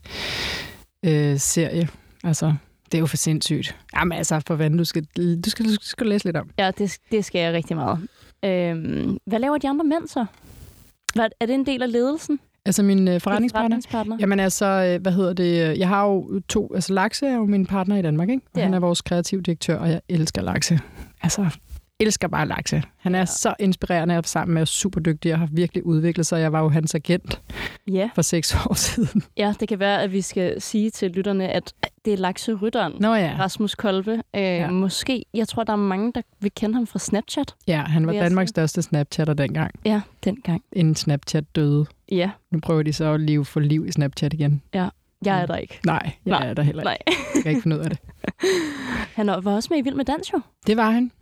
altså, 2.24 2.54
det 2.84 2.94
er 2.94 2.98
jo 3.00 3.06
for 3.06 3.16
sindssygt. 3.16 3.76
Jamen 3.96 4.18
altså, 4.18 4.42
for 4.46 4.54
hvad 4.54 4.70
du 4.70 4.84
skal, 4.84 5.04
du 5.44 5.50
skal, 5.50 5.66
du 5.66 5.74
skal 5.80 6.06
læse 6.06 6.24
lidt 6.24 6.36
om. 6.36 6.50
Ja, 6.58 6.70
det, 6.78 6.96
det 7.12 7.24
skal 7.24 7.40
jeg 7.40 7.52
rigtig 7.52 7.76
meget. 7.76 7.98
Øhm, 8.44 9.18
hvad 9.26 9.38
laver 9.38 9.58
de 9.58 9.68
andre 9.68 9.84
mænd 9.84 10.08
så? 10.08 10.26
Hvad, 11.14 11.28
er 11.40 11.46
det 11.46 11.54
en 11.54 11.66
del 11.66 11.82
af 11.82 11.92
ledelsen? 11.92 12.38
Altså, 12.64 12.82
min 12.82 13.08
øh, 13.08 13.20
forretningspartner. 13.20 13.68
Forretningspartner? 13.68 14.16
Jamen 14.20 14.40
altså, 14.40 14.66
øh, 14.66 15.02
hvad 15.02 15.12
hedder 15.12 15.32
det? 15.32 15.78
Jeg 15.78 15.88
har 15.88 16.04
jo 16.06 16.40
to, 16.48 16.74
altså 16.74 16.92
Laxe 16.92 17.26
er 17.26 17.34
jo 17.34 17.46
min 17.46 17.66
partner 17.66 17.96
i 17.96 18.02
Danmark, 18.02 18.28
ikke? 18.28 18.42
Og 18.54 18.58
Ja. 18.58 18.64
han 18.64 18.74
er 18.74 18.78
vores 18.80 19.00
kreativ 19.02 19.42
direktør, 19.42 19.78
og 19.78 19.90
jeg 19.90 20.00
elsker 20.08 20.42
Laxe. 20.42 20.80
Altså, 21.22 21.50
elsker 22.00 22.28
bare 22.28 22.48
Laxe. 22.48 22.82
Han 22.98 23.14
er 23.14 23.18
Ja. 23.18 23.20
ja. 23.22 23.26
så 23.26 23.54
inspirerende 23.60 24.18
og 24.18 24.24
sammen 24.24 24.54
med 24.54 24.60
er 24.62 24.66
super 24.66 25.00
dygtig 25.00 25.32
og 25.32 25.38
har 25.38 25.48
virkelig 25.52 25.86
udviklet 25.86 26.26
sig. 26.26 26.40
Jeg 26.40 26.52
var 26.52 26.62
jo 26.62 26.68
hans 26.68 26.94
agent 26.94 27.40
Ja. 27.90 28.10
for 28.14 28.22
seks 28.22 28.54
år 28.70 28.74
siden. 28.74 29.22
ja, 29.36 29.54
det 29.60 29.68
kan 29.68 29.78
være, 29.78 30.02
at 30.02 30.12
vi 30.12 30.20
skal 30.20 30.60
sige 30.60 30.90
til 30.90 31.10
lytterne, 31.10 31.48
at 31.48 31.72
det 32.04 32.12
er 32.12 32.16
lakserytteren. 32.16 32.92
Nå 33.00 33.14
ja. 33.14 33.36
Rasmus 33.38 33.74
Kolbe. 33.74 34.10
Øh, 34.10 34.42
ja. 34.42 34.70
Måske, 34.70 35.24
jeg 35.34 35.48
tror, 35.48 35.64
der 35.64 35.72
er 35.72 35.76
mange, 35.76 36.12
der 36.14 36.22
vil 36.40 36.52
kende 36.56 36.74
ham 36.74 36.86
fra 36.86 36.98
Snapchat. 36.98 37.54
Ja, 37.66 37.82
han 37.82 38.06
var 38.06 38.12
Danmarks 38.12 38.48
sige. 38.48 38.54
største 38.54 38.82
Snapchatter 38.82 39.34
dengang, 39.34 39.70
Ja, 39.84 40.00
dengang. 40.24 40.62
inden 40.72 40.94
Snapchat 40.96 41.44
døde. 41.56 41.86
Ja, 42.12 42.30
Nu 42.50 42.60
prøver 42.60 42.82
de 42.82 42.92
så 42.92 43.12
at 43.14 43.20
leve 43.20 43.44
for 43.44 43.60
liv 43.60 43.86
i 43.86 43.92
Snapchat 43.92 44.32
igen. 44.32 44.62
jeg 44.74 44.90
er 45.42 45.46
der 45.46 45.56
ikke. 45.56 45.78
Nej, 45.86 46.00
jeg 46.26 46.38
Nej, 46.40 46.48
er 46.50 46.54
der 46.54 46.62
heller 46.62 46.82
ikke. 46.92 47.04
Nej. 47.06 47.16
Jeg 47.34 47.42
kan 47.42 47.50
ikke 47.50 47.62
finde 47.62 47.76
ud 47.78 47.82
af 47.82 47.90
det. 47.90 47.98
Han 49.16 49.26
var 49.26 49.52
også 49.54 49.68
med 49.70 49.78
i 49.78 49.82
Vild 49.82 49.94
med 49.94 50.04
Dans, 50.04 50.32
jo. 50.32 50.40
Det 50.66 50.76
var 50.76 50.90
han. 50.90 51.12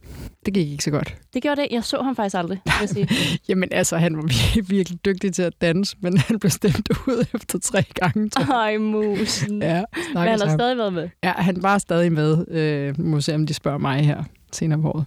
Det 0.47 0.55
gik 0.55 0.71
ikke 0.71 0.85
så 0.85 0.91
godt. 0.91 1.17
Det 1.35 1.43
gjorde 1.43 1.61
det. 1.61 1.69
Jeg 1.71 1.85
så 1.85 2.03
ham 2.03 2.17
faktisk 2.17 2.37
aldrig, 2.37 2.61
vil 2.65 2.73
jeg 2.81 2.89
sige. 2.89 3.09
Jamen 3.49 3.69
altså, 3.73 3.97
han 3.97 4.17
var 4.17 4.23
virkelig, 4.23 4.71
virkelig 4.71 5.05
dygtig 5.05 5.33
til 5.35 5.43
at 5.43 5.53
danse, 5.61 5.97
men 6.01 6.19
han 6.19 6.39
blev 6.39 6.51
stemt 6.51 6.89
ud 7.07 7.25
efter 7.35 7.59
tre 7.59 7.83
gange. 7.95 8.31
Ej, 8.53 8.79
musen. 8.79 9.63
Ja, 9.63 9.83
Men 10.15 10.17
han 10.23 10.41
har 10.41 10.57
stadig 10.57 10.77
været 10.77 10.93
med. 10.93 11.09
Ja, 11.23 11.33
han 11.33 11.63
var 11.63 11.79
stadig 11.79 12.13
med. 12.13 12.49
Øh, 12.49 13.01
må 13.01 13.21
se, 13.21 13.35
om 13.35 13.47
de 13.47 13.55
spørger 13.55 13.79
mig 13.79 14.07
her 14.07 14.25
senere 14.53 14.83
på 14.83 14.91
året. 14.91 15.05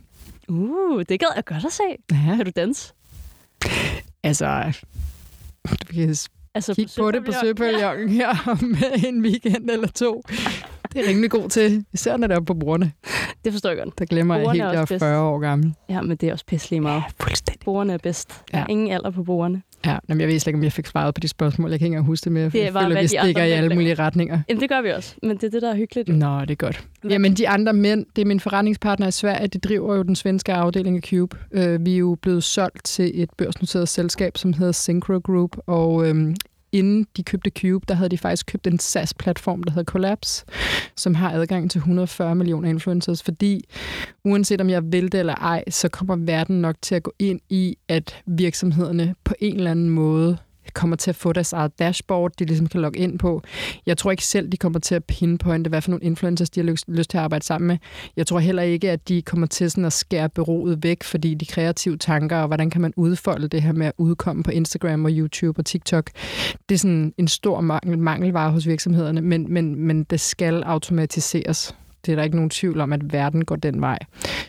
Uh, 0.48 1.00
det 1.10 1.20
gad 1.20 1.28
jeg 1.36 1.46
godt 1.46 1.66
at 1.66 1.72
se. 1.74 1.84
Ja, 2.12 2.36
Kan 2.36 2.46
du 2.46 2.52
danse? 2.56 2.94
altså... 4.24 4.64
Vi 5.90 5.96
kan 5.96 6.16
Altså, 6.54 6.76
kigge 6.76 6.92
på 6.98 7.12
det 7.12 7.26
på 7.26 7.32
Søpavillon. 7.32 7.80
Søpavillon 7.80 8.10
her 8.10 8.30
om 8.48 8.76
en 9.08 9.22
weekend 9.22 9.70
eller 9.70 9.88
to. 9.88 10.24
Det 10.94 11.06
er 11.06 11.10
rimelig 11.10 11.32
god 11.32 11.50
til, 11.50 11.86
især 11.94 12.18
når 12.18 12.28
det 12.28 12.36
er 12.36 12.42
på 12.42 12.54
brugerne. 12.54 12.92
Det 13.46 13.52
forstår 13.54 13.70
jeg 13.70 13.78
godt. 13.84 14.00
Der 14.00 14.06
glemmer 14.06 14.36
jeg 14.36 14.52
helt, 14.52 14.64
at 14.64 14.74
jeg 14.74 14.82
er 14.82 14.86
bedst. 14.86 15.04
40 15.04 15.22
år 15.22 15.40
gammel. 15.40 15.74
Ja, 15.90 16.02
men 16.02 16.18
det 16.18 16.30
er 16.30 16.34
også 16.34 16.46
pisselig 16.46 16.82
meget. 16.82 17.04
fuldstændig. 17.22 17.62
Bordene 17.66 17.94
er 17.94 17.98
bedst. 17.98 18.42
Ja. 18.54 18.66
ingen 18.70 18.92
alder 18.92 19.12
på 19.12 19.24
bordene. 19.24 19.62
Ja, 19.86 19.98
jamen, 20.10 20.22
jeg 20.22 20.28
ved 20.28 20.40
slet 20.40 20.48
ikke, 20.48 20.58
om 20.58 20.64
jeg 20.64 20.72
fik 20.74 20.86
svaret 20.86 21.14
på 21.14 21.20
de 21.20 21.28
spørgsmål. 21.28 21.70
Jeg 21.70 21.80
kan 21.80 21.86
ikke 21.86 21.94
engang 21.94 22.06
huske 22.06 22.24
det 22.24 22.32
mere, 22.32 22.50
for 22.52 22.58
Det 22.58 22.64
jeg 22.66 22.74
føler, 22.74 22.88
hvad 22.88 23.02
vi 23.02 23.08
stikker 23.08 23.44
i 23.44 23.52
alle 23.52 23.76
mulige 23.76 23.94
retninger. 23.96 24.40
Jamen, 24.50 24.62
det 24.62 24.70
gør 24.70 24.82
vi 24.82 24.90
også. 24.90 25.16
Men 25.24 25.38
det 25.38 25.44
er 25.44 25.50
det, 25.50 25.62
der 25.62 25.72
er 25.72 25.76
hyggeligt. 25.76 26.10
jo. 26.10 26.14
Nå, 26.14 26.42
det 26.42 26.52
er 26.52 26.56
godt. 26.56 26.88
Jamen, 27.10 27.34
de 27.34 27.50
andre 27.50 27.74
mænd, 27.74 28.06
det 28.16 28.22
er 28.22 28.26
min 28.26 28.40
forretningspartner 28.40 29.08
i 29.08 29.12
Sverige, 29.12 29.48
de 29.48 29.58
driver 29.60 29.96
jo 29.96 30.02
den 30.04 30.16
svenske 30.16 30.54
afdeling 30.54 30.98
af 30.98 31.04
Cube. 31.10 31.38
Øh, 31.52 31.86
vi 31.86 31.94
er 31.94 31.98
jo 31.98 32.18
blevet 32.22 32.44
solgt 32.44 32.84
til 32.86 33.12
et 33.24 33.30
børsnoteret 33.38 33.90
selskab, 33.90 34.38
som 34.38 34.54
hedder 34.54 34.72
Synchro 34.72 35.14
Group, 35.24 35.58
og 35.68 36.08
øhm, 36.08 36.36
inden 36.72 37.08
de 37.18 37.24
købte 37.24 37.52
Cube, 37.60 37.86
der 37.88 37.94
havde 37.94 38.10
de 38.10 38.18
faktisk 38.18 38.46
købt 38.46 38.68
en 38.68 38.80
SaaS-platform, 38.80 39.64
der 39.64 39.72
hedder 39.72 39.92
Collapse, 39.92 40.46
som 40.98 41.16
har 41.16 41.32
adgang 41.32 41.72
til 41.72 41.80
140 41.80 42.36
millioner 42.36 42.70
influencers, 42.70 43.24
fordi 43.24 43.64
uanset 44.26 44.62
om 44.62 44.70
jeg 44.70 44.92
vil 44.92 45.12
det 45.12 45.20
eller 45.20 45.36
ej, 45.36 45.64
så 45.70 45.90
kommer 45.90 46.16
verden 46.16 46.62
nok 46.62 46.76
til 46.82 46.96
at 46.96 47.04
gå 47.04 47.14
ind 47.20 47.40
i, 47.50 47.78
at 47.88 48.24
virksomhederne 48.26 49.16
på 49.24 49.34
en 49.40 49.56
eller 49.56 49.72
anden 49.72 49.90
måde 49.90 50.38
kommer 50.74 50.96
til 50.96 51.12
at 51.12 51.16
få 51.16 51.34
deres 51.34 51.54
eget 51.54 51.80
dashboard, 51.80 52.32
de 52.40 52.46
ligesom 52.46 52.68
kan 52.68 52.82
logge 52.82 53.00
ind 53.00 53.20
på. 53.20 53.42
Jeg 53.86 53.98
tror 53.98 54.12
ikke 54.12 54.26
selv, 54.26 54.50
de 54.50 54.58
kommer 54.58 54.80
til 54.80 54.96
at 54.96 55.04
pinpointe, 55.04 55.70
hvad 55.70 55.82
for 55.82 55.92
nogle 55.92 56.04
influencers, 56.04 56.50
de 56.50 56.60
har 56.60 56.66
lyst, 56.66 56.86
lyst 56.88 57.10
til 57.10 57.18
at 57.18 57.24
arbejde 57.24 57.46
sammen 57.46 57.68
med. 57.68 57.78
Jeg 58.18 58.28
tror 58.28 58.40
heller 58.40 58.64
ikke, 58.64 58.92
at 58.92 59.08
de 59.08 59.22
kommer 59.22 59.48
til 59.48 59.72
sådan 59.72 59.86
at 59.86 59.94
skære 59.94 60.30
bureauet 60.30 60.84
væk, 60.84 61.04
fordi 61.04 61.34
de 61.34 61.46
kreative 61.46 61.98
tanker, 61.98 62.38
og 62.38 62.48
hvordan 62.48 62.70
kan 62.70 62.82
man 62.82 62.94
udfolde 62.98 63.48
det 63.48 63.62
her 63.62 63.74
med 63.74 63.88
at 63.88 63.94
udkomme 63.98 64.44
på 64.44 64.52
Instagram 64.52 65.06
og 65.06 65.12
YouTube 65.12 65.60
og 65.60 65.66
TikTok, 65.66 66.10
det 66.70 66.76
er 66.76 66.80
sådan 66.80 67.14
en 67.18 67.28
stor 67.28 67.62
mangel, 67.62 68.00
mangelvare 68.00 68.52
hos 68.52 68.68
virksomhederne, 68.68 69.22
men, 69.22 69.54
men, 69.54 69.76
men 69.76 70.04
det 70.04 70.20
skal 70.20 70.64
automatiseres. 70.64 71.76
Det 72.06 72.12
er 72.12 72.16
der 72.16 72.24
ikke 72.24 72.36
nogen 72.36 72.50
tvivl 72.50 72.82
om, 72.82 72.94
at 72.94 73.14
verden 73.14 73.46
går 73.46 73.56
den 73.56 73.82
vej. 73.82 74.00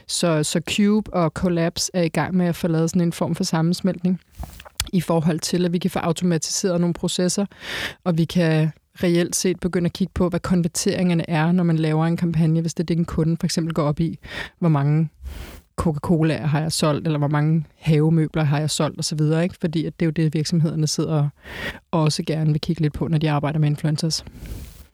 Så, 0.06 0.42
så 0.42 0.60
Cube 0.76 1.14
og 1.14 1.30
Collapse 1.30 1.90
er 1.94 2.02
i 2.02 2.08
gang 2.08 2.34
med 2.34 2.46
at 2.46 2.56
få 2.56 2.68
lavet 2.68 2.90
sådan 2.90 3.02
en 3.02 3.12
form 3.12 3.34
for 3.34 3.44
sammensmeltning 3.44 4.20
i 4.92 5.00
forhold 5.00 5.38
til, 5.40 5.64
at 5.64 5.72
vi 5.72 5.78
kan 5.78 5.90
få 5.90 5.98
automatiseret 5.98 6.80
nogle 6.80 6.94
processer, 6.94 7.46
og 8.04 8.18
vi 8.18 8.24
kan 8.24 8.70
reelt 8.94 9.36
set 9.36 9.60
begynde 9.60 9.86
at 9.86 9.92
kigge 9.92 10.12
på, 10.14 10.28
hvad 10.28 10.40
konverteringerne 10.40 11.30
er, 11.30 11.52
når 11.52 11.64
man 11.64 11.76
laver 11.76 12.06
en 12.06 12.16
kampagne, 12.16 12.60
hvis 12.60 12.74
det 12.74 12.82
er 12.82 12.86
det, 12.86 12.98
en 12.98 13.04
kunde 13.04 13.36
for 13.40 13.46
eksempel 13.46 13.74
går 13.74 13.82
op 13.82 14.00
i, 14.00 14.18
hvor 14.58 14.68
mange 14.68 15.08
Coca-Cola 15.76 16.36
har 16.36 16.60
jeg 16.60 16.72
solgt, 16.72 17.06
eller 17.06 17.18
hvor 17.18 17.28
mange 17.28 17.64
havemøbler 17.78 18.42
har 18.44 18.58
jeg 18.58 18.70
solgt 18.70 18.98
osv., 18.98 19.20
ikke? 19.42 19.54
fordi 19.60 19.84
at 19.86 20.00
det 20.00 20.04
er 20.04 20.06
jo 20.06 20.10
det, 20.10 20.34
virksomhederne 20.34 20.86
sidder 20.86 21.28
og 21.90 22.00
også 22.02 22.22
gerne 22.26 22.50
vil 22.52 22.60
kigge 22.60 22.82
lidt 22.82 22.92
på, 22.92 23.08
når 23.08 23.18
de 23.18 23.30
arbejder 23.30 23.58
med 23.58 23.68
influencers. 23.68 24.24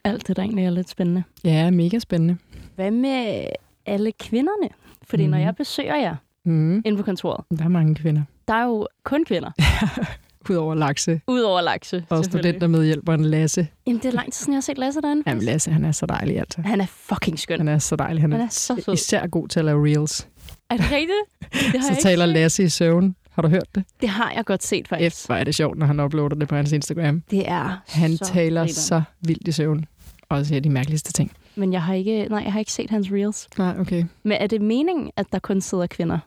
Alt 0.05 0.29
det, 0.29 0.37
der 0.37 0.43
egentlig 0.43 0.65
er 0.65 0.71
lidt 0.71 0.89
spændende. 0.91 1.23
Ja, 1.45 1.71
mega 1.71 1.99
spændende. 1.99 2.37
Hvad 2.75 2.91
med 2.91 3.47
alle 3.87 4.13
kvinderne? 4.13 4.69
Fordi 5.03 5.25
mm. 5.25 5.31
når 5.31 5.39
Mhm. 5.39 5.45
jeg 5.47 5.57
besøger 5.57 5.97
jer 5.97 6.17
Mm. 6.45 6.83
inde 6.85 6.97
på 6.97 7.03
kontoret, 7.03 7.45
Der 7.59 7.65
er 7.65 7.69
mange 7.69 7.95
kvinder. 7.95 8.23
Der 8.49 8.55
er 8.55 8.65
jo 8.65 8.89
kun 9.05 9.25
kvinder. 9.25 9.51
Udover 10.51 10.75
Lakse 10.75 11.21
Udover 11.27 11.61
lakse, 11.61 12.05
og 12.09 12.25
studentermedhjælperen 12.25 13.25
Lasse. 13.25 13.69
Jamen, 13.87 14.03
det 14.03 14.09
er 14.09 14.13
lang 14.13 14.33
tid 14.33 14.39
siden, 14.39 14.53
jeg 14.53 14.57
har 14.57 14.61
set 14.63 14.79
Lasse 14.79 15.01
derinde. 15.01 15.23
Jamen 15.27 15.43
Lasse, 15.43 15.71
han 15.71 15.85
er 15.85 15.93
så 15.93 16.07
dejlig 16.07 16.39
altså. 16.39 16.61
Han 16.61 16.81
er 16.81 16.87
fucking 16.87 17.39
skøn. 17.39 17.59
Han 17.59 17.69
er 17.69 17.79
så 17.79 17.97
dejlig. 17.97 18.21
Han 18.23 18.33
er, 18.33 18.37
Han 18.37 18.47
er 18.47 18.51
så 18.51 18.83
sød. 18.85 18.95
især 18.95 19.27
god 19.27 19.49
til 19.49 19.59
at 19.59 19.65
lave 19.65 19.87
reels. 19.87 20.29
Er 20.71 20.77
det 20.77 20.87
rigtigt? 20.93 21.19
Det 21.73 21.81
har, 21.81 21.83
Så 21.83 21.89
jeg 21.93 21.99
taler. 22.03 22.27
Lasse 22.27 22.63
i 22.65 22.69
søvn. 22.69 23.15
Har 23.31 23.43
du 23.43 23.49
hørt 23.49 23.75
det? 23.75 23.85
det 24.01 24.09
har 24.09 24.33
jeg 24.37 24.45
godt 24.45 24.65
set, 24.65 24.89
faktisk. 24.89 25.23
F, 25.23 25.27
hvor 25.27 25.35
er 25.35 25.45
det 25.45 25.55
sjovt, 25.55 25.79
når 25.79 25.87
han 25.87 26.01
uploader 26.01 26.37
det 26.37 26.49
på 26.49 26.57
hans 26.57 26.73
Instagram. 26.73 27.23
Det 27.31 27.49
er 27.49 27.81
Han 27.89 28.17
så 28.17 28.25
taler 28.25 28.61
grineren. 28.61 28.75
så 28.75 29.03
vildt 29.21 29.49
i 29.49 29.53
søvn. 29.53 29.85
Og 30.29 30.47
siger 30.47 30.61
de 30.61 30.71
mærkeligste 30.71 31.13
ting. 31.13 31.33
Men 31.55 31.73
jeg 31.73 31.83
har 31.83 31.95
ikke, 31.95 32.27
nej, 32.31 32.43
jeg 32.45 32.53
har 32.53 32.59
ikke 32.59 32.73
set 32.73 32.91
hans 32.91 33.09
reels. 33.13 33.49
Nej, 33.59 33.75
okay. 33.81 34.05
Men 34.23 34.33
er 34.41 34.47
det 34.47 34.61
meningen, 34.61 35.11
at 35.17 35.27
der 35.33 35.39
kun 35.39 35.61
sidder 35.61 35.87
kvinder? 35.87 36.19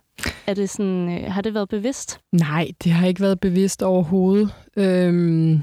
Er 0.47 0.53
det 0.53 0.69
sådan, 0.69 1.09
øh, 1.09 1.31
har 1.31 1.41
det 1.41 1.53
været 1.53 1.69
bevidst? 1.69 2.19
Nej, 2.31 2.67
det 2.83 2.91
har 2.91 3.07
ikke 3.07 3.21
været 3.21 3.39
bevidst 3.39 3.83
overhovedet. 3.83 4.53
Øhm, 4.77 5.61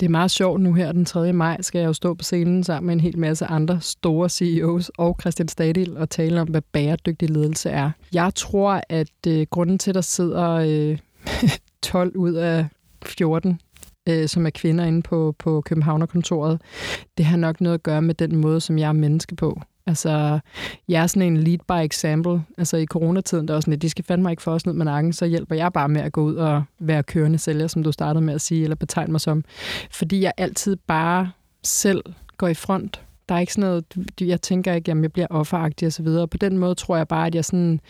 det 0.00 0.06
er 0.06 0.10
meget 0.10 0.30
sjovt 0.30 0.60
nu 0.60 0.72
her 0.72 0.92
den 0.92 1.04
3. 1.04 1.32
maj, 1.32 1.62
skal 1.62 1.78
jeg 1.78 1.86
jo 1.86 1.92
stå 1.92 2.14
på 2.14 2.24
scenen 2.24 2.64
sammen 2.64 2.86
med 2.86 2.94
en 2.94 3.00
hel 3.00 3.18
masse 3.18 3.46
andre 3.46 3.80
store 3.80 4.28
CEOs 4.28 4.90
og 4.98 5.16
Christian 5.20 5.48
Stadil 5.48 5.96
og 5.96 6.10
tale 6.10 6.40
om, 6.40 6.48
hvad 6.48 6.62
bæredygtig 6.72 7.30
ledelse 7.30 7.70
er. 7.70 7.90
Jeg 8.12 8.34
tror, 8.34 8.82
at 8.88 9.26
øh, 9.26 9.46
grunden 9.50 9.78
til, 9.78 9.90
at 9.90 9.94
der 9.94 10.00
sidder 10.00 10.50
øh, 10.50 10.98
12 11.82 12.16
ud 12.16 12.32
af 12.32 12.66
14 13.04 13.60
øh, 14.08 14.28
som 14.28 14.46
er 14.46 14.50
kvinder 14.50 14.84
inde 14.84 15.02
på, 15.02 15.34
på 15.38 15.60
Københavnerkontoret, 15.60 16.60
det 17.18 17.26
har 17.26 17.36
nok 17.36 17.60
noget 17.60 17.74
at 17.74 17.82
gøre 17.82 18.02
med 18.02 18.14
den 18.14 18.36
måde, 18.36 18.60
som 18.60 18.78
jeg 18.78 18.88
er 18.88 18.92
menneske 18.92 19.36
på. 19.36 19.60
Altså, 19.88 20.38
jeg 20.88 21.02
er 21.02 21.06
sådan 21.06 21.22
en 21.22 21.36
lead 21.36 21.58
by 21.58 21.86
example. 21.86 22.42
Altså 22.58 22.76
i 22.76 22.86
coronatiden, 22.86 23.48
der 23.48 23.56
er 23.56 23.60
sådan 23.60 23.72
lidt, 23.72 23.82
de 23.82 23.90
skal 23.90 24.04
fandme 24.04 24.30
ikke 24.30 24.42
få 24.42 24.50
os 24.50 24.66
ned 24.66 24.74
med 24.74 24.84
nakken, 24.84 25.12
så 25.12 25.26
hjælper 25.26 25.54
jeg 25.56 25.72
bare 25.72 25.88
med 25.88 26.00
at 26.00 26.12
gå 26.12 26.22
ud 26.22 26.34
og 26.34 26.62
være 26.78 27.02
kørende 27.02 27.38
sælger, 27.38 27.66
som 27.66 27.82
du 27.82 27.92
startede 27.92 28.24
med 28.24 28.34
at 28.34 28.40
sige, 28.40 28.62
eller 28.62 28.76
betegne 28.76 29.12
mig 29.12 29.20
som. 29.20 29.44
Fordi 29.90 30.20
jeg 30.20 30.32
altid 30.36 30.76
bare 30.76 31.30
selv 31.62 32.02
går 32.36 32.48
i 32.48 32.54
front. 32.54 33.00
Der 33.28 33.34
er 33.34 33.38
ikke 33.38 33.52
sådan 33.52 33.68
noget, 33.68 33.84
jeg 34.20 34.42
tænker 34.42 34.74
ikke, 34.74 34.92
at 34.92 35.02
jeg 35.02 35.12
bliver 35.12 35.26
offeragtig 35.30 35.86
og 35.86 35.92
så 35.92 36.02
videre. 36.02 36.28
På 36.28 36.36
den 36.36 36.58
måde 36.58 36.74
tror 36.74 36.96
jeg 36.96 37.08
bare, 37.08 37.26
at 37.26 37.34
jeg 37.34 37.44
sådan, 37.44 37.80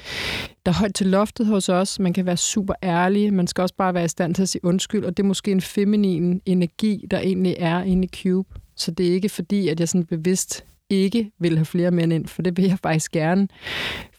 der 0.67 0.73
er 0.73 0.77
højt 0.77 0.95
til 0.95 1.07
loftet 1.07 1.47
hos 1.47 1.69
os. 1.69 1.99
Man 1.99 2.13
kan 2.13 2.27
være 2.27 2.37
super 2.37 2.75
ærlig. 2.83 3.35
Man 3.35 3.47
skal 3.47 3.63
også 3.63 3.75
bare 3.75 3.95
være 3.95 4.05
i 4.05 4.09
stand 4.09 4.35
til 4.35 4.43
at 4.43 4.49
sige 4.49 4.65
undskyld. 4.65 5.05
Og 5.05 5.17
det 5.17 5.23
er 5.23 5.27
måske 5.27 5.51
en 5.51 5.61
feminin 5.61 6.43
energi, 6.47 7.07
der 7.11 7.19
egentlig 7.19 7.57
er 7.59 7.83
inde 7.83 8.05
i 8.05 8.23
Cube. 8.23 8.49
Så 8.77 8.91
det 8.91 9.09
er 9.09 9.13
ikke 9.13 9.29
fordi, 9.29 9.69
at 9.69 9.81
jeg 9.81 9.89
sådan 9.89 10.05
bevidst 10.05 10.65
ikke 10.91 11.31
vil 11.39 11.57
have 11.57 11.65
flere 11.65 11.91
mænd 11.91 12.13
ind, 12.13 12.27
for 12.27 12.43
det 12.43 12.57
vil 12.57 12.65
jeg 12.65 12.79
faktisk 12.83 13.13
gerne, 13.13 13.49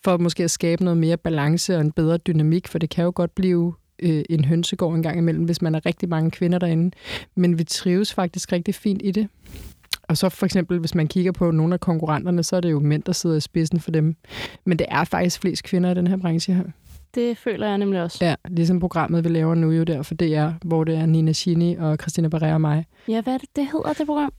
for 0.04 0.18
måske 0.18 0.44
at 0.44 0.52
skabe 0.52 0.84
noget 0.84 0.98
mere 0.98 1.18
balance 1.18 1.76
og 1.76 1.82
en 1.82 1.92
bedre 1.92 2.18
dynamik, 2.18 2.68
for 2.68 2.80
det 2.80 2.90
kan 2.90 3.04
jo 3.04 3.12
godt 3.16 3.36
blive 3.36 3.74
øh, 4.04 4.24
en 4.30 4.46
hønsegård 4.46 4.96
en 4.96 5.04
gang 5.04 5.18
imellem, 5.18 5.44
hvis 5.44 5.62
man 5.62 5.76
er 5.76 5.86
rigtig 5.86 6.10
mange 6.10 6.32
kvinder 6.32 6.60
derinde. 6.60 6.92
Men 7.36 7.58
vi 7.58 7.64
trives 7.64 8.14
faktisk 8.14 8.52
rigtig 8.52 8.76
fint 8.76 9.02
i 9.04 9.12
det. 9.12 9.28
Og 10.04 10.18
så 10.18 10.30
for 10.30 10.46
eksempel, 10.46 10.80
hvis 10.80 10.96
man 10.96 11.08
kigger 11.08 11.32
på 11.32 11.52
nogle 11.52 11.74
af 11.74 11.80
konkurrenterne, 11.80 12.44
så 12.44 12.56
er 12.56 12.60
det 12.60 12.72
jo 12.72 12.80
mænd, 12.80 13.04
der 13.04 13.12
sidder 13.12 13.36
i 13.36 13.40
spidsen 13.40 13.80
for 13.80 13.92
dem. 13.92 14.16
Men 14.66 14.80
det 14.80 14.88
er 14.90 15.04
faktisk 15.04 15.42
flest 15.42 15.64
kvinder 15.64 15.92
i 15.92 15.94
den 15.94 16.08
her 16.08 16.18
branche 16.18 16.54
her. 16.54 16.64
Det 17.16 17.38
føler 17.38 17.68
jeg 17.68 17.78
nemlig 17.78 18.02
også. 18.02 18.26
Ja, 18.26 18.36
ligesom 18.48 18.80
programmet, 18.80 19.24
vi 19.24 19.30
laver 19.30 19.56
nu 19.56 19.72
jo 19.72 19.84
der 19.84 20.02
for 20.02 20.16
DR, 20.16 20.68
hvor 20.68 20.84
det 20.84 20.96
er 20.96 21.06
Nina 21.06 21.34
Chini 21.34 21.76
og 21.76 21.98
Christina 22.02 22.28
Barrea 22.28 22.54
og 22.54 22.62
mig. 22.62 22.86
Ja, 23.08 23.22
hvad 23.22 23.34
er 23.34 23.38
det, 23.38 23.50
det 23.56 23.68
hedder, 23.72 23.94
det 23.94 24.06
program? 24.06 24.32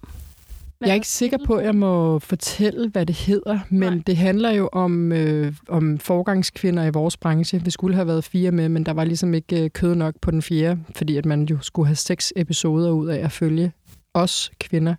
Jeg 0.80 0.90
er 0.90 0.94
ikke 0.94 1.08
sikker 1.08 1.38
på, 1.46 1.54
at 1.54 1.64
jeg 1.64 1.74
må 1.74 2.18
fortælle, 2.18 2.88
hvad 2.88 3.06
det 3.06 3.16
hedder, 3.16 3.58
men 3.70 3.92
Nej. 3.92 4.02
det 4.06 4.16
handler 4.16 4.50
jo 4.50 4.68
om, 4.72 5.12
øh, 5.12 5.52
om 5.68 5.98
forgangskvinder 5.98 6.84
i 6.84 6.90
vores 6.90 7.16
branche. 7.16 7.64
Vi 7.64 7.70
skulle 7.70 7.94
have 7.94 8.06
været 8.06 8.24
fire 8.24 8.50
med, 8.50 8.68
men 8.68 8.86
der 8.86 8.92
var 8.92 9.04
ligesom 9.04 9.34
ikke 9.34 9.64
øh, 9.64 9.70
kød 9.70 9.94
nok 9.94 10.14
på 10.20 10.30
den 10.30 10.42
fjerde, 10.42 10.80
fordi 10.96 11.16
at 11.16 11.26
man 11.26 11.44
jo 11.44 11.58
skulle 11.60 11.86
have 11.86 11.96
seks 11.96 12.32
episoder 12.36 12.90
ud 12.90 13.08
af 13.08 13.24
at 13.24 13.32
følge 13.32 13.72
os 14.14 14.50
kvinder. 14.60 14.94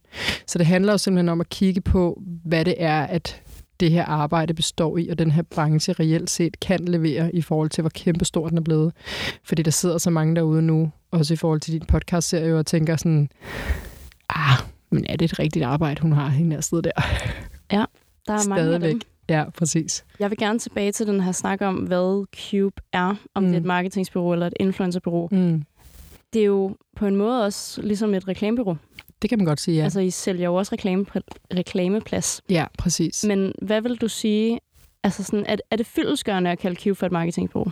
Så 0.48 0.58
det 0.58 0.66
handler 0.66 0.94
jo 0.94 0.98
simpelthen 0.98 1.30
om 1.30 1.42
at 1.42 1.50
kigge 1.50 1.82
på, 1.82 2.22
hvad 2.46 2.66
det 2.66 2.76
er, 2.78 3.02
at 3.02 3.42
det 3.80 3.92
her 3.92 4.06
arbejde 4.06 4.54
består 4.54 4.98
i, 4.98 5.08
og 5.10 5.20
den 5.20 5.32
her 5.32 5.44
branche 5.44 5.94
reelt 5.94 6.30
set 6.30 6.60
kan 6.60 6.80
levere 6.80 7.36
i 7.36 7.42
forhold 7.42 7.70
til, 7.70 7.82
hvor 7.82 7.90
kæmpestor 7.90 8.48
den 8.48 8.58
er 8.58 8.62
blevet. 8.62 8.94
Fordi 9.44 9.62
der 9.62 9.72
sidder 9.72 9.98
så 9.98 10.10
mange 10.10 10.36
derude 10.36 10.62
nu, 10.62 10.92
også 11.12 11.34
i 11.34 11.38
forhold 11.38 11.60
til 11.60 11.74
din 11.74 11.86
podcast-serie, 11.88 12.56
og 12.56 12.66
tænker 12.66 12.96
sådan, 12.96 13.30
ah, 14.30 14.58
men 14.92 15.06
er 15.10 15.16
det 15.16 15.32
et 15.32 15.40
rigtigt 15.40 15.66
arbejde, 15.66 16.02
hun 16.02 16.12
har 16.12 16.28
hende 16.28 16.56
der 16.56 16.62
sted 16.62 16.82
der? 16.82 16.92
Ja, 17.72 17.86
der 18.28 18.34
er 18.34 18.38
Stadigvæk. 18.38 18.50
mange 18.50 18.74
af 18.74 18.80
dem. 18.80 19.02
Ja, 19.30 19.50
præcis. 19.50 20.06
Jeg 20.20 20.30
vil 20.30 20.38
gerne 20.38 20.60
tilbage 20.60 20.92
til 20.92 21.08
den 21.08 21.22
her 21.22 21.32
snak 21.32 21.62
om, 21.62 21.76
hvad 21.76 22.26
Cube 22.36 22.82
er, 22.94 23.16
om 23.36 23.44
mm. 23.44 23.50
det 23.50 23.56
er 23.56 23.60
et 23.60 23.66
marketingsbureau 23.66 24.34
eller 24.34 24.48
et 24.48 24.54
influencerbureau. 24.60 25.30
Mm. 25.32 25.64
Det 26.34 26.42
er 26.42 26.46
jo 26.46 26.76
på 26.96 27.06
en 27.06 27.16
måde 27.16 27.46
også 27.46 27.82
ligesom 27.82 28.14
et 28.14 28.28
reklamebureau. 28.28 28.78
Det 29.22 29.30
kan 29.30 29.40
man 29.40 29.46
godt 29.46 29.62
sige, 29.62 29.78
ja. 29.78 29.84
Altså, 29.84 30.00
I 30.00 30.10
sælger 30.10 30.46
jo 30.46 30.56
også 30.56 30.74
reklame, 30.74 31.06
reklameplads. 31.54 32.42
Ja, 32.50 32.66
præcis. 32.78 33.26
Men 33.28 33.54
hvad 33.62 33.82
vil 33.82 33.96
du 33.96 34.08
sige, 34.08 34.60
altså 35.04 35.24
sådan, 35.24 35.46
er, 35.48 35.56
er 35.72 35.76
det 35.76 35.86
fyldesgørende 35.86 36.50
at 36.50 36.60
kalde 36.60 36.82
Cube 36.82 36.96
for 36.96 37.06
et 37.06 37.12
marketingbureau? 37.12 37.72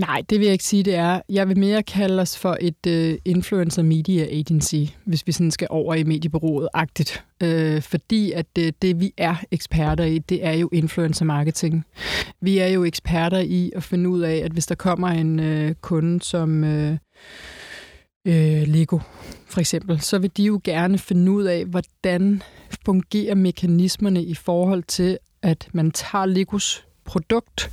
Nej, 0.00 0.22
det 0.30 0.38
vil 0.38 0.44
jeg 0.44 0.52
ikke 0.52 0.64
sige, 0.64 0.82
det 0.82 0.94
er. 0.94 1.20
Jeg 1.28 1.48
vil 1.48 1.58
mere 1.58 1.82
kalde 1.82 2.22
os 2.22 2.38
for 2.38 2.56
et 2.60 2.86
uh, 2.86 3.18
influencer 3.24 3.82
media 3.82 4.24
agency, 4.24 4.92
hvis 5.04 5.26
vi 5.26 5.32
sådan 5.32 5.50
skal 5.50 5.66
over 5.70 5.94
i 5.94 6.04
mediebureauet-agtigt. 6.04 7.24
Uh, 7.44 7.48
øh, 7.48 7.82
fordi 7.82 8.32
at 8.32 8.46
det, 8.56 8.82
det, 8.82 9.00
vi 9.00 9.12
er 9.16 9.36
eksperter 9.50 10.04
i, 10.04 10.18
det 10.18 10.46
er 10.46 10.52
jo 10.52 10.68
influencer 10.72 11.24
marketing. 11.24 11.84
Vi 12.40 12.58
er 12.58 12.66
jo 12.66 12.84
eksperter 12.84 13.38
i 13.38 13.72
at 13.76 13.82
finde 13.82 14.08
ud 14.10 14.20
af, 14.20 14.36
at 14.36 14.52
hvis 14.52 14.66
der 14.66 14.74
kommer 14.74 15.08
en 15.08 15.40
uh, 15.40 15.72
kunde 15.80 16.22
som 16.22 16.62
uh, 16.62 16.90
uh, 18.28 18.62
Lego, 18.66 18.98
for 19.46 19.60
eksempel, 19.60 20.00
så 20.00 20.18
vil 20.18 20.30
de 20.36 20.42
jo 20.42 20.60
gerne 20.64 20.98
finde 20.98 21.32
ud 21.32 21.44
af, 21.44 21.64
hvordan 21.64 22.42
fungerer 22.84 23.34
mekanismerne 23.34 24.22
i 24.22 24.34
forhold 24.34 24.82
til, 24.82 25.18
at 25.42 25.68
man 25.72 25.90
tager 25.90 26.26
Legos 26.26 26.86
produkt 27.04 27.70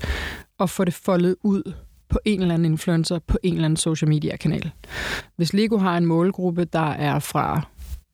og 0.58 0.70
får 0.70 0.86
det 0.86 0.94
foldet 0.94 1.36
ud 1.44 1.74
på 2.10 2.20
en 2.26 2.42
eller 2.42 2.54
anden 2.54 2.72
influencer 2.72 3.20
på 3.20 3.38
en 3.44 3.54
eller 3.54 3.66
anden 3.66 3.78
social 3.78 4.10
media 4.10 4.36
kanal. 4.36 4.72
Hvis 5.36 5.54
Lego 5.54 5.78
har 5.78 5.98
en 5.98 6.06
målgruppe, 6.06 6.66
der 6.66 6.92
er 6.92 7.20
fra 7.20 7.62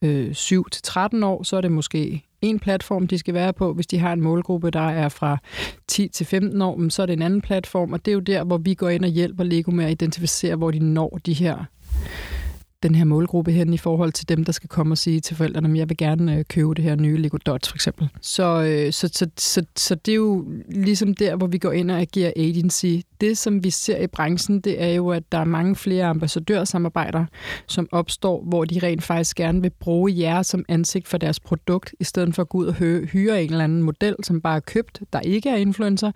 øh, 0.04 0.34
7 0.34 0.70
til 0.70 0.82
13 0.82 1.24
år, 1.24 1.44
så 1.44 1.58
er 1.58 1.62
det 1.62 1.72
måske 1.72 2.24
en 2.42 2.60
platform, 2.60 3.08
de 3.08 3.18
skal 3.18 3.34
være 3.34 3.54
på. 3.54 3.74
Hvis 3.74 3.88
de 3.88 4.00
har 4.00 4.14
en 4.14 4.22
målgruppe, 4.22 4.72
der 4.72 4.90
er 4.90 5.10
fra 5.10 5.38
10 5.88 6.08
til 6.08 6.26
15 6.26 6.62
år, 6.62 6.90
så 6.90 7.02
er 7.02 7.06
det 7.06 7.14
en 7.14 7.22
anden 7.22 7.42
platform, 7.42 7.94
og 7.94 8.06
det 8.06 8.12
er 8.12 8.14
jo 8.14 8.20
der, 8.20 8.44
hvor 8.44 8.58
vi 8.58 8.74
går 8.74 8.90
ind 8.90 9.06
og 9.06 9.12
hjælper 9.12 9.44
Lego 9.44 9.72
med 9.72 9.86
at 9.86 9.92
identificere, 9.92 10.56
hvor 10.56 10.72
de 10.72 10.80
når 10.80 11.20
de 11.26 11.34
her 11.34 11.66
den 12.84 12.96
her 12.96 13.04
målgruppe 13.04 13.52
hen 13.52 13.74
i 13.74 13.78
forhold 13.78 14.12
til 14.12 14.30
dem, 14.30 14.46
der 14.46 14.52
skal 14.52 14.70
komme 14.70 14.94
og 14.94 14.98
sige 14.98 15.20
til 15.20 15.36
forældrene, 15.36 15.70
at 15.70 15.78
jeg 15.78 15.90
vil 15.90 15.98
gerne 15.98 16.38
øh, 16.38 16.46
købe 16.50 16.74
det 16.74 16.84
her 16.84 16.96
nye 16.96 17.18
Lego 17.18 17.38
Dots 17.46 17.70
for 17.70 17.76
eksempel. 17.76 18.10
Så, 18.22 18.64
øh, 18.64 18.94
så, 18.94 19.10
så, 19.14 19.30
så, 19.38 19.66
så 19.76 19.96
det 19.96 20.12
er 20.12 20.16
jo 20.16 20.46
ligesom 20.70 21.14
der, 21.14 21.36
hvor 21.36 21.48
vi 21.48 21.58
går 21.58 21.72
ind 21.72 21.92
og 21.92 22.00
agerer 22.00 22.32
agency. 22.36 22.86
Det, 23.22 23.38
som 23.38 23.64
vi 23.64 23.70
ser 23.70 23.98
i 23.98 24.08
branchen, 24.08 24.60
det 24.62 24.84
er 24.84 24.90
jo, 24.90 25.10
at 25.10 25.24
der 25.32 25.38
er 25.38 25.44
mange 25.44 25.76
flere 25.76 26.06
ambassadørsamarbejder, 26.06 27.26
som 27.68 27.88
opstår, 27.92 28.44
hvor 28.44 28.66
de 28.66 28.80
rent 28.84 29.04
faktisk 29.04 29.36
gerne 29.36 29.62
vil 29.62 29.72
bruge 29.80 30.14
jer 30.18 30.42
som 30.42 30.66
ansigt 30.70 31.08
for 31.08 31.18
deres 31.18 31.40
produkt, 31.40 31.94
i 32.00 32.04
stedet 32.04 32.36
for 32.36 32.42
at 32.42 32.50
gå 32.50 32.58
ud 32.58 32.66
og 32.66 32.74
hyre 33.06 33.44
en 33.44 33.52
eller 33.52 33.64
anden 33.64 33.82
model, 33.82 34.16
som 34.24 34.42
bare 34.42 34.56
er 34.56 34.60
købt, 34.60 35.02
der 35.14 35.20
ikke 35.20 35.50
er 35.50 35.56
influencer. 35.56 36.12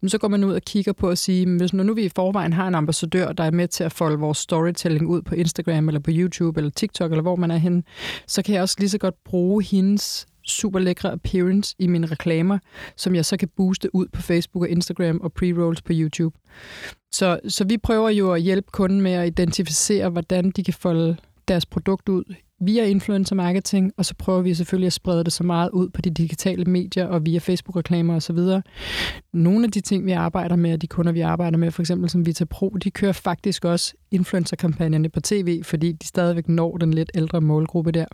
Men 0.00 0.08
så 0.08 0.18
går 0.18 0.28
man 0.28 0.44
ud 0.44 0.52
og 0.52 0.62
kigger 0.62 0.92
på 0.92 1.08
at 1.08 1.18
sige, 1.18 1.56
hvis 1.56 1.72
nu 1.72 1.94
vi 1.94 2.04
i 2.04 2.08
forvejen 2.08 2.52
har 2.52 2.68
en 2.68 2.74
ambassadør, 2.74 3.32
der 3.32 3.44
er 3.44 3.50
med 3.50 3.68
til 3.68 3.84
at 3.84 3.92
folde 3.92 4.18
vores 4.18 4.38
storytelling 4.38 5.06
ud 5.06 5.22
på 5.22 5.34
Instagram 5.34 5.88
eller 5.88 6.00
på 6.00 6.07
på 6.08 6.12
YouTube 6.14 6.60
eller 6.60 6.70
TikTok, 6.70 7.10
eller 7.10 7.22
hvor 7.22 7.36
man 7.36 7.50
er 7.50 7.56
henne, 7.56 7.82
så 8.26 8.42
kan 8.42 8.54
jeg 8.54 8.62
også 8.62 8.76
lige 8.78 8.90
så 8.90 8.98
godt 8.98 9.14
bruge 9.24 9.62
hendes 9.62 10.26
super 10.46 10.78
lækre 10.78 11.12
appearance 11.12 11.74
i 11.78 11.86
mine 11.86 12.06
reklamer, 12.06 12.58
som 12.96 13.14
jeg 13.14 13.24
så 13.24 13.36
kan 13.36 13.48
booste 13.56 13.94
ud 13.94 14.06
på 14.12 14.22
Facebook 14.22 14.62
og 14.62 14.68
Instagram 14.68 15.20
og 15.20 15.32
pre-rolls 15.38 15.80
på 15.84 15.92
YouTube. 15.92 16.38
Så, 17.12 17.40
så 17.48 17.64
vi 17.64 17.78
prøver 17.78 18.08
jo 18.08 18.32
at 18.32 18.42
hjælpe 18.42 18.70
kunden 18.72 19.00
med 19.00 19.12
at 19.12 19.26
identificere, 19.26 20.08
hvordan 20.08 20.50
de 20.50 20.64
kan 20.64 20.74
folde 20.74 21.16
deres 21.48 21.66
produkt 21.66 22.08
ud 22.08 22.24
via 22.60 22.84
influencer 22.84 23.34
marketing, 23.34 23.92
og 23.96 24.04
så 24.04 24.14
prøver 24.14 24.42
vi 24.42 24.54
selvfølgelig 24.54 24.86
at 24.86 24.92
sprede 24.92 25.24
det 25.24 25.32
så 25.32 25.44
meget 25.44 25.70
ud 25.70 25.88
på 25.88 26.00
de 26.00 26.10
digitale 26.10 26.64
medier 26.64 27.06
og 27.06 27.26
via 27.26 27.38
Facebook-reklamer 27.38 28.16
osv. 28.16 28.38
Nogle 29.32 29.64
af 29.64 29.70
de 29.70 29.80
ting, 29.80 30.06
vi 30.06 30.12
arbejder 30.12 30.56
med, 30.56 30.72
og 30.72 30.82
de 30.82 30.86
kunder, 30.86 31.12
vi 31.12 31.20
arbejder 31.20 31.58
med, 31.58 31.70
for 31.70 31.82
eksempel 31.82 32.10
som 32.10 32.26
Vita 32.26 32.44
Pro, 32.44 32.68
de 32.68 32.90
kører 32.90 33.12
faktisk 33.12 33.64
også 33.64 33.94
influencer-kampagnerne 34.10 35.08
på 35.08 35.20
tv, 35.20 35.62
fordi 35.64 35.92
de 35.92 36.06
stadigvæk 36.06 36.48
når 36.48 36.76
den 36.76 36.94
lidt 36.94 37.10
ældre 37.14 37.40
målgruppe 37.40 37.92
der. 37.92 38.06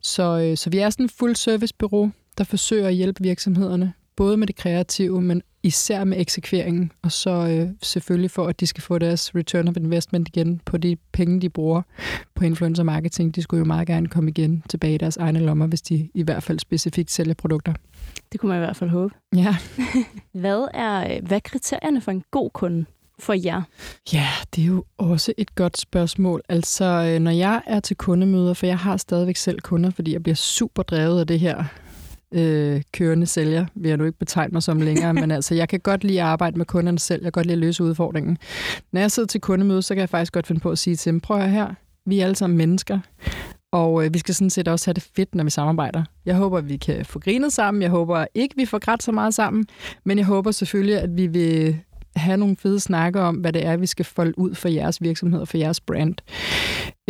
Så, 0.00 0.40
øh, 0.40 0.56
så 0.56 0.70
vi 0.70 0.78
er 0.78 0.90
sådan 0.90 1.04
en 1.04 1.10
full 1.18 1.36
service 1.36 1.74
bureau, 1.78 2.10
der 2.38 2.44
forsøger 2.44 2.88
at 2.88 2.94
hjælpe 2.94 3.22
virksomhederne, 3.22 3.92
både 4.18 4.36
med 4.36 4.46
det 4.46 4.56
kreative, 4.56 5.22
men 5.22 5.42
især 5.62 6.04
med 6.04 6.20
eksekveringen, 6.20 6.92
og 7.02 7.12
så 7.12 7.30
øh, 7.30 7.68
selvfølgelig 7.82 8.30
for, 8.30 8.46
at 8.46 8.60
de 8.60 8.66
skal 8.66 8.82
få 8.82 8.98
deres 8.98 9.34
return 9.34 9.68
of 9.68 9.76
investment 9.76 10.28
igen 10.28 10.60
på 10.64 10.76
de 10.76 10.96
penge, 11.12 11.40
de 11.40 11.48
bruger 11.48 11.82
på 12.34 12.44
influencer 12.44 12.82
marketing. 12.82 13.34
De 13.34 13.42
skulle 13.42 13.58
jo 13.58 13.64
meget 13.64 13.86
gerne 13.86 14.08
komme 14.08 14.30
igen 14.30 14.62
tilbage 14.68 14.94
i 14.94 14.98
deres 14.98 15.16
egne 15.16 15.38
lommer, 15.38 15.66
hvis 15.66 15.82
de 15.82 16.08
i 16.14 16.22
hvert 16.22 16.42
fald 16.42 16.58
specifikt 16.58 17.10
sælger 17.10 17.34
produkter. 17.34 17.72
Det 18.32 18.40
kunne 18.40 18.48
man 18.48 18.58
i 18.58 18.64
hvert 18.64 18.76
fald 18.76 18.90
håbe. 18.90 19.14
Ja. 19.36 19.56
hvad, 20.42 20.68
er, 20.74 21.20
hvad 21.20 21.36
er 21.36 21.40
kriterierne 21.44 22.00
for 22.00 22.10
en 22.10 22.24
god 22.30 22.50
kunde? 22.50 22.84
for 23.20 23.32
jer? 23.32 23.62
Ja, 24.12 24.28
det 24.54 24.62
er 24.62 24.66
jo 24.66 24.84
også 24.98 25.32
et 25.38 25.54
godt 25.54 25.78
spørgsmål. 25.78 26.42
Altså, 26.48 26.84
øh, 26.84 27.18
når 27.18 27.30
jeg 27.30 27.62
er 27.66 27.80
til 27.80 27.96
kundemøder, 27.96 28.54
for 28.54 28.66
jeg 28.66 28.78
har 28.78 28.96
stadigvæk 28.96 29.36
selv 29.36 29.60
kunder, 29.60 29.90
fordi 29.90 30.12
jeg 30.12 30.22
bliver 30.22 30.36
super 30.36 30.82
drevet 30.82 31.20
af 31.20 31.26
det 31.26 31.40
her 31.40 31.64
øh, 32.34 32.82
kørende 32.92 33.26
sælger, 33.26 33.66
vil 33.74 33.88
jeg 33.88 33.96
nu 33.96 34.04
ikke 34.04 34.18
betegne 34.18 34.52
mig 34.52 34.62
som 34.62 34.80
længere, 34.80 35.14
men 35.14 35.30
altså, 35.36 35.54
jeg 35.54 35.68
kan 35.68 35.80
godt 35.80 36.04
lide 36.04 36.20
at 36.20 36.26
arbejde 36.26 36.58
med 36.58 36.66
kunderne 36.66 36.98
selv. 36.98 37.22
Jeg 37.22 37.32
kan 37.32 37.40
godt 37.40 37.46
lide 37.46 37.54
at 37.54 37.58
løse 37.58 37.84
udfordringen. 37.84 38.38
Når 38.92 39.00
jeg 39.00 39.10
sidder 39.10 39.26
til 39.26 39.40
kundemøde, 39.40 39.82
så 39.82 39.94
kan 39.94 40.00
jeg 40.00 40.08
faktisk 40.08 40.32
godt 40.32 40.46
finde 40.46 40.60
på 40.60 40.70
at 40.70 40.78
sige 40.78 40.96
til 40.96 41.12
dem, 41.12 41.20
prøv 41.20 41.40
her, 41.40 41.74
vi 42.06 42.20
er 42.20 42.24
alle 42.24 42.36
sammen 42.36 42.56
mennesker, 42.56 42.98
og 43.72 44.04
øh, 44.04 44.14
vi 44.14 44.18
skal 44.18 44.34
sådan 44.34 44.50
set 44.50 44.68
også 44.68 44.86
have 44.86 44.94
det 44.94 45.08
fedt, 45.16 45.34
når 45.34 45.44
vi 45.44 45.50
samarbejder. 45.50 46.04
Jeg 46.26 46.34
håber, 46.36 46.58
at 46.58 46.68
vi 46.68 46.76
kan 46.76 47.04
få 47.04 47.18
grinet 47.18 47.52
sammen. 47.52 47.82
Jeg 47.82 47.90
håber 47.90 48.26
ikke, 48.34 48.56
vi 48.56 48.64
får 48.64 48.78
grædt 48.78 49.02
så 49.02 49.12
meget 49.12 49.34
sammen. 49.34 49.66
Men 50.04 50.18
jeg 50.18 50.26
håber 50.26 50.50
selvfølgelig, 50.50 51.00
at 51.00 51.16
vi 51.16 51.26
vil 51.26 51.78
have 52.16 52.36
nogle 52.36 52.56
fede 52.56 52.80
snakker 52.80 53.20
om, 53.20 53.36
hvad 53.36 53.52
det 53.52 53.66
er, 53.66 53.76
vi 53.76 53.86
skal 53.86 54.04
folde 54.04 54.38
ud 54.38 54.54
for 54.54 54.68
jeres 54.68 55.02
virksomhed 55.02 55.40
og 55.40 55.48
for 55.48 55.58
jeres 55.58 55.80
brand. 55.80 56.14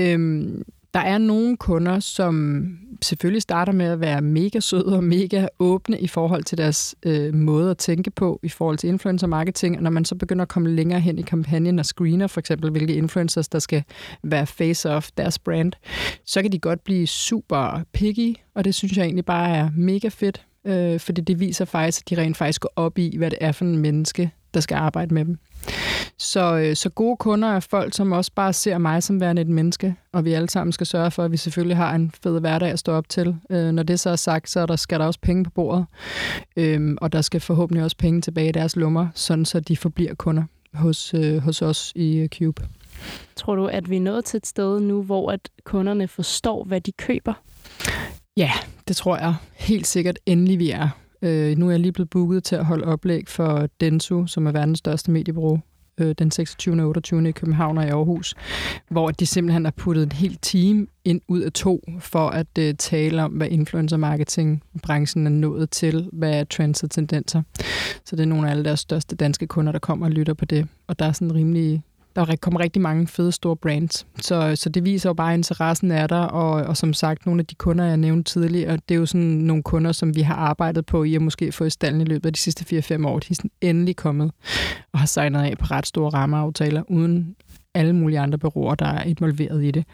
Øhm, 0.01 0.63
der 0.95 1.01
er 1.01 1.19
nogle 1.19 1.57
kunder, 1.57 2.01
som 2.01 2.69
selvfølgelig 3.03 3.43
starter 3.43 3.73
med 3.73 3.87
at 3.87 4.01
være 4.01 4.21
mega 4.21 4.61
søde 4.61 4.97
og 4.97 5.05
mega 5.05 5.47
åbne 5.59 6.01
i 6.01 6.07
forhold 6.07 6.45
til 6.45 6.59
deres 6.59 6.95
øh, 7.03 7.35
måde 7.35 7.71
at 7.71 7.79
tænke 7.79 8.11
på 8.11 8.41
i 8.43 8.49
forhold 8.49 8.79
til 8.79 8.89
influencer 8.89 9.27
marketing, 9.27 9.77
og 9.77 9.83
når 9.83 9.91
man 9.91 10.05
så 10.05 10.15
begynder 10.15 10.43
at 10.43 10.49
komme 10.49 10.71
længere 10.71 11.01
hen 11.01 11.19
i 11.19 11.23
kampagnen 11.23 11.79
og 11.79 11.87
screener 11.87 12.27
for 12.27 12.41
eksempel, 12.41 12.71
hvilke 12.71 12.95
influencers, 12.95 13.49
der 13.49 13.59
skal 13.59 13.83
være 14.23 14.47
face 14.47 14.91
of 14.91 15.09
deres 15.17 15.39
brand, 15.39 15.73
så 16.25 16.43
kan 16.43 16.53
de 16.53 16.59
godt 16.59 16.85
blive 16.85 17.07
super 17.07 17.83
picky, 17.93 18.37
og 18.55 18.65
det 18.65 18.75
synes 18.75 18.97
jeg 18.97 19.05
egentlig 19.05 19.25
bare 19.25 19.57
er 19.57 19.71
mega 19.77 20.09
fedt. 20.09 20.45
øh, 20.65 21.01
fordi 21.01 21.21
det 21.21 21.41
viser 21.41 21.65
faktisk, 21.65 22.03
at 22.03 22.11
de 22.11 22.23
rent 22.23 22.37
faktisk 22.37 22.61
går 22.61 22.73
op 22.77 22.99
i, 22.99 23.17
hvad 23.17 23.31
det 23.31 23.39
er 23.41 23.53
for 23.53 23.65
en 23.65 23.79
menneske, 23.79 24.31
der 24.55 24.61
skal 24.61 24.75
arbejde 24.75 25.15
med 25.15 25.25
dem. 25.25 25.39
Så, 26.19 26.57
øh, 26.57 26.77
så 26.77 26.89
gode 26.89 27.17
kunder 27.17 27.49
er 27.49 27.61
folk, 27.61 27.95
som 27.95 28.13
også 28.13 28.33
bare 28.35 28.53
ser 28.53 28.79
mig 28.79 29.03
som 29.03 29.21
værende 29.21 29.43
et 29.43 29.49
menneske, 29.49 29.95
og 30.13 30.25
vi 30.25 30.33
alle 30.33 30.51
sammen 30.51 30.73
skal 30.73 30.87
sørge 30.87 31.11
for, 31.11 31.25
at 31.25 31.33
vi 31.33 31.37
selvfølgelig 31.37 31.77
har 31.77 31.95
en 31.95 32.13
fed 32.23 32.41
hverdag 32.41 32.71
at 32.71 32.79
stå 32.79 32.93
op 32.93 33.09
til. 33.09 33.37
Øh, 33.51 33.73
når 33.73 33.83
det 33.83 34.01
så 34.01 34.11
er 34.11 34.17
sagt, 34.17 34.51
så 34.51 34.61
er 34.61 34.67
der, 34.67 34.77
skal 34.77 35.01
der 35.01 35.07
også 35.07 35.21
penge 35.21 35.45
på 35.45 35.51
bordet, 35.51 35.87
øh, 36.57 36.97
og 37.01 37.13
der 37.13 37.21
skal 37.21 37.41
forhåbentlig 37.41 37.85
også 37.85 37.97
penge 37.97 38.21
tilbage 38.21 38.49
i 38.49 38.53
deres 38.53 38.77
lommer, 38.77 39.09
sådan 39.15 39.45
så 39.45 39.61
de 39.61 39.77
forbliver 39.77 40.15
kunder 40.15 40.43
hos, 40.75 41.15
øh, 41.15 41.39
hos 41.39 41.63
os 41.63 41.93
i 41.97 42.17
øh, 42.17 42.29
Cube. 42.29 42.63
Tror 43.37 43.55
du, 43.55 43.67
at 43.67 43.91
vi 43.91 43.97
er 43.97 44.01
nået 44.01 44.25
til 44.25 44.37
et 44.37 44.47
sted 44.47 44.81
nu, 44.81 45.03
hvor 45.03 45.31
at 45.31 45.49
kunderne 45.65 46.09
forstår, 46.09 46.65
hvad 46.65 46.81
de 46.81 46.93
køber? 46.93 47.33
Ja, 48.37 48.53
det 48.89 48.97
tror 48.97 49.17
jeg 49.17 49.35
helt 49.53 49.87
sikkert 49.87 50.19
endelig 50.27 50.59
vi 50.59 50.71
er. 50.71 50.89
Øh, 51.23 51.59
nu 51.59 51.67
er 51.67 51.71
jeg 51.71 51.81
lige 51.81 51.93
blevet 51.93 52.11
booket 52.11 52.45
til 52.45 52.57
at 52.57 52.65
holde 52.65 52.85
oplæg 52.85 53.29
for 53.29 53.69
Denso, 53.81 54.27
som 54.27 54.47
er 54.47 54.53
verdens 54.53 54.79
største 54.79 55.11
mediebureau, 55.11 55.61
øh, 55.99 56.15
den 56.19 56.31
26. 56.31 56.83
og 56.83 56.89
28. 56.89 57.29
i 57.29 57.33
København 57.33 57.79
og 57.79 57.85
i 57.85 57.89
Aarhus, 57.89 58.35
hvor 58.91 59.11
de 59.11 59.27
simpelthen 59.27 59.65
har 59.65 59.73
puttet 59.77 60.03
et 60.03 60.13
helt 60.13 60.39
team 60.43 60.89
ind 61.05 61.21
ud 61.29 61.41
af 61.41 61.53
to 61.53 61.85
for 62.01 62.29
at 62.29 62.59
øh, 62.59 62.75
tale 62.75 63.23
om, 63.23 63.33
hvad 63.33 63.49
influencer 63.51 63.97
marketing 63.97 64.63
branchen 64.83 65.27
er 65.27 65.31
nået 65.31 65.71
til, 65.71 66.09
hvad 66.13 66.41
er 66.41 66.45
trends 66.45 66.83
og 66.83 66.91
tendenser. 66.91 67.43
Så 68.05 68.17
det 68.17 68.21
er 68.21 68.27
nogle 68.27 68.47
af 68.47 68.51
alle 68.51 68.65
deres 68.65 68.81
største 68.81 69.17
danske 69.17 69.47
kunder, 69.47 69.73
der 69.73 69.79
kommer 69.79 70.07
og 70.07 70.13
lytter 70.13 70.35
på 70.35 70.45
det. 70.45 70.69
Og 70.87 70.99
der 70.99 71.05
er 71.05 71.13
sådan 71.13 71.35
rimelig 71.35 71.83
der 72.17 72.37
kommer 72.37 72.61
rigtig 72.61 72.83
mange 72.83 73.07
fede 73.07 73.33
store 73.33 73.57
brands. 73.57 74.07
Så, 74.21 74.57
så 74.57 74.69
det 74.69 74.85
viser 74.85 75.11
jo 75.11 75.15
bare, 75.15 75.33
at 75.33 75.39
interessen 75.39 75.91
er 75.91 76.07
der, 76.07 76.21
og, 76.21 76.53
og 76.53 76.77
som 76.77 76.93
sagt, 76.93 77.27
nogle 77.27 77.41
af 77.41 77.47
de 77.47 77.55
kunder, 77.55 77.85
jeg 77.85 77.97
nævnte 77.97 78.33
tidligere, 78.33 78.79
det 78.89 78.95
er 78.95 78.99
jo 78.99 79.07
sådan 79.07 79.27
nogle 79.27 79.63
kunder, 79.63 79.93
som 79.93 80.17
vi 80.17 80.23
har 80.23 80.35
arbejdet 80.35 80.87
på 80.87 81.05
i 81.05 81.15
at 81.15 81.23
måske 81.23 81.53
få 81.53 81.65
i 81.65 81.71
stallen 81.71 82.01
i 82.01 82.05
løbet 82.05 82.27
af 82.27 82.33
de 82.33 82.39
sidste 82.39 82.97
4-5 82.99 83.07
år. 83.07 83.19
De 83.19 83.27
er 83.31 83.35
sådan 83.35 83.51
endelig 83.61 83.97
kommet 83.97 84.31
og 84.93 84.99
har 84.99 85.07
signet 85.07 85.41
af 85.43 85.59
på 85.59 85.65
ret 85.65 85.87
store 85.87 86.11
rammeaftaler, 86.11 86.83
uden 86.91 87.37
alle 87.75 87.93
mulige 87.93 88.21
andre 88.21 88.39
bureauer, 88.39 88.75
der 88.75 88.87
er 88.87 89.03
involveret 89.03 89.65
i 89.65 89.71
det. 89.71 89.85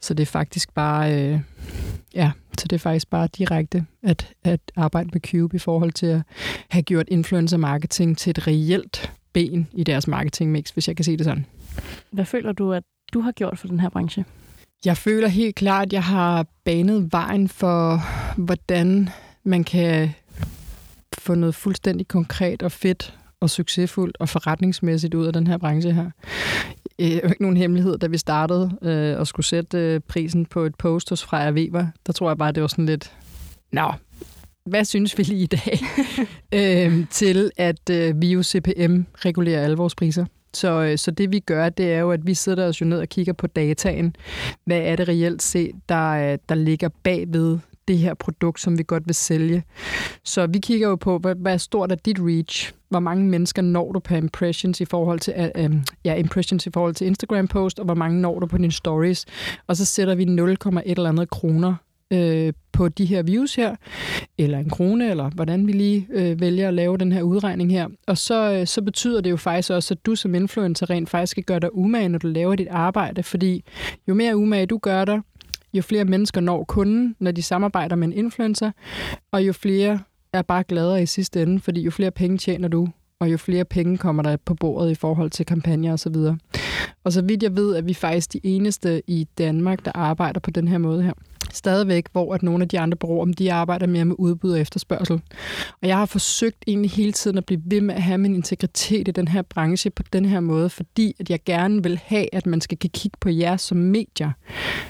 Så 0.00 0.14
det 0.14 0.22
er 0.22 0.26
faktisk 0.26 0.74
bare, 0.74 1.14
øh, 1.14 1.40
ja, 2.14 2.30
så 2.58 2.66
det 2.68 2.72
er 2.72 2.80
faktisk 2.80 3.10
bare 3.10 3.28
direkte 3.38 3.86
at, 4.02 4.32
at 4.44 4.60
arbejde 4.76 5.10
med 5.12 5.20
Cube 5.20 5.56
i 5.56 5.58
forhold 5.58 5.92
til 5.92 6.06
at 6.06 6.22
have 6.68 6.82
gjort 6.82 7.06
influencer 7.08 7.56
marketing 7.56 8.18
til 8.18 8.30
et 8.30 8.46
reelt 8.46 9.12
ben 9.32 9.68
i 9.72 9.84
deres 9.84 10.08
marketingmix, 10.08 10.70
hvis 10.70 10.88
jeg 10.88 10.96
kan 10.96 11.04
sige 11.04 11.16
det 11.16 11.24
sådan. 11.24 11.46
Hvad 12.10 12.24
føler 12.24 12.52
du, 12.52 12.72
at 12.72 12.82
du 13.12 13.20
har 13.20 13.32
gjort 13.32 13.58
for 13.58 13.68
den 13.68 13.80
her 13.80 13.88
branche? 13.88 14.24
Jeg 14.84 14.96
føler 14.96 15.28
helt 15.28 15.54
klart, 15.54 15.86
at 15.86 15.92
jeg 15.92 16.04
har 16.04 16.46
banet 16.64 17.12
vejen 17.12 17.48
for, 17.48 18.00
hvordan 18.36 19.08
man 19.44 19.64
kan 19.64 20.10
få 21.18 21.34
noget 21.34 21.54
fuldstændig 21.54 22.08
konkret 22.08 22.62
og 22.62 22.72
fedt 22.72 23.14
og 23.40 23.50
succesfuldt 23.50 24.16
og 24.20 24.28
forretningsmæssigt 24.28 25.14
ud 25.14 25.26
af 25.26 25.32
den 25.32 25.46
her 25.46 25.58
branche 25.58 25.92
her. 25.92 26.10
Det 26.98 27.14
er 27.14 27.20
jo 27.24 27.28
ikke 27.28 27.42
nogen 27.42 27.56
hemmelighed, 27.56 27.98
da 27.98 28.06
vi 28.06 28.18
startede 28.18 28.78
øh, 28.82 29.18
og 29.18 29.26
skulle 29.26 29.46
sætte 29.46 29.78
øh, 29.78 30.00
prisen 30.00 30.46
på 30.46 30.60
et 30.60 30.74
post 30.74 31.10
hos 31.10 31.24
Freja 31.24 31.50
Weber. 31.52 31.86
Der 32.06 32.12
tror 32.12 32.30
jeg 32.30 32.38
bare, 32.38 32.52
det 32.52 32.60
var 32.60 32.68
sådan 32.68 32.86
lidt, 32.86 33.12
nå, 33.72 33.92
hvad 34.66 34.84
synes 34.84 35.18
vi 35.18 35.22
lige 35.22 35.42
i 35.42 35.46
dag, 35.46 35.78
øh, 36.88 37.06
til 37.10 37.50
at 37.56 37.90
øh, 37.90 38.22
vi 38.22 38.32
jo 38.32 38.42
CPM 38.42 39.00
regulerer 39.16 39.64
alle 39.64 39.76
vores 39.76 39.94
priser. 39.94 40.24
Så, 40.54 40.82
øh, 40.82 40.98
så 40.98 41.10
det 41.10 41.32
vi 41.32 41.40
gør, 41.40 41.68
det 41.68 41.92
er 41.92 41.98
jo, 41.98 42.10
at 42.10 42.26
vi 42.26 42.34
sætter 42.34 42.66
os 42.66 42.80
jo 42.80 42.86
ned 42.86 42.98
og 42.98 43.08
kigger 43.08 43.32
på 43.32 43.46
dataen. 43.46 44.16
Hvad 44.64 44.80
er 44.80 44.96
det 44.96 45.08
reelt 45.08 45.42
set, 45.42 45.70
der, 45.88 46.36
der 46.36 46.54
ligger 46.54 46.88
bagved 47.02 47.58
det 47.88 47.98
her 47.98 48.14
produkt, 48.14 48.60
som 48.60 48.78
vi 48.78 48.82
godt 48.86 49.02
vil 49.06 49.14
sælge. 49.14 49.64
Så 50.24 50.46
vi 50.46 50.58
kigger 50.58 50.88
jo 50.88 50.96
på, 50.96 51.18
hvad, 51.18 51.34
hvad 51.34 51.58
stort 51.58 51.92
er 51.92 51.96
dit 51.96 52.18
reach? 52.20 52.72
Hvor 52.88 53.00
mange 53.00 53.24
mennesker 53.24 53.62
når 53.62 53.92
du 53.92 53.98
per 53.98 54.16
impressions 54.16 54.80
i 54.80 54.84
forhold 54.84 55.20
til, 55.20 55.50
uh, 55.58 55.64
um, 55.64 55.84
ja, 56.04 56.14
impressions 56.14 56.66
i 56.66 56.70
forhold 56.74 56.94
til 56.94 57.06
Instagram 57.06 57.48
post, 57.48 57.78
og 57.78 57.84
hvor 57.84 57.94
mange 57.94 58.20
når 58.20 58.38
du 58.38 58.46
på 58.46 58.58
dine 58.58 58.72
stories? 58.72 59.26
Og 59.66 59.76
så 59.76 59.84
sætter 59.84 60.14
vi 60.14 60.24
0,1 60.24 60.82
eller 60.90 61.08
andet 61.08 61.30
kroner 61.30 61.74
øh, 62.10 62.52
på 62.72 62.88
de 62.88 63.04
her 63.04 63.22
views 63.22 63.54
her, 63.54 63.76
eller 64.38 64.58
en 64.58 64.70
krone, 64.70 65.10
eller 65.10 65.30
hvordan 65.30 65.66
vi 65.66 65.72
lige 65.72 66.06
øh, 66.10 66.40
vælger 66.40 66.68
at 66.68 66.74
lave 66.74 66.98
den 66.98 67.12
her 67.12 67.22
udregning 67.22 67.70
her. 67.70 67.88
Og 68.06 68.18
så, 68.18 68.52
øh, 68.52 68.66
så 68.66 68.82
betyder 68.82 69.20
det 69.20 69.30
jo 69.30 69.36
faktisk 69.36 69.70
også, 69.70 69.94
at 69.94 70.06
du 70.06 70.14
som 70.14 70.34
influencer 70.34 70.90
rent 70.90 71.10
faktisk 71.10 71.30
skal 71.30 71.44
gøre 71.44 71.60
dig 71.60 71.76
umage, 71.76 72.08
når 72.08 72.18
du 72.18 72.26
laver 72.26 72.54
dit 72.54 72.68
arbejde, 72.70 73.22
fordi 73.22 73.64
jo 74.08 74.14
mere 74.14 74.36
umage 74.36 74.66
du 74.66 74.78
gør 74.78 75.04
dig, 75.04 75.20
jo 75.74 75.82
flere 75.82 76.04
mennesker 76.04 76.40
når 76.40 76.64
kunden, 76.64 77.16
når 77.18 77.30
de 77.30 77.42
samarbejder 77.42 77.96
med 77.96 78.08
en 78.08 78.12
influencer, 78.12 78.70
og 79.32 79.46
jo 79.46 79.52
flere 79.52 79.98
er 80.32 80.42
bare 80.42 80.62
gladere 80.62 81.02
i 81.02 81.06
sidste 81.06 81.42
ende, 81.42 81.60
fordi 81.60 81.82
jo 81.82 81.90
flere 81.90 82.10
penge 82.10 82.38
tjener 82.38 82.68
du, 82.68 82.88
og 83.20 83.32
jo 83.32 83.36
flere 83.36 83.64
penge 83.64 83.98
kommer 83.98 84.22
der 84.22 84.36
på 84.44 84.54
bordet 84.54 84.90
i 84.90 84.94
forhold 84.94 85.30
til 85.30 85.46
kampagner 85.46 85.92
osv. 85.92 86.16
Og, 87.04 87.12
så 87.12 87.22
vidt 87.22 87.42
jeg 87.42 87.56
ved, 87.56 87.76
at 87.76 87.86
vi 87.86 87.94
faktisk 87.94 88.32
de 88.32 88.40
eneste 88.42 89.02
i 89.06 89.28
Danmark, 89.38 89.84
der 89.84 89.92
arbejder 89.94 90.40
på 90.40 90.50
den 90.50 90.68
her 90.68 90.78
måde 90.78 91.02
her 91.02 91.12
stadigvæk, 91.52 92.06
hvor 92.12 92.34
at 92.34 92.42
nogle 92.42 92.62
af 92.62 92.68
de 92.68 92.80
andre 92.80 92.96
bureauer, 92.96 93.24
de 93.24 93.52
arbejder 93.52 93.86
mere 93.86 94.04
med 94.04 94.16
udbud 94.18 94.50
og 94.50 94.60
efterspørgsel. 94.60 95.20
Og 95.82 95.88
jeg 95.88 95.96
har 95.96 96.06
forsøgt 96.06 96.64
egentlig 96.66 96.90
hele 96.90 97.12
tiden 97.12 97.38
at 97.38 97.46
blive 97.46 97.62
ved 97.64 97.80
med 97.80 97.94
at 97.94 98.02
have 98.02 98.18
min 98.18 98.34
integritet 98.34 99.08
i 99.08 99.10
den 99.10 99.28
her 99.28 99.42
branche 99.42 99.90
på 99.90 100.02
den 100.12 100.24
her 100.24 100.40
måde, 100.40 100.70
fordi 100.70 101.14
at 101.20 101.30
jeg 101.30 101.44
gerne 101.44 101.82
vil 101.82 102.00
have, 102.04 102.34
at 102.34 102.46
man 102.46 102.60
skal 102.60 102.78
kan 102.78 102.90
kigge 102.90 103.18
på 103.20 103.28
jer 103.28 103.56
som 103.56 103.76
medier. 103.76 104.30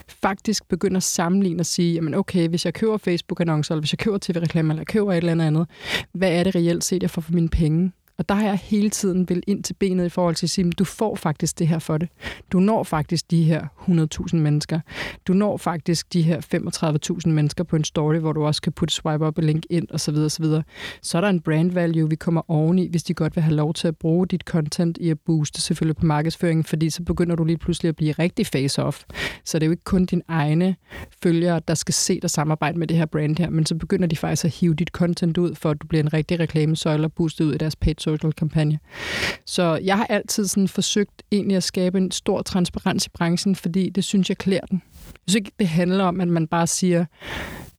Faktisk 0.08 0.68
begynde 0.68 0.96
at 0.96 1.02
sammenligne 1.02 1.60
og 1.60 1.66
sige, 1.66 1.94
jamen 1.94 2.14
okay, 2.14 2.48
hvis 2.48 2.64
jeg 2.64 2.74
køber 2.74 2.96
Facebook-annoncer, 2.96 3.74
eller 3.74 3.80
hvis 3.80 3.92
jeg 3.92 3.98
køber 3.98 4.18
tv-reklamer, 4.20 4.74
eller 4.74 4.80
jeg 4.80 4.86
køber 4.86 5.12
et 5.12 5.16
eller 5.16 5.32
andet 5.32 5.44
andet, 5.44 5.66
hvad 6.12 6.32
er 6.32 6.44
det 6.44 6.54
reelt 6.54 6.84
set, 6.84 7.02
jeg 7.02 7.10
får 7.10 7.20
for 7.20 7.32
mine 7.32 7.48
penge? 7.48 7.92
Og 8.20 8.28
der 8.28 8.34
har 8.34 8.46
jeg 8.46 8.58
hele 8.62 8.90
tiden 8.90 9.28
vil 9.28 9.42
ind 9.46 9.62
til 9.62 9.74
benet 9.74 10.06
i 10.06 10.08
forhold 10.08 10.34
til 10.34 10.46
at 10.46 10.50
sige, 10.50 10.66
at 10.66 10.78
du 10.78 10.84
får 10.84 11.14
faktisk 11.14 11.58
det 11.58 11.68
her 11.68 11.78
for 11.78 11.98
det. 11.98 12.08
Du 12.52 12.60
når 12.60 12.82
faktisk 12.82 13.30
de 13.30 13.42
her 13.42 13.66
100.000 14.32 14.36
mennesker. 14.36 14.80
Du 15.26 15.32
når 15.32 15.56
faktisk 15.56 16.12
de 16.12 16.22
her 16.22 16.40
35.000 17.26 17.30
mennesker 17.30 17.64
på 17.64 17.76
en 17.76 17.84
story, 17.84 18.16
hvor 18.16 18.32
du 18.32 18.44
også 18.44 18.62
kan 18.62 18.72
putte 18.72 18.94
swipe 18.94 19.26
up 19.26 19.38
og 19.38 19.44
link 19.44 19.64
ind 19.70 19.86
osv. 19.90 20.14
osv. 20.14 20.44
Så 21.02 21.16
er 21.18 21.20
der 21.20 21.28
en 21.28 21.40
brand 21.40 21.70
value, 21.70 22.08
vi 22.08 22.16
kommer 22.16 22.50
oveni, 22.50 22.88
hvis 22.90 23.02
de 23.02 23.14
godt 23.14 23.36
vil 23.36 23.42
have 23.42 23.56
lov 23.56 23.74
til 23.74 23.88
at 23.88 23.96
bruge 23.96 24.26
dit 24.26 24.40
content 24.40 24.98
i 25.00 25.10
at 25.10 25.18
booste 25.26 25.60
selvfølgelig 25.60 25.96
på 25.96 26.06
markedsføringen, 26.06 26.64
fordi 26.64 26.90
så 26.90 27.02
begynder 27.02 27.36
du 27.36 27.44
lige 27.44 27.58
pludselig 27.58 27.88
at 27.88 27.96
blive 27.96 28.12
rigtig 28.12 28.46
face-off. 28.46 29.02
Så 29.44 29.58
det 29.58 29.62
er 29.62 29.66
jo 29.66 29.70
ikke 29.70 29.84
kun 29.84 30.06
dine 30.06 30.22
egne 30.28 30.76
følgere, 31.22 31.60
der 31.68 31.74
skal 31.74 31.94
se 31.94 32.20
dig 32.20 32.30
samarbejde 32.30 32.78
med 32.78 32.86
det 32.86 32.96
her 32.96 33.06
brand 33.06 33.38
her, 33.38 33.50
men 33.50 33.66
så 33.66 33.74
begynder 33.74 34.06
de 34.06 34.16
faktisk 34.16 34.44
at 34.44 34.50
hive 34.50 34.74
dit 34.74 34.88
content 34.88 35.38
ud, 35.38 35.54
for 35.54 35.70
at 35.70 35.82
du 35.82 35.86
bliver 35.86 36.02
en 36.02 36.12
rigtig 36.12 36.40
reklamesøjle 36.40 37.04
og 37.04 37.12
boostet 37.12 37.44
ud 37.44 37.54
i 37.54 37.58
deres 37.58 37.76
page 37.76 38.09
social 38.10 38.32
kampagne. 38.32 38.78
Så 39.46 39.80
jeg 39.84 39.96
har 39.96 40.06
altid 40.06 40.46
sådan 40.46 40.68
forsøgt 40.68 41.22
egentlig 41.32 41.56
at 41.56 41.62
skabe 41.62 41.98
en 41.98 42.10
stor 42.10 42.42
transparens 42.42 43.06
i 43.06 43.10
branchen, 43.10 43.56
fordi 43.56 43.90
det 43.90 44.04
synes 44.04 44.28
jeg 44.28 44.38
klæder 44.38 44.66
den. 44.70 44.82
Jeg 45.04 45.22
synes 45.28 45.34
ikke, 45.34 45.52
det 45.58 45.68
handler 45.68 46.04
om, 46.04 46.20
at 46.20 46.28
man 46.28 46.46
bare 46.46 46.66
siger, 46.66 47.04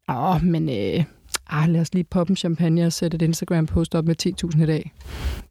åh, 0.09 0.43
men 0.43 0.69
øh, 0.69 1.03
ah, 1.49 1.69
lad 1.69 1.81
os 1.81 1.93
lige 1.93 2.03
poppe 2.03 2.31
en 2.31 2.37
champagne 2.37 2.85
og 2.85 2.93
sætte 2.93 3.15
et 3.15 3.21
Instagram-post 3.21 3.95
op 3.95 4.05
med 4.05 4.15
10.000 4.25 4.63
i 4.63 4.65
dag. 4.65 4.91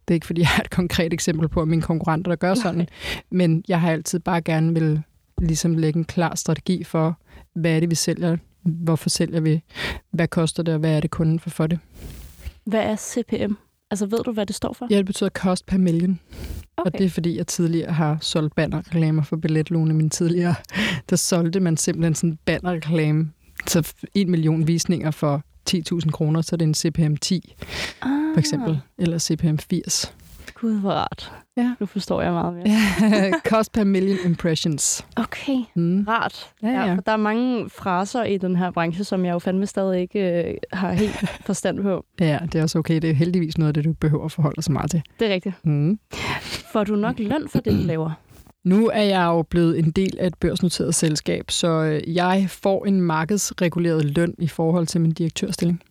Det 0.08 0.12
er 0.12 0.14
ikke, 0.14 0.26
fordi 0.26 0.40
jeg 0.40 0.48
har 0.48 0.62
et 0.62 0.70
konkret 0.70 1.12
eksempel 1.12 1.48
på 1.48 1.64
mine 1.64 1.82
konkurrenter, 1.82 2.30
der 2.30 2.36
gør 2.36 2.54
sådan, 2.54 2.88
men 3.30 3.64
jeg 3.68 3.80
har 3.80 3.92
altid 3.92 4.18
bare 4.18 4.40
gerne 4.40 4.74
vil 4.74 5.02
ligesom 5.40 5.76
lægge 5.76 5.98
en 5.98 6.04
klar 6.04 6.34
strategi 6.34 6.84
for, 6.84 7.18
hvad 7.54 7.76
er 7.76 7.80
det, 7.80 7.90
vi 7.90 7.94
sælger, 7.94 8.36
hvorfor 8.62 9.08
sælger 9.10 9.40
vi, 9.40 9.62
hvad 10.10 10.28
koster 10.28 10.62
det, 10.62 10.74
og 10.74 10.80
hvad 10.80 10.96
er 10.96 11.00
det, 11.00 11.10
kunden 11.10 11.38
får 11.38 11.50
for 11.50 11.66
det. 11.66 11.78
Hvad 12.64 12.80
er 12.80 12.96
CPM? 12.96 13.54
Altså, 13.90 14.06
ved 14.06 14.18
du, 14.24 14.32
hvad 14.32 14.46
det 14.46 14.56
står 14.56 14.72
for? 14.72 14.86
Ja, 14.90 14.96
det 14.96 15.06
betyder 15.06 15.30
cost 15.30 15.66
per 15.66 15.78
million. 15.78 16.20
Okay. 16.76 16.90
Og 16.90 16.98
det 16.98 17.04
er, 17.06 17.10
fordi 17.10 17.36
jeg 17.36 17.46
tidligere 17.46 17.92
har 17.92 18.18
solgt 18.20 18.54
bannerreklamer 18.54 19.22
for 19.22 19.36
billetlåne. 19.36 19.94
Min 19.94 20.10
tidligere, 20.10 20.54
der 21.10 21.16
solgte 21.16 21.60
man 21.60 21.76
simpelthen 21.76 22.14
sådan 22.14 22.30
en 22.30 22.38
bannerreklame, 22.44 23.30
så 23.66 23.92
en 24.14 24.30
million 24.30 24.66
visninger 24.66 25.10
for 25.10 25.42
10.000 25.70 26.10
kroner, 26.10 26.40
så 26.42 26.56
er 26.56 26.56
det 26.56 26.64
en 26.64 26.74
CPM 26.74 27.14
10, 27.14 27.54
ah. 28.02 28.08
for 28.34 28.38
eksempel, 28.38 28.80
eller 28.98 29.18
CPM 29.18 29.56
80. 29.56 30.14
Gud, 30.60 30.80
hvor 30.80 30.90
rart. 30.90 31.32
Ja. 31.56 31.74
Nu 31.80 31.86
forstår 31.86 32.22
jeg 32.22 32.32
meget 32.32 32.54
mere. 32.54 33.32
Cost 33.50 33.72
per 33.72 33.84
million 33.84 34.18
impressions. 34.24 35.06
Okay, 35.16 35.56
mm. 35.74 36.04
rart. 36.08 36.52
Ja, 36.62 36.68
ja. 36.68 36.86
ja, 36.86 36.94
for 36.94 37.00
der 37.00 37.12
er 37.12 37.16
mange 37.16 37.70
fraser 37.70 38.24
i 38.24 38.38
den 38.38 38.56
her 38.56 38.70
branche, 38.70 39.04
som 39.04 39.24
jeg 39.24 39.32
jo 39.32 39.38
fandme 39.38 39.66
stadig 39.66 40.00
ikke 40.00 40.48
øh, 40.48 40.54
har 40.72 40.92
helt 40.92 41.28
forstand 41.46 41.82
på. 41.82 42.04
Ja, 42.20 42.38
det 42.52 42.54
er 42.54 42.62
også 42.62 42.78
okay. 42.78 42.94
Det 42.94 43.10
er 43.10 43.14
heldigvis 43.14 43.58
noget 43.58 43.68
af 43.68 43.74
det, 43.74 43.84
du 43.84 43.92
behøver 43.92 44.24
at 44.24 44.32
forholde 44.32 44.56
dig 44.56 44.64
så 44.64 44.72
meget 44.72 44.90
til. 44.90 45.02
Det 45.20 45.30
er 45.30 45.34
rigtigt. 45.34 45.54
Mm. 45.64 45.98
Får 46.72 46.84
du 46.84 46.96
nok 46.96 47.18
løn 47.18 47.48
for 47.48 47.60
det, 47.60 47.72
du 47.72 47.86
laver? 47.92 48.10
Nu 48.64 48.88
er 48.88 49.02
jeg 49.02 49.24
jo 49.24 49.42
blevet 49.42 49.78
en 49.78 49.90
del 49.90 50.16
af 50.18 50.26
et 50.26 50.34
børsnoteret 50.34 50.94
selskab, 50.94 51.50
så 51.50 51.68
øh, 51.68 52.14
jeg 52.14 52.46
får 52.48 52.86
en 52.86 53.00
markedsreguleret 53.00 54.04
løn 54.04 54.34
i 54.38 54.48
forhold 54.48 54.86
til 54.86 55.00
min 55.00 55.12
direktørstilling. 55.12 55.82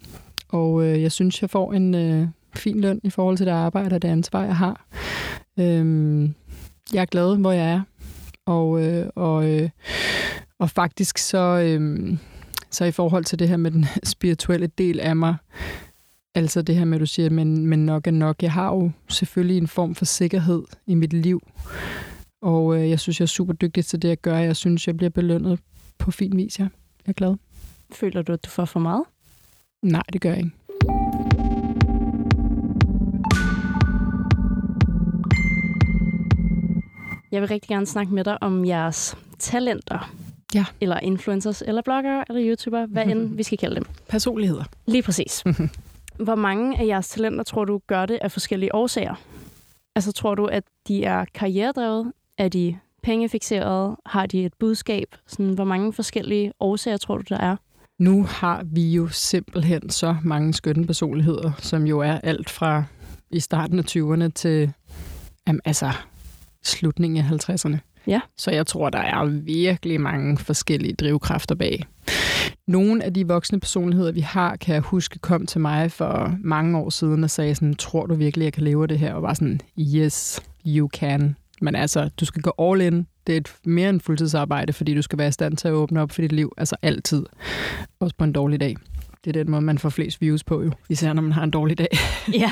Og 0.50 0.84
øh, 0.84 1.02
jeg 1.02 1.12
synes, 1.12 1.42
jeg 1.42 1.50
får 1.50 1.74
en, 1.74 1.96
øh, 1.96 2.28
fin 2.56 2.82
løn 2.82 3.00
i 3.04 3.10
forhold 3.10 3.38
til 3.38 3.46
det 3.46 3.52
arbejde 3.52 3.96
og 3.96 4.02
det 4.02 4.08
ansvar, 4.08 4.44
jeg 4.44 4.56
har. 4.56 4.86
Øhm, 5.60 6.34
jeg 6.94 7.02
er 7.02 7.06
glad, 7.06 7.38
hvor 7.38 7.52
jeg 7.52 7.72
er. 7.72 7.82
Og, 8.46 8.86
øh, 8.86 9.10
og, 9.16 9.50
øh, 9.50 9.70
og 10.60 10.70
faktisk 10.70 11.18
så, 11.18 11.38
øh, 11.38 12.18
så 12.72 12.86
i 12.86 12.92
forhold 12.92 13.26
til 13.26 13.40
det 13.40 13.50
her 13.50 13.58
med 13.58 13.72
den 13.72 13.86
spirituelle 14.14 14.68
del 14.68 15.00
af 15.00 15.16
mig, 15.16 15.36
Altså 16.36 16.62
det 16.62 16.76
her 16.76 16.86
med, 16.86 16.98
at 16.98 17.02
du 17.02 17.06
siger, 17.06 17.30
men, 17.30 17.68
men 17.68 17.86
nok 17.86 18.08
er 18.08 18.12
nok. 18.12 18.44
Jeg 18.44 18.52
har 18.52 18.76
jo 18.76 18.92
selvfølgelig 19.10 19.58
en 19.58 19.68
form 19.68 19.96
for 19.96 20.06
sikkerhed 20.06 20.64
i 20.88 20.96
mit 20.96 21.14
liv, 21.14 21.42
og 22.42 22.78
øh, 22.78 22.90
jeg 22.90 23.00
synes, 23.00 23.20
jeg 23.20 23.26
er 23.26 23.28
super 23.28 23.54
dygtig 23.54 23.86
til 23.86 24.02
det, 24.02 24.10
jeg 24.10 24.18
gør. 24.18 24.38
Jeg 24.38 24.56
synes, 24.56 24.88
jeg 24.88 24.98
bliver 24.98 25.10
belønnet 25.10 25.60
på 25.98 26.12
fin 26.12 26.38
vis. 26.38 26.60
Ja. 26.60 26.64
Jeg 26.64 27.12
er 27.12 27.14
glad. 27.14 27.36
Føler 27.92 28.22
du, 28.22 28.34
at 28.34 28.46
du 28.46 28.50
får 28.50 28.66
for 28.66 28.80
meget? 28.80 29.04
Nej, 29.82 30.04
det 30.14 30.22
gør 30.22 30.30
jeg 30.30 30.38
ikke. 30.38 31.29
Jeg 37.32 37.42
vil 37.42 37.50
rigtig 37.50 37.68
gerne 37.68 37.86
snakke 37.86 38.14
med 38.14 38.24
dig 38.24 38.44
om 38.44 38.66
jeres 38.66 39.18
talenter. 39.40 40.14
Ja. 40.56 40.66
Eller 40.82 41.00
influencers, 41.00 41.62
eller 41.62 41.82
bloggere, 41.82 42.26
eller 42.30 42.50
YouTubere, 42.50 42.86
hvad 42.86 43.06
end 43.06 43.30
vi 43.38 43.44
skal 43.44 43.58
kalde 43.58 43.76
dem. 43.76 43.86
Personligheder. 44.10 44.64
Lige 44.86 45.04
præcis. 45.04 45.44
Hvor 46.26 46.36
mange 46.36 46.80
af 46.80 46.86
jeres 46.88 47.10
talenter 47.10 47.44
tror 47.44 47.66
du 47.66 47.80
gør 47.88 48.06
det 48.06 48.20
af 48.22 48.32
forskellige 48.32 48.76
årsager? 48.76 49.16
Altså 49.96 50.12
tror 50.12 50.36
du, 50.36 50.46
at 50.46 50.64
de 50.88 51.04
er 51.04 51.26
karrieredrevet? 51.34 52.12
Er 52.38 52.50
de 52.50 52.78
pengefixerede? 53.04 53.98
Har 54.06 54.26
de 54.26 54.46
et 54.46 54.54
budskab? 54.60 55.16
Sådan, 55.28 55.54
hvor 55.54 55.64
mange 55.64 55.94
forskellige 55.94 56.54
årsager 56.60 56.98
tror 56.98 57.18
du, 57.18 57.24
der 57.30 57.38
er? 57.38 57.56
Nu 58.00 58.24
har 58.24 58.64
vi 58.66 58.92
jo 58.92 59.08
simpelthen 59.08 59.90
så 59.90 60.16
mange 60.24 60.54
skønne 60.54 60.86
personligheder, 60.88 61.52
som 61.58 61.88
jo 61.88 62.00
er 62.00 62.14
alt 62.14 62.50
fra 62.50 62.84
i 63.32 63.40
starten 63.40 63.80
af 63.80 63.84
20'erne 63.98 64.32
til 64.36 64.74
jamen, 65.48 65.62
altså, 65.66 65.92
slutningen 66.64 67.26
af 67.26 67.50
50'erne. 67.50 67.78
Ja. 68.08 68.22
Så 68.38 68.52
jeg 68.52 68.68
tror, 68.68 68.90
der 68.90 69.00
er 69.00 69.26
virkelig 69.26 70.02
mange 70.02 70.38
forskellige 70.38 70.94
drivkræfter 70.94 71.56
bag. 71.56 71.86
Nogle 72.68 73.04
af 73.04 73.14
de 73.14 73.28
voksne 73.28 73.60
personligheder, 73.60 74.12
vi 74.12 74.20
har, 74.20 74.56
kan 74.56 74.74
jeg 74.74 74.82
huske, 74.82 75.20
kom 75.20 75.46
til 75.46 75.62
mig 75.62 75.92
for 75.92 76.36
mange 76.44 76.78
år 76.78 76.90
siden 76.90 77.24
og 77.24 77.30
sagde 77.30 77.56
sådan, 77.56 77.74
tror 77.74 78.06
du 78.06 78.16
virkelig, 78.16 78.46
jeg 78.46 78.54
kan 78.54 78.64
leve 78.64 78.88
det 78.88 79.00
her? 79.00 79.14
Og 79.14 79.22
var 79.22 79.34
sådan, 79.34 79.62
yes, 79.80 80.42
you 80.66 80.90
can. 80.94 81.36
Men 81.62 81.76
altså, 81.76 82.10
du 82.20 82.26
skal 82.26 82.42
gå 82.42 82.54
all 82.60 82.82
in. 82.82 83.08
Det 83.28 83.34
er 83.34 83.38
et 83.38 83.56
mere 83.66 83.90
end 83.90 84.02
fuldtidsarbejde, 84.02 84.74
fordi 84.74 84.96
du 84.96 85.02
skal 85.02 85.20
være 85.20 85.28
i 85.28 85.32
stand 85.32 85.58
til 85.58 85.68
at 85.68 85.74
åbne 85.74 86.02
op 86.02 86.12
for 86.12 86.22
dit 86.22 86.32
liv. 86.32 86.54
Altså 86.58 86.76
altid. 86.82 87.26
Også 88.00 88.16
på 88.18 88.24
en 88.24 88.34
dårlig 88.34 88.60
dag. 88.60 88.76
Det 89.26 89.38
er 89.38 89.44
den 89.44 89.52
måde, 89.52 89.62
man 89.62 89.78
får 89.78 89.90
flest 89.90 90.22
views 90.22 90.44
på 90.44 90.64
jo. 90.64 90.72
Især 90.90 91.14
når 91.14 91.22
man 91.22 91.32
har 91.32 91.44
en 91.44 91.52
dårlig 91.52 91.78
dag. 91.78 91.88
Ja. 92.34 92.52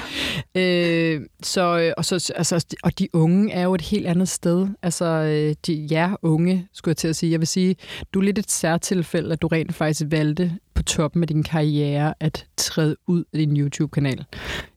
øh, 0.61 1.22
så, 1.43 1.93
og, 1.97 2.05
så, 2.05 2.34
altså, 2.36 2.76
og 2.84 2.99
de 2.99 3.07
unge 3.13 3.51
er 3.51 3.63
jo 3.63 3.76
et 3.76 3.82
helt 3.82 4.07
andet 4.07 4.30
sted. 4.30 4.68
Altså, 4.82 5.05
øh, 5.05 5.55
de, 5.68 5.74
ja, 5.74 6.11
unge, 6.22 6.68
skulle 6.74 6.91
jeg 6.91 6.97
til 6.97 7.07
at 7.07 7.15
sige. 7.15 7.32
Jeg 7.32 7.39
vil 7.39 7.47
sige, 7.47 7.76
du 8.13 8.20
er 8.20 8.24
lidt 8.24 8.39
et 8.39 8.51
særtilfælde, 8.51 9.34
at 9.34 9.41
du 9.41 9.47
rent 9.47 9.76
faktisk 9.76 10.11
valgte 10.11 10.57
på 10.78 10.84
toppen 10.84 11.23
af 11.23 11.28
din 11.28 11.43
karriere 11.43 12.13
at 12.19 12.45
træde 12.57 12.95
ud 13.07 13.23
af 13.34 13.39
din 13.39 13.57
YouTube-kanal. 13.57 14.25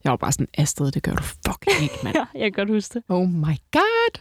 Jeg 0.04 0.10
var 0.10 0.16
bare 0.16 0.32
sådan, 0.32 0.48
Astrid, 0.58 0.90
det 0.90 1.02
gør 1.02 1.12
du 1.12 1.22
fucking 1.22 1.82
ikke, 1.82 1.94
mand. 2.04 2.16
ja, 2.34 2.40
jeg 2.40 2.52
kan 2.52 2.66
godt 2.66 2.74
huske 2.74 2.94
det. 2.94 3.02
Oh 3.08 3.28
my 3.28 3.56
god! 3.72 4.20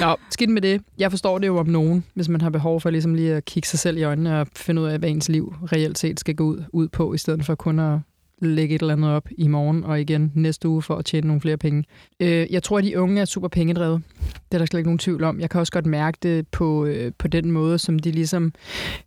Nå, 0.00 0.16
skidt 0.30 0.50
med 0.50 0.62
det. 0.62 0.82
Jeg 0.98 1.10
forstår 1.10 1.38
det 1.38 1.46
jo 1.46 1.58
om 1.58 1.66
nogen, 1.66 2.04
hvis 2.14 2.28
man 2.28 2.40
har 2.40 2.50
behov 2.50 2.80
for 2.80 2.90
ligesom 2.90 3.14
lige 3.14 3.34
at 3.34 3.44
kigge 3.44 3.68
sig 3.68 3.78
selv 3.78 3.98
i 3.98 4.02
øjnene 4.02 4.40
og 4.40 4.46
finde 4.56 4.82
ud 4.82 4.86
af, 4.86 4.98
hvad 4.98 5.08
ens 5.08 5.28
liv 5.28 5.54
reelt 5.72 5.98
set 5.98 6.20
skal 6.20 6.34
gå 6.34 6.44
ud, 6.44 6.64
ud 6.72 6.88
på, 6.88 7.14
i 7.14 7.18
stedet 7.18 7.44
for 7.44 7.54
kun 7.54 7.78
at 7.78 7.98
lægge 8.38 8.74
et 8.74 8.80
eller 8.80 8.92
andet 8.92 9.10
op 9.10 9.28
i 9.38 9.48
morgen 9.48 9.84
og 9.84 10.00
igen 10.00 10.32
næste 10.34 10.68
uge 10.68 10.82
for 10.82 10.96
at 10.96 11.04
tjene 11.04 11.26
nogle 11.26 11.40
flere 11.40 11.56
penge. 11.56 11.84
Øh, 12.20 12.46
jeg 12.50 12.62
tror, 12.62 12.78
at 12.78 12.84
de 12.84 13.00
unge 13.00 13.20
er 13.20 13.24
super 13.24 13.48
pengedrevet. 13.48 14.02
Det 14.20 14.54
er 14.54 14.58
der 14.58 14.66
slet 14.66 14.80
ikke 14.80 14.88
nogen 14.88 14.98
tvivl 14.98 15.24
om. 15.24 15.40
Jeg 15.40 15.50
kan 15.50 15.60
også 15.60 15.72
godt 15.72 15.86
mærke 15.86 16.18
det 16.22 16.48
på, 16.48 16.84
øh, 16.84 17.12
på 17.18 17.28
den 17.28 17.50
måde, 17.50 17.78
som 17.78 17.98
de 17.98 18.10
ligesom 18.10 18.52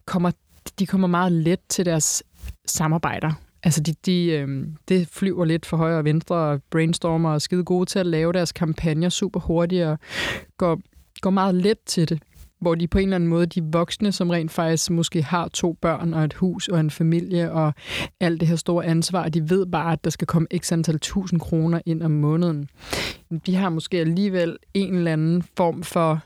kommer, 0.05 0.32
de 0.80 0.86
kommer 0.86 1.07
meget 1.07 1.32
let 1.32 1.59
til 1.70 1.86
deres 1.86 2.24
samarbejder. 2.65 3.32
Altså, 3.63 3.82
de, 3.82 3.93
de, 4.05 4.26
øh, 4.26 4.67
det 4.88 5.07
flyver 5.07 5.45
lidt 5.45 5.65
for 5.65 5.78
højre 5.78 5.97
og 5.97 6.05
venstre 6.05 6.36
og 6.36 6.61
brainstormer 6.72 7.30
og 7.30 7.36
er 7.36 7.39
skide 7.39 7.63
gode 7.63 7.86
til 7.86 7.99
at 7.99 8.05
lave 8.05 8.34
deres 8.34 8.51
kampagner 8.51 9.09
super 9.09 9.39
hurtigt 9.39 9.86
og 9.86 9.99
går, 10.57 10.80
går 11.22 11.30
meget 11.30 11.55
let 11.55 11.78
til 11.86 12.09
det. 12.09 12.22
Hvor 12.61 12.76
de 12.76 12.88
på 12.88 12.97
en 12.97 13.03
eller 13.03 13.15
anden 13.15 13.30
måde, 13.30 13.45
de 13.45 13.63
voksne, 13.63 14.11
som 14.11 14.30
rent 14.30 14.51
faktisk 14.51 14.89
måske 14.89 15.24
har 15.24 15.47
to 15.47 15.74
børn 15.82 16.13
og 16.13 16.24
et 16.24 16.34
hus 16.34 16.67
og 16.67 16.80
en 16.80 16.89
familie 16.89 17.51
og 17.51 17.74
alt 18.20 18.39
det 18.39 18.47
her 18.47 18.55
store 18.55 18.86
ansvar, 18.86 19.30
de 19.30 19.49
ved 19.49 19.65
bare, 19.65 19.93
at 19.93 20.03
der 20.03 20.09
skal 20.09 20.28
komme 20.28 20.47
x 20.57 20.72
antal 20.72 20.99
tusind 20.99 21.39
kroner 21.39 21.82
ind 21.86 22.03
om 22.03 22.11
måneden. 22.11 22.70
De 23.45 23.55
har 23.55 23.70
måske 23.70 23.99
alligevel 23.99 24.57
en 24.74 24.95
eller 24.95 25.13
anden 25.13 25.43
form 25.57 25.84
for 25.84 26.20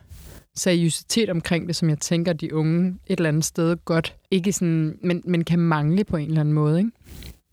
seriøsitet 0.56 1.30
omkring 1.30 1.68
det, 1.68 1.76
som 1.76 1.90
jeg 1.90 2.00
tænker, 2.00 2.34
de 2.34 2.54
unge 2.54 2.98
et 3.08 3.18
eller 3.18 3.30
andet 3.30 3.46
sted 3.46 3.78
godt 3.86 4.16
ikke 4.32 4.54
sådan, 4.54 5.00
men, 5.02 5.22
men 5.26 5.44
kan 5.44 5.60
mangle 5.60 6.04
på 6.04 6.18
en 6.18 6.28
eller 6.28 6.40
anden 6.40 6.54
måde, 6.54 6.80
ikke? 6.80 6.92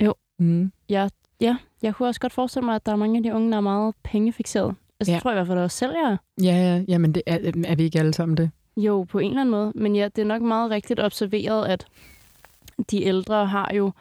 Jo. 0.02 0.14
Mm. 0.38 0.72
Ja, 0.88 1.08
ja, 1.40 1.56
jeg 1.82 1.94
kunne 1.94 2.08
også 2.08 2.20
godt 2.20 2.32
forestille 2.32 2.64
mig, 2.64 2.74
at 2.74 2.86
der 2.86 2.92
er 2.92 2.96
mange 2.96 3.16
af 3.16 3.22
de 3.22 3.34
unge, 3.34 3.50
der 3.50 3.56
er 3.56 3.60
meget 3.60 3.94
pengefixeret. 4.04 4.74
Altså, 5.00 5.12
ja. 5.12 5.16
Det 5.16 5.22
tror 5.22 5.30
jeg 5.30 5.36
i 5.36 5.38
hvert 5.38 5.46
fald 5.46 5.58
også 5.58 5.76
selv, 5.76 5.92
jeg 5.92 6.12
er. 6.12 6.16
Ja, 6.44 6.76
ja, 6.76 6.84
ja, 6.88 6.98
men 6.98 7.14
det 7.14 7.22
er, 7.26 7.38
er 7.64 7.74
vi 7.74 7.82
ikke 7.82 7.98
alle 7.98 8.14
sammen 8.14 8.36
det? 8.36 8.50
Jo, 8.76 9.02
på 9.02 9.18
en 9.18 9.30
eller 9.30 9.40
anden 9.40 9.50
måde. 9.50 9.72
Men 9.74 9.96
ja, 9.96 10.08
det 10.16 10.22
er 10.22 10.26
nok 10.26 10.42
meget 10.42 10.70
rigtigt 10.70 11.00
observeret, 11.00 11.66
at 11.66 11.86
de 12.90 13.02
ældre 13.02 13.46
har 13.46 13.70
jo... 13.74 13.92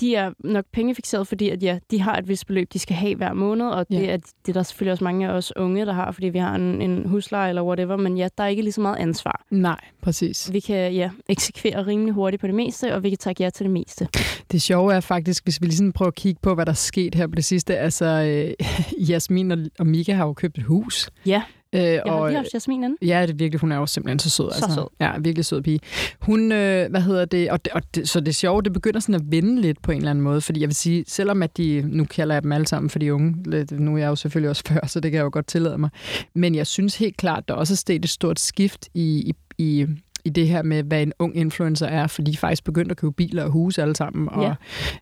De 0.00 0.14
er 0.16 0.30
nok 0.44 0.64
pengefixeret, 0.72 1.26
fordi 1.28 1.48
at, 1.48 1.62
ja, 1.62 1.78
de 1.90 2.00
har 2.00 2.16
et 2.16 2.28
vist 2.28 2.46
beløb, 2.46 2.72
de 2.72 2.78
skal 2.78 2.96
have 2.96 3.14
hver 3.16 3.32
måned, 3.32 3.66
og 3.66 3.88
det, 3.88 4.02
Ja. 4.02 4.06
er, 4.12 4.16
det 4.16 4.48
er 4.48 4.52
der 4.52 4.62
selvfølgelig 4.62 4.92
også 4.92 5.04
mange 5.04 5.28
af 5.28 5.32
os 5.32 5.56
unge, 5.56 5.86
der 5.86 5.92
har, 5.92 6.12
fordi 6.12 6.28
vi 6.28 6.38
har 6.38 6.54
en, 6.54 6.82
en 6.82 7.06
husleje 7.08 7.48
eller 7.48 7.62
whatever, 7.62 7.96
men 7.96 8.18
ja, 8.18 8.28
der 8.38 8.44
er 8.44 8.48
ikke 8.48 8.62
lige 8.62 8.72
så 8.72 8.80
meget 8.80 8.96
ansvar. 8.96 9.44
Nej, 9.50 9.80
præcis. 10.02 10.52
Vi 10.52 10.60
kan 10.60 10.92
ja, 10.94 11.10
eksekvere 11.28 11.86
rimelig 11.86 12.14
hurtigt 12.14 12.40
på 12.40 12.46
det 12.46 12.54
meste, 12.54 12.94
og 12.94 13.02
vi 13.02 13.08
kan 13.08 13.18
takke 13.18 13.42
ja 13.42 13.50
til 13.50 13.64
det 13.64 13.72
meste. 13.72 14.08
Det 14.52 14.62
sjove 14.62 14.94
er 14.94 15.00
faktisk, 15.00 15.44
hvis 15.44 15.60
vi 15.60 15.66
lige 15.66 15.76
sådan 15.76 15.92
prøver 15.92 16.08
at 16.08 16.14
kigge 16.14 16.40
på, 16.42 16.54
hvad 16.54 16.66
der 16.66 16.72
er 16.72 16.76
sket 16.76 17.14
her 17.14 17.26
på 17.26 17.34
det 17.34 17.44
sidste. 17.44 17.76
Altså, 17.76 18.04
øh, 18.06 18.66
Jasmin 19.10 19.50
og, 19.50 19.58
og 19.78 19.86
Mika 19.86 20.12
har 20.14 20.26
jo 20.26 20.32
købt 20.32 20.58
et 20.58 20.64
hus. 20.64 21.10
Ja, 21.26 21.42
Øh, 21.74 21.82
jeg 21.82 22.02
har 22.06 22.12
og, 22.12 22.28
lige 22.28 22.36
haft 22.36 22.54
Jasmin 22.54 22.84
inde. 22.84 22.96
Ja, 23.02 23.22
det 23.22 23.30
er 23.30 23.34
virkelig. 23.34 23.60
Hun 23.60 23.72
er 23.72 23.76
jo 23.76 23.86
simpelthen 23.86 24.18
så 24.18 24.30
sød. 24.30 24.44
altså. 24.44 24.66
Så 24.68 24.74
sød. 24.74 24.84
Ja, 25.00 25.18
virkelig 25.18 25.44
sød 25.44 25.62
pige. 25.62 25.80
Hun, 26.20 26.52
øh, 26.52 26.90
hvad 26.90 27.00
hedder 27.00 27.24
det, 27.24 27.50
og, 27.50 27.64
det, 27.64 27.72
og 27.72 27.82
det, 27.94 28.08
så 28.08 28.20
det 28.20 28.34
sjove, 28.34 28.62
det 28.62 28.72
begynder 28.72 29.00
sådan 29.00 29.14
at 29.14 29.22
vende 29.24 29.60
lidt 29.60 29.82
på 29.82 29.92
en 29.92 29.96
eller 29.98 30.10
anden 30.10 30.22
måde, 30.24 30.40
fordi 30.40 30.60
jeg 30.60 30.68
vil 30.68 30.74
sige, 30.76 31.04
selvom 31.08 31.42
at 31.42 31.56
de, 31.56 31.82
nu 31.86 32.04
kalder 32.04 32.34
jeg 32.34 32.42
dem 32.42 32.52
alle 32.52 32.66
sammen 32.66 32.90
for 32.90 32.98
de 32.98 33.14
unge, 33.14 33.50
lidt, 33.50 33.70
nu 33.70 33.94
er 33.94 33.98
jeg 33.98 34.06
jo 34.08 34.16
selvfølgelig 34.16 34.50
også 34.50 34.62
før, 34.72 34.86
så 34.86 35.00
det 35.00 35.10
kan 35.10 35.16
jeg 35.18 35.24
jo 35.24 35.30
godt 35.32 35.46
tillade 35.46 35.78
mig, 35.78 35.90
men 36.34 36.54
jeg 36.54 36.66
synes 36.66 36.96
helt 36.96 37.16
klart, 37.16 37.48
der 37.48 37.54
også 37.54 37.74
er 37.74 37.76
sket 37.76 38.04
et 38.04 38.10
stort 38.10 38.40
skift 38.40 38.88
i, 38.94 39.32
i, 39.58 39.62
i 39.82 39.86
i 40.24 40.30
det 40.30 40.48
her 40.48 40.62
med, 40.62 40.82
hvad 40.82 41.02
en 41.02 41.12
ung 41.18 41.36
influencer 41.36 41.86
er, 41.86 42.06
for 42.06 42.22
de 42.22 42.32
er 42.32 42.36
faktisk 42.36 42.64
begyndt 42.64 42.90
at 42.90 42.96
købe 42.96 43.12
biler 43.12 43.44
og 43.44 43.50
huse 43.50 43.82
alle 43.82 43.96
sammen, 43.96 44.28
og 44.28 44.42
Ja. 44.42 44.54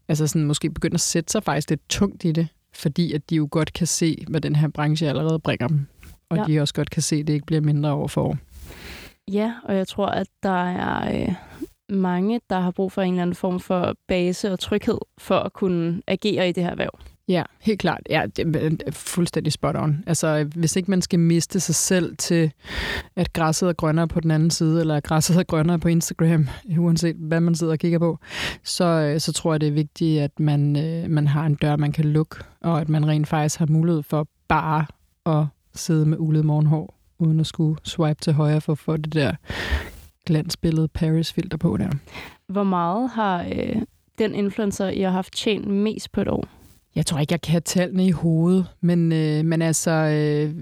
altså 0.09 0.27
sådan, 0.27 0.45
måske 0.45 0.71
begyndt 0.71 0.95
at 0.95 1.01
sætte 1.01 1.33
sig 1.33 1.43
faktisk 1.43 1.71
lidt 1.71 1.81
tungt 1.89 2.25
i 2.25 2.33
det, 2.33 2.49
fordi 2.75 3.13
at 3.13 3.31
de 3.31 3.37
jo 3.37 3.49
godt 3.51 3.73
kan 3.73 3.87
se, 3.87 4.25
hvad 4.29 4.41
den 4.41 4.57
her 4.57 4.69
branche 4.69 5.09
allerede 5.09 5.39
bringer 5.39 5.69
dem. 5.69 5.87
Og 6.31 6.37
Ja. 6.37 6.45
de 6.45 6.61
også 6.61 6.75
godt 6.75 6.91
kan 6.91 7.03
se, 7.03 7.17
at 7.17 7.27
det 7.27 7.33
ikke 7.33 7.47
bliver 7.47 7.61
mindre 7.61 7.93
år 7.93 8.07
for 8.07 8.23
år. 8.23 8.37
Ja, 9.33 9.53
og 9.65 9.77
jeg 9.77 9.89
tror, 9.89 10.07
at 10.07 10.27
der 10.43 10.65
er 10.69 11.23
øh, 11.23 11.35
mange, 11.89 12.41
der 12.51 12.61
har 12.61 12.71
brug 12.71 12.93
for 12.93 13.03
en 13.03 13.13
eller 13.15 13.23
anden 13.23 13.37
form 13.37 13.61
for 13.61 13.95
base 14.09 14.53
og 14.53 14.59
tryghed 14.59 14.99
for 15.19 15.35
at 15.39 15.53
kunne 15.53 16.03
agere 16.07 16.49
i 16.49 16.53
det 16.53 16.63
her 16.63 16.71
erhverv. 16.71 16.99
Ja, 17.29 17.43
helt 17.61 17.81
klart. 17.81 18.01
Ja, 18.11 18.23
det 18.37 18.57
er 18.87 18.91
fuldstændig 18.93 19.53
spot 19.53 19.77
on. 19.77 20.05
Altså, 20.07 20.45
hvis 20.57 20.77
ikke 20.77 20.91
man 20.91 21.03
skal 21.03 21.19
miste 21.19 21.61
sig 21.61 21.75
selv 21.75 22.17
til, 22.17 22.53
at 23.17 23.33
græsset 23.33 23.69
er 23.69 23.73
grønnere 23.73 24.09
på 24.09 24.21
den 24.21 24.31
anden 24.31 24.51
side, 24.51 24.81
eller 24.81 24.97
at 24.97 25.03
græsset 25.05 25.37
er 25.37 25.43
grønnere 25.43 25.79
på 25.79 25.89
Instagram, 25.89 26.49
uanset 26.79 27.17
hvad 27.17 27.41
man 27.41 27.55
sidder 27.55 27.73
og 27.73 27.79
kigger 27.79 27.99
på, 27.99 28.19
så, 28.65 28.85
øh, 28.85 29.21
så 29.21 29.33
tror 29.33 29.53
jeg, 29.53 29.61
det 29.61 29.69
er 29.69 29.73
vigtigt, 29.73 30.21
at 30.23 30.41
man, 30.41 30.77
øh, 30.77 31.11
man 31.11 31.27
har 31.29 31.47
en 31.47 31.55
dør, 31.55 31.77
man 31.77 31.93
kan 31.93 32.05
lukke, 32.05 32.37
og 32.61 32.81
at 32.81 32.89
man 32.89 33.09
rent 33.09 33.29
faktisk 33.29 33.59
har 33.59 33.67
mulighed 33.67 34.03
for 34.03 34.27
bare 34.49 34.87
at 35.27 35.47
sidde 35.75 36.07
med 36.07 36.17
ulet 36.21 36.45
morgenhår, 36.45 36.95
uden 37.19 37.41
at 37.41 37.47
skulle 37.47 37.81
swipe 37.85 38.21
til 38.21 38.33
højre 38.33 38.61
for 38.61 38.73
at 38.73 38.79
få 38.79 38.97
det 38.97 39.13
der 39.15 39.35
glansbillede 40.27 40.89
Paris-filter 40.89 41.59
på 41.59 41.77
der. 41.77 41.91
Hvor 42.47 42.65
meget 42.65 43.11
har 43.11 43.45
øh, 43.45 43.83
den 44.19 44.35
influencer, 44.35 44.89
I 44.89 45.01
har 45.01 45.11
haft 45.11 45.33
tjent 45.37 45.67
mest 45.67 46.13
på 46.13 46.21
et 46.21 46.29
år? 46.29 46.45
Jeg 46.95 47.07
tror 47.07 47.19
ikke, 47.19 47.33
jeg 47.33 47.41
kan 47.41 47.51
have 47.51 47.61
tallene 47.61 48.07
i 48.07 48.11
hovedet, 48.11 48.67
men, 48.81 49.13
øh, 49.13 49.45
men 49.45 49.63
altså, 49.63 49.91
øh, 49.91 50.55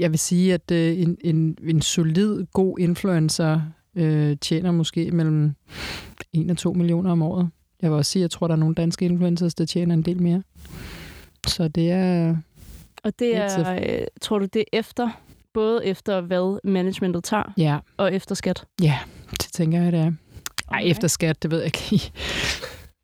jeg 0.00 0.10
vil 0.10 0.18
sige, 0.18 0.54
at 0.54 0.70
øh, 0.70 1.00
en, 1.00 1.16
en, 1.24 1.58
en 1.62 1.82
solid, 1.82 2.46
god 2.52 2.78
influencer 2.78 3.60
øh, 3.94 4.36
tjener 4.40 4.70
måske 4.70 5.10
mellem 5.10 5.54
1 6.32 6.50
og 6.50 6.56
2 6.56 6.72
millioner 6.72 7.10
om 7.12 7.22
året. 7.22 7.50
Jeg 7.82 7.90
vil 7.90 7.96
også 7.96 8.12
sige, 8.12 8.20
at 8.20 8.22
jeg 8.22 8.30
tror, 8.30 8.46
der 8.46 8.54
er 8.54 8.58
nogle 8.58 8.74
danske 8.74 9.04
influencers, 9.04 9.54
der 9.54 9.64
tjener 9.64 9.94
en 9.94 10.02
del 10.02 10.22
mere. 10.22 10.42
Så 11.46 11.68
det 11.68 11.90
er... 11.90 12.36
Og 13.06 13.18
det 13.18 13.36
er, 13.36 13.74
øh, 14.00 14.06
tror 14.20 14.38
du, 14.38 14.44
det 14.44 14.60
er 14.60 14.78
efter, 14.78 15.08
både 15.54 15.86
efter 15.86 16.20
hvad 16.20 16.60
managementet 16.64 17.24
tager, 17.24 17.52
Ja, 17.56 17.78
og 17.96 18.14
efter 18.14 18.34
skat? 18.34 18.64
ja 18.82 18.98
det 19.30 19.48
tænker 19.52 19.82
jeg, 19.82 19.92
det 19.92 20.00
er. 20.00 20.12
Ej, 20.70 20.78
Okay. 20.80 20.90
efter 20.90 21.08
skat, 21.08 21.42
det 21.42 21.50
ved 21.50 21.58
jeg 21.58 21.66
ikke. 21.66 22.12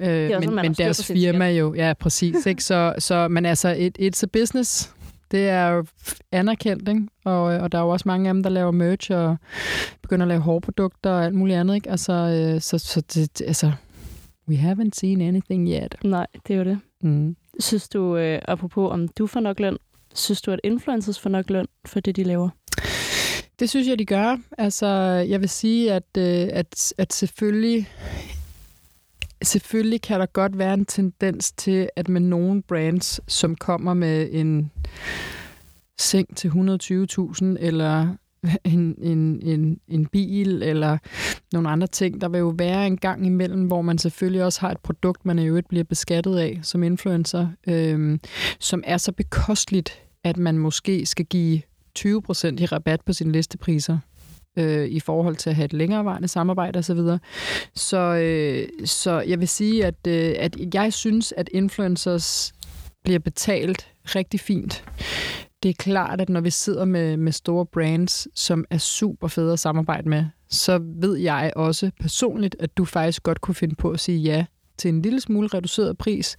Øh, 0.03 0.31
også, 0.37 0.51
men, 0.51 0.57
men 0.63 0.73
deres 0.75 1.07
firma 1.07 1.47
skat. 1.49 1.59
jo, 1.61 1.75
ja, 1.75 1.93
præcis. 2.01 2.47
Ikke? 2.47 2.65
Så, 2.65 2.95
så, 2.99 3.29
men 3.29 3.47
altså, 3.47 3.69
it, 3.79 3.99
it's 4.01 4.23
a 4.23 4.27
business. 4.33 4.95
Det 5.31 5.49
er 5.49 5.69
jo 5.69 5.87
anerkendt, 6.33 6.89
ikke? 6.89 7.03
Og, 7.25 7.55
øh, 7.55 7.63
og 7.63 7.73
der 7.73 7.79
er 7.79 7.83
jo 7.83 7.89
også 7.89 8.03
mange 8.09 8.29
af 8.29 8.35
dem, 8.35 8.43
der 8.43 8.51
laver 8.51 8.71
merch 8.71 9.11
og 9.13 9.37
begynder 10.03 10.25
at 10.27 10.29
lave 10.29 10.41
hårprodukter 10.41 11.11
og 11.11 11.25
alt 11.25 11.35
muligt 11.35 11.59
andet. 11.59 11.75
Ikke? 11.75 11.91
Altså, 11.91 12.13
øh, 12.13 12.61
så, 12.61 12.79
så 12.79 13.01
det, 13.01 13.39
det- 13.39 13.47
altså, 13.47 13.73
we 14.49 14.57
haven't 14.57 14.91
seen 14.93 15.21
anything 15.21 15.69
yet. 15.69 15.95
Nej, 16.05 16.27
det 16.49 16.55
er 16.55 16.59
jo 16.59 16.65
det. 16.65 16.79
Mm. 17.03 17.37
Synes 17.61 17.89
du, 17.89 18.17
øh, 18.17 18.39
apropos 18.49 18.93
om 18.93 19.09
du 19.09 19.27
får 19.27 19.41
nok 19.41 19.61
løn, 19.61 19.77
synes 20.15 20.43
du, 20.43 20.51
at 20.51 20.61
influencers 20.65 21.19
får 21.21 21.31
nok 21.31 21.51
løn 21.51 21.67
for 21.87 22.01
det, 22.01 22.17
de 22.17 22.25
laver? 22.25 22.49
Det 23.59 23.71
synes 23.71 23.89
jeg, 23.89 23.99
de 23.99 24.07
gør. 24.07 24.37
Altså, 24.59 24.87
jeg 25.29 25.41
vil 25.41 25.49
sige, 25.49 25.93
at, 25.93 26.17
øh, 26.19 26.49
at, 26.53 26.95
at 26.99 27.13
selvfølgelig, 27.13 27.89
selvfølgelig 29.43 30.03
kan 30.03 30.21
der 30.21 30.27
godt 30.27 30.59
være 30.59 30.75
en 30.75 30.85
tendens 30.85 31.53
til, 31.53 31.89
at 31.97 32.09
med 32.09 32.21
nogle 32.21 32.63
brands, 32.63 33.21
som 33.29 33.57
kommer 33.57 33.95
med 33.95 34.29
en 34.33 34.71
seng 35.99 36.37
til 36.37 36.49
120.000, 36.49 37.45
eller 37.61 38.17
en, 38.65 38.95
en, 38.99 39.41
en, 39.43 39.81
en 39.89 40.07
bil 40.07 40.63
eller 40.63 40.99
nogle 41.53 41.69
andre 41.69 41.87
ting. 41.87 42.21
Der 42.21 42.29
vil 42.29 42.39
jo 42.39 42.55
være 42.59 42.87
en 42.87 42.97
gang 42.97 43.27
imellem, 43.27 43.67
hvor 43.67 43.83
man 43.83 43.99
selvfølgelig 43.99 44.45
også 44.45 44.61
har 44.61 44.71
et 44.71 44.79
produkt, 44.79 45.25
man 45.25 45.39
i 45.39 45.47
øvrigt 45.47 45.69
bliver 45.69 45.85
beskattet 45.85 46.39
af 46.39 46.61
som 46.63 46.83
influencer, 46.83 47.49
øhm, 47.69 48.21
som 48.59 48.83
er 48.87 48.97
så 48.97 49.13
bekosteligt, 49.13 50.02
at 50.25 50.37
man 50.37 50.59
måske 50.59 51.07
skal 51.07 51.25
give 51.25 51.61
20% 51.99 52.63
i 52.63 52.67
rabat 52.67 53.01
på 53.01 53.13
sine 53.13 53.33
listepriser 53.33 53.99
øh, 54.57 54.87
i 54.87 55.01
forhold 55.01 55.37
til 55.37 55.51
at 55.51 55.57
have 55.57 55.65
et 55.65 55.73
længerevarende 55.73 56.29
samarbejde 56.29 56.79
osv. 56.79 56.97
Så, 56.97 57.19
så, 57.75 57.99
øh, 57.99 58.87
så 58.87 59.21
jeg 59.21 59.41
vil 59.41 59.49
sige, 59.49 59.87
at, 59.87 60.07
øh, 60.09 60.35
at 60.39 60.75
jeg 60.75 60.93
synes, 60.93 61.33
at 61.37 61.49
influencers 61.53 62.55
bliver 63.05 63.19
betalt 63.19 63.89
rigtig 64.05 64.41
fint. 64.41 64.85
Det 65.63 65.69
er 65.69 65.75
klart, 65.79 66.21
at 66.21 66.29
når 66.29 66.41
vi 66.41 66.51
sidder 66.51 66.85
med, 66.85 67.17
med 67.17 67.33
store 67.33 67.67
brands, 67.67 68.29
som 68.35 68.65
er 68.71 68.79
super 68.79 69.29
fede 69.29 69.53
at 69.53 69.59
samarbejde 69.59 70.09
med, 70.09 70.25
så 70.51 70.81
ved 70.83 71.17
jeg 71.17 71.53
også 71.57 71.91
personligt, 72.01 72.57
at 72.61 72.77
du 72.77 72.85
faktisk 72.85 73.23
godt 73.23 73.41
kunne 73.41 73.55
finde 73.55 73.75
på 73.75 73.91
at 73.91 74.01
sige 74.01 74.19
ja 74.19 74.45
til 74.83 74.89
en 74.89 75.03
lille 75.03 75.21
smule 75.21 75.49
reduceret 75.49 75.99
pris, 75.99 76.37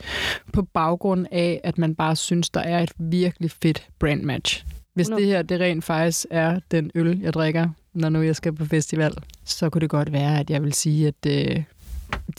på 0.54 0.62
baggrund 0.62 1.28
af, 1.32 1.62
at 1.64 1.78
man 1.78 1.96
bare 1.96 2.16
synes, 2.16 2.50
der 2.50 2.60
er 2.60 2.80
et 2.80 2.92
virkelig 2.98 3.52
fedt 3.52 3.88
brandmatch. 4.00 4.66
Hvis 4.94 5.08
det 5.08 5.26
her 5.26 5.42
det 5.42 5.60
rent 5.60 5.84
faktisk 5.84 6.26
er 6.30 6.60
den 6.72 6.92
øl, 6.96 7.20
jeg 7.20 7.34
drikker, 7.34 7.70
når 7.94 8.10
nu 8.10 8.22
jeg 8.22 8.36
skal 8.36 8.54
på 8.54 8.66
festival, 8.66 9.14
så 9.46 9.70
kunne 9.70 9.82
det 9.82 9.90
godt 9.90 10.12
være, 10.12 10.40
at 10.40 10.50
jeg 10.50 10.64
vil 10.64 10.74
sige, 10.74 11.08
at 11.08 11.26
øh, 11.28 11.64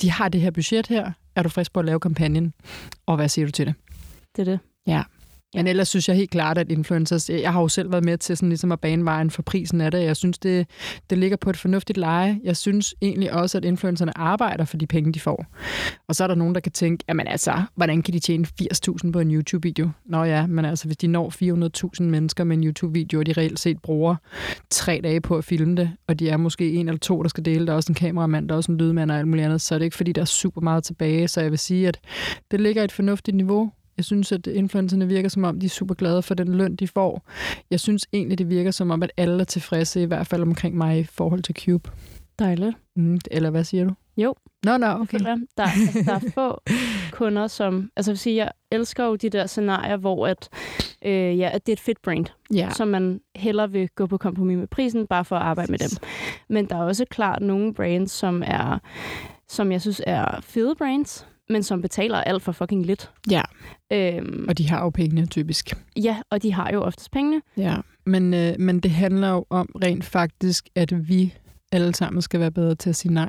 de 0.00 0.10
har 0.10 0.28
det 0.28 0.40
her 0.40 0.50
budget 0.50 0.86
her. 0.86 1.12
Er 1.36 1.42
du 1.42 1.48
frisk 1.48 1.72
på 1.72 1.80
at 1.80 1.86
lave 1.86 2.00
kampagnen? 2.00 2.54
Og 3.06 3.16
hvad 3.16 3.28
siger 3.28 3.46
du 3.46 3.52
til 3.52 3.66
det? 3.66 3.74
Det 4.36 4.48
er 4.48 4.52
det. 4.52 4.58
Ja. 4.86 5.02
Men 5.54 5.66
ellers 5.66 5.88
synes 5.88 6.08
jeg 6.08 6.16
helt 6.16 6.30
klart, 6.30 6.58
at 6.58 6.72
influencers... 6.72 7.30
Jeg 7.30 7.52
har 7.52 7.60
jo 7.60 7.68
selv 7.68 7.92
været 7.92 8.04
med 8.04 8.18
til 8.18 8.36
sådan 8.36 8.48
ligesom 8.48 8.72
at 8.72 8.80
bane 8.80 9.04
vejen 9.04 9.30
for 9.30 9.42
prisen 9.42 9.80
af 9.80 9.90
det. 9.90 10.04
Jeg 10.04 10.16
synes, 10.16 10.38
det, 10.38 10.66
det 11.10 11.18
ligger 11.18 11.36
på 11.36 11.50
et 11.50 11.56
fornuftigt 11.56 11.98
leje. 11.98 12.40
Jeg 12.44 12.56
synes 12.56 12.94
egentlig 13.02 13.32
også, 13.32 13.58
at 13.58 13.64
influencerne 13.64 14.18
arbejder 14.18 14.64
for 14.64 14.76
de 14.76 14.86
penge, 14.86 15.12
de 15.12 15.20
får. 15.20 15.46
Og 16.08 16.14
så 16.14 16.24
er 16.24 16.28
der 16.28 16.34
nogen, 16.34 16.54
der 16.54 16.60
kan 16.60 16.72
tænke, 16.72 17.04
jamen 17.08 17.26
altså, 17.26 17.62
hvordan 17.74 18.02
kan 18.02 18.14
de 18.14 18.18
tjene 18.18 18.46
80.000 18.62 19.10
på 19.10 19.20
en 19.20 19.34
YouTube-video? 19.34 19.90
Nå 20.06 20.24
ja, 20.24 20.46
men 20.46 20.64
altså, 20.64 20.86
hvis 20.86 20.96
de 20.96 21.06
når 21.06 21.30
400.000 22.00 22.02
mennesker 22.02 22.44
med 22.44 22.56
en 22.56 22.64
YouTube-video, 22.64 23.18
og 23.20 23.26
de 23.26 23.32
reelt 23.32 23.60
set 23.60 23.78
bruger 23.82 24.16
tre 24.70 25.00
dage 25.04 25.20
på 25.20 25.36
at 25.36 25.44
filme 25.44 25.76
det, 25.76 25.90
og 26.08 26.18
de 26.18 26.28
er 26.28 26.36
måske 26.36 26.72
en 26.72 26.88
eller 26.88 26.98
to, 26.98 27.22
der 27.22 27.28
skal 27.28 27.44
dele, 27.44 27.66
der 27.66 27.72
er 27.72 27.76
også 27.76 27.92
en 27.92 27.94
kameramand, 27.94 28.48
der 28.48 28.54
er 28.54 28.56
også 28.56 28.72
en 28.72 28.78
lydmand 28.78 29.10
og 29.10 29.18
alt 29.18 29.28
muligt 29.28 29.44
andet, 29.44 29.60
så 29.60 29.74
er 29.74 29.78
det 29.78 29.84
ikke, 29.84 29.96
fordi 29.96 30.12
der 30.12 30.20
er 30.20 30.26
super 30.26 30.60
meget 30.60 30.84
tilbage. 30.84 31.28
Så 31.28 31.40
jeg 31.40 31.50
vil 31.50 31.58
sige, 31.58 31.88
at 31.88 31.98
det 32.50 32.60
ligger 32.60 32.84
et 32.84 32.92
fornuftigt 32.92 33.36
niveau. 33.36 33.72
Jeg 33.96 34.04
synes, 34.04 34.32
at 34.32 34.46
influencerne 34.46 35.06
virker 35.06 35.28
som 35.28 35.44
om, 35.44 35.60
de 35.60 35.66
er 35.66 35.70
super 35.70 35.94
glade 35.94 36.22
for 36.22 36.34
den 36.34 36.54
løn, 36.54 36.76
de 36.76 36.88
får. 36.88 37.30
Jeg 37.70 37.80
synes 37.80 38.06
egentlig, 38.12 38.38
det 38.38 38.48
virker 38.48 38.70
som 38.70 38.90
om, 38.90 39.02
at 39.02 39.12
alle 39.16 39.40
er 39.40 39.44
tilfredse, 39.44 40.02
i 40.02 40.04
hvert 40.04 40.26
fald 40.26 40.42
omkring 40.42 40.76
mig 40.76 40.98
i 40.98 41.04
forhold 41.04 41.42
til 41.42 41.54
Cube. 41.54 41.90
Dejligt. 42.38 42.76
Mm, 42.96 43.18
eller 43.30 43.50
hvad 43.50 43.64
siger 43.64 43.84
du? 43.84 43.94
Jo. 44.16 44.34
Nå, 44.64 44.76
nå, 44.76 44.86
okay. 44.86 45.18
Der, 45.18 45.36
altså, 45.62 46.02
der 46.06 46.14
er 46.14 46.30
få 46.34 46.60
kunder, 47.12 47.46
som... 47.46 47.90
Altså, 47.96 48.10
jeg 48.10 48.12
vil 48.12 48.18
sige, 48.18 48.36
jeg 48.36 48.50
elsker 48.70 49.04
jo 49.04 49.16
de 49.16 49.30
der 49.30 49.46
scenarier, 49.46 49.96
hvor 49.96 50.26
at, 50.26 50.48
øh, 51.04 51.38
ja, 51.38 51.50
at 51.52 51.66
det 51.66 51.72
er 51.72 51.76
et 51.76 51.80
fedt 51.80 52.02
brand, 52.02 52.26
ja. 52.54 52.70
som 52.70 52.88
man 52.88 53.20
hellere 53.36 53.70
vil 53.70 53.88
gå 53.88 54.06
på 54.06 54.18
kompromis 54.18 54.56
med 54.56 54.66
prisen, 54.66 55.06
bare 55.06 55.24
for 55.24 55.36
at 55.36 55.42
arbejde 55.42 55.72
med 55.72 55.78
dem. 55.78 55.90
Men 56.48 56.68
der 56.68 56.76
er 56.76 56.82
også 56.82 57.04
klart 57.10 57.42
nogle 57.42 57.74
brands, 57.74 58.10
som 58.10 58.42
er 58.46 58.78
som 59.48 59.72
jeg 59.72 59.80
synes 59.80 60.02
er 60.06 60.40
fede 60.40 60.74
brands, 60.74 61.26
men 61.48 61.62
som 61.62 61.82
betaler 61.82 62.18
alt 62.20 62.42
for 62.42 62.52
fucking 62.52 62.86
lidt. 62.86 63.10
Ja, 63.30 63.42
Øhm, 63.92 64.44
og 64.48 64.58
de 64.58 64.68
har 64.68 64.80
jo 64.84 64.90
pengene 64.90 65.26
typisk. 65.26 65.72
ja, 65.96 66.16
og 66.30 66.42
de 66.42 66.52
har 66.52 66.70
jo 66.72 66.82
oftest 66.82 67.10
pengene. 67.10 67.42
Ja, 67.56 67.76
men, 68.06 68.34
øh, 68.34 68.54
men 68.58 68.80
det 68.80 68.90
handler 68.90 69.28
jo 69.30 69.46
om 69.50 69.68
rent 69.84 70.04
faktisk, 70.04 70.68
at 70.74 71.08
vi 71.08 71.34
alle 71.72 71.94
sammen 71.94 72.22
skal 72.22 72.40
være 72.40 72.50
bedre 72.50 72.74
til 72.74 72.90
at 72.90 72.96
sige 72.96 73.14
nej. 73.14 73.28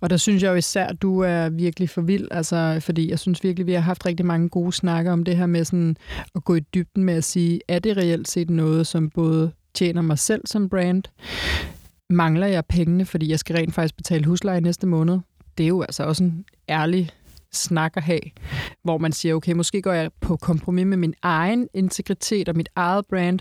Og 0.00 0.10
der 0.10 0.16
synes 0.16 0.42
jeg 0.42 0.50
jo 0.50 0.54
især, 0.54 0.86
at 0.86 1.02
du 1.02 1.20
er 1.20 1.48
virkelig 1.48 1.90
for 1.90 2.00
vild, 2.00 2.28
altså, 2.30 2.78
fordi 2.80 3.10
jeg 3.10 3.18
synes 3.18 3.44
virkelig, 3.44 3.66
vi 3.66 3.72
har 3.72 3.80
haft 3.80 4.06
rigtig 4.06 4.26
mange 4.26 4.48
gode 4.48 4.72
snakker 4.72 5.12
om 5.12 5.24
det 5.24 5.36
her 5.36 5.46
med 5.46 5.64
sådan 5.64 5.96
at 6.34 6.44
gå 6.44 6.54
i 6.54 6.60
dybden 6.60 7.04
med 7.04 7.14
at 7.14 7.24
sige, 7.24 7.60
er 7.68 7.78
det 7.78 7.96
reelt 7.96 8.28
set 8.28 8.50
noget, 8.50 8.86
som 8.86 9.10
både 9.10 9.52
tjener 9.74 10.02
mig 10.02 10.18
selv 10.18 10.42
som 10.46 10.68
brand, 10.68 11.02
mangler 12.10 12.46
jeg 12.46 12.64
pengene, 12.66 13.04
fordi 13.04 13.30
jeg 13.30 13.38
skal 13.38 13.56
rent 13.56 13.74
faktisk 13.74 13.96
betale 13.96 14.24
husleje 14.24 14.60
næste 14.60 14.86
måned? 14.86 15.18
Det 15.58 15.64
er 15.64 15.68
jo 15.68 15.82
altså 15.82 16.02
også 16.04 16.24
en 16.24 16.44
ærlig 16.68 17.10
snak 17.52 17.96
at 17.96 18.02
have, 18.02 18.20
hvor 18.82 18.98
man 18.98 19.12
siger, 19.12 19.34
okay, 19.34 19.52
måske 19.52 19.82
går 19.82 19.92
jeg 19.92 20.10
på 20.20 20.36
kompromis 20.36 20.86
med 20.86 20.96
min 20.96 21.14
egen 21.22 21.68
integritet 21.74 22.48
og 22.48 22.56
mit 22.56 22.68
eget 22.76 23.06
brand, 23.06 23.40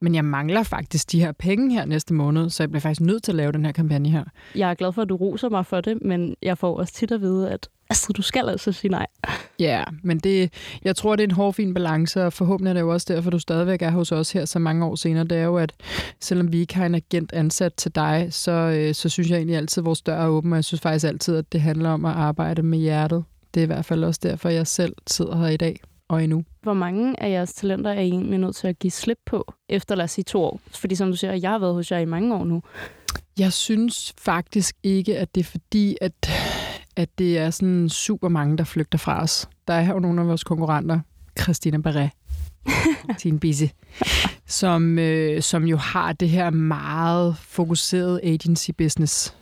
men 0.00 0.14
jeg 0.14 0.24
mangler 0.24 0.62
faktisk 0.62 1.12
de 1.12 1.20
her 1.20 1.32
penge 1.32 1.74
her 1.74 1.84
næste 1.84 2.14
måned, 2.14 2.50
så 2.50 2.62
jeg 2.62 2.70
bliver 2.70 2.80
faktisk 2.80 3.00
nødt 3.00 3.22
til 3.22 3.32
at 3.32 3.36
lave 3.36 3.52
den 3.52 3.64
her 3.64 3.72
kampagne 3.72 4.10
her. 4.10 4.24
Jeg 4.54 4.70
er 4.70 4.74
glad 4.74 4.92
for, 4.92 5.02
at 5.02 5.08
du 5.08 5.16
roser 5.16 5.48
mig 5.48 5.66
for 5.66 5.80
det, 5.80 5.98
men 6.02 6.34
jeg 6.42 6.58
får 6.58 6.78
også 6.78 6.94
tit 6.94 7.12
at 7.12 7.20
vide, 7.20 7.50
at 7.50 7.68
Astrid, 7.94 8.14
du 8.14 8.22
skal 8.22 8.48
altså 8.48 8.72
sige 8.72 8.90
nej. 8.90 9.06
Ja, 9.58 9.64
yeah, 9.64 9.86
men 10.02 10.18
det, 10.18 10.52
jeg 10.84 10.96
tror, 10.96 11.16
det 11.16 11.22
er 11.22 11.28
en 11.28 11.34
hård, 11.34 11.54
fin 11.54 11.74
balance, 11.74 12.24
og 12.24 12.32
forhåbentlig 12.32 12.70
er 12.70 12.74
det 12.74 12.80
jo 12.80 12.92
også 12.92 13.14
derfor, 13.14 13.30
du 13.30 13.38
stadigvæk 13.38 13.82
er 13.82 13.90
hos 13.90 14.12
os 14.12 14.32
her 14.32 14.44
så 14.44 14.58
mange 14.58 14.84
år 14.86 14.94
senere. 14.94 15.24
Det 15.24 15.38
er 15.38 15.44
jo, 15.44 15.56
at 15.56 15.72
selvom 16.20 16.52
vi 16.52 16.60
ikke 16.60 16.74
har 16.74 16.86
en 16.86 16.94
agent 16.94 17.32
ansat 17.32 17.74
til 17.74 17.94
dig, 17.94 18.28
så, 18.30 18.52
øh, 18.52 18.94
så 18.94 19.08
synes 19.08 19.30
jeg 19.30 19.36
egentlig 19.36 19.56
altid, 19.56 19.82
at 19.82 19.84
vores 19.84 20.02
dør 20.02 20.16
er 20.16 20.28
åben, 20.28 20.52
og 20.52 20.56
jeg 20.56 20.64
synes 20.64 20.80
faktisk 20.80 21.06
altid, 21.06 21.36
at 21.36 21.52
det 21.52 21.60
handler 21.60 21.90
om 21.90 22.04
at 22.04 22.12
arbejde 22.12 22.62
med 22.62 22.78
hjertet. 22.78 23.24
Det 23.54 23.60
er 23.60 23.64
i 23.64 23.66
hvert 23.66 23.84
fald 23.84 24.04
også 24.04 24.20
derfor, 24.22 24.48
jeg 24.48 24.66
selv 24.66 24.94
sidder 25.06 25.36
her 25.36 25.48
i 25.48 25.56
dag 25.56 25.80
og 26.08 26.24
endnu. 26.24 26.44
Hvor 26.62 26.74
mange 26.74 27.22
af 27.22 27.30
jeres 27.30 27.52
talenter 27.52 27.90
er 27.90 28.00
I 28.00 28.08
egentlig 28.08 28.38
nødt 28.38 28.56
til 28.56 28.68
at 28.68 28.78
give 28.78 28.90
slip 28.90 29.18
på, 29.26 29.54
efter 29.68 29.94
lad 29.94 30.04
os 30.04 30.10
sige 30.10 30.24
to 30.24 30.42
år? 30.42 30.60
Fordi 30.70 30.94
som 30.94 31.10
du 31.10 31.16
siger, 31.16 31.32
jeg 31.32 31.50
har 31.50 31.58
været 31.58 31.74
hos 31.74 31.92
jer 31.92 31.98
i 31.98 32.04
mange 32.04 32.34
år 32.34 32.44
nu. 32.44 32.62
Jeg 33.38 33.52
synes 33.52 34.14
faktisk 34.18 34.76
ikke, 34.82 35.18
at 35.18 35.34
det 35.34 35.40
er 35.40 35.44
fordi, 35.44 35.96
at, 36.00 36.12
at 36.96 37.18
det 37.18 37.38
er 37.38 37.50
sådan 37.50 37.88
super 37.88 38.28
mange, 38.28 38.58
der 38.58 38.64
flygter 38.64 38.98
fra 38.98 39.22
os. 39.22 39.48
Der 39.68 39.74
er 39.74 39.88
jo 39.88 39.98
nogle 39.98 40.20
af 40.20 40.26
vores 40.26 40.44
konkurrenter, 40.44 41.00
Christina 41.40 41.78
Barret, 41.78 42.10
Tine 43.18 43.40
Bisse, 43.40 43.70
som, 44.46 44.98
øh, 44.98 45.42
som 45.42 45.64
jo 45.64 45.76
har 45.76 46.12
det 46.12 46.28
her 46.28 46.50
meget 46.50 47.36
fokuserede 47.36 48.20
agency 48.22 48.70
business, 48.78 49.36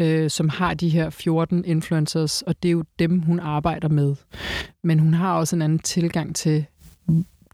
øh, 0.00 0.30
som 0.30 0.48
har 0.48 0.74
de 0.74 0.88
her 0.88 1.10
14 1.10 1.64
influencers, 1.64 2.42
og 2.42 2.62
det 2.62 2.68
er 2.68 2.72
jo 2.72 2.84
dem, 2.98 3.20
hun 3.20 3.40
arbejder 3.40 3.88
med. 3.88 4.16
Men 4.84 4.98
hun 4.98 5.14
har 5.14 5.34
også 5.34 5.56
en 5.56 5.62
anden 5.62 5.78
tilgang 5.78 6.36
til 6.36 6.66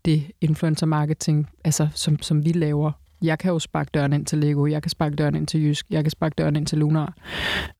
det 0.05 0.31
influencer 0.41 0.87
marketing, 0.87 1.51
altså 1.65 1.89
som, 1.95 2.23
som 2.23 2.45
vi 2.45 2.53
laver. 2.53 2.93
Jeg 3.25 3.39
kan 3.39 3.53
jo 3.53 3.59
sparke 3.59 3.91
døren 3.95 4.12
ind 4.12 4.27
til 4.27 4.39
Lego, 4.39 4.66
jeg 4.66 4.83
kan 4.83 4.91
sparke 4.91 5.16
døren 5.16 5.35
ind 5.35 5.47
til 5.47 5.62
Jysk, 5.62 5.87
jeg 5.91 6.05
kan 6.05 6.11
sparke 6.11 6.35
døren 6.39 6.57
ind 6.57 6.66
til 6.66 6.79
Lunar. 6.79 7.14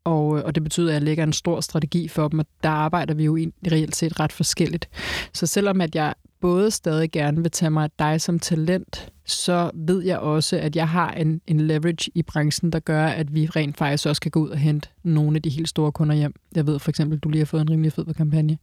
Og, 0.05 0.39
øh, 0.39 0.45
og 0.45 0.55
det 0.55 0.63
betyder, 0.63 0.89
at 0.89 0.95
jeg 0.95 1.03
lægger 1.03 1.25
en 1.25 1.33
stor 1.33 1.61
strategi 1.61 2.09
for 2.09 2.29
dem, 2.29 2.39
og 2.39 2.47
der 2.63 2.69
arbejder 2.69 3.15
vi 3.15 3.25
jo 3.25 3.37
egentlig 3.37 3.73
reelt 3.73 3.97
set 3.97 4.21
ret 4.21 4.33
forskelligt. 4.33 4.89
Så 5.33 5.47
selvom 5.47 5.81
at 5.81 5.95
jeg 5.95 6.15
både 6.41 6.71
stadig 6.71 7.11
gerne 7.11 7.43
vil 7.43 7.51
tage 7.51 7.71
mig 7.71 7.85
af 7.85 7.91
dig 7.99 8.21
som 8.21 8.39
talent, 8.39 9.13
så 9.25 9.71
ved 9.75 10.03
jeg 10.03 10.19
også, 10.19 10.57
at 10.57 10.77
jeg 10.77 10.89
har 10.89 11.13
en, 11.13 11.41
en 11.47 11.61
leverage 11.61 12.11
i 12.15 12.23
branchen, 12.23 12.73
der 12.73 12.79
gør, 12.79 13.07
at 13.07 13.35
vi 13.35 13.47
rent 13.47 13.77
faktisk 13.77 14.07
også 14.07 14.21
kan 14.21 14.31
gå 14.31 14.41
ud 14.41 14.49
og 14.49 14.59
hente 14.59 14.89
nogle 15.03 15.37
af 15.37 15.43
de 15.43 15.51
helt 15.51 15.69
store 15.69 15.93
kunder 15.93 16.15
hjem. 16.15 16.35
Jeg 16.55 16.67
ved 16.67 16.79
for 16.79 16.91
eksempel, 16.91 17.17
at 17.17 17.25
du 17.25 17.29
lige 17.29 17.41
har 17.41 17.47
fået 17.47 17.61
en 17.61 17.71
rimelig 17.71 17.93
fed 17.93 18.15
kampagne. 18.15 18.59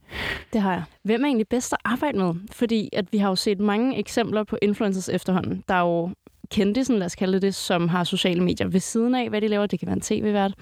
Det 0.52 0.60
har 0.60 0.72
jeg. 0.72 0.82
Hvem 1.02 1.22
er 1.22 1.26
egentlig 1.26 1.48
bedst 1.48 1.72
at 1.72 1.78
arbejde 1.84 2.18
med? 2.18 2.34
Fordi 2.52 2.88
at 2.92 3.12
vi 3.12 3.18
har 3.18 3.28
jo 3.28 3.36
set 3.36 3.60
mange 3.60 3.98
eksempler 3.98 4.44
på 4.44 4.58
influencers 4.62 5.08
efterhånden. 5.08 5.64
Der 5.68 5.74
er 5.74 5.80
jo 5.80 6.10
kendte, 6.52 6.84
sådan 6.84 6.98
lad 6.98 7.06
os 7.06 7.14
kalde 7.14 7.40
det, 7.40 7.54
som 7.54 7.88
har 7.88 8.04
sociale 8.04 8.42
medier 8.42 8.68
ved 8.68 8.80
siden 8.80 9.14
af, 9.14 9.28
hvad 9.28 9.40
de 9.40 9.48
laver. 9.48 9.66
Det 9.66 9.78
kan 9.78 9.86
være 9.86 9.96
en 9.96 10.00
tv-vært. 10.00 10.54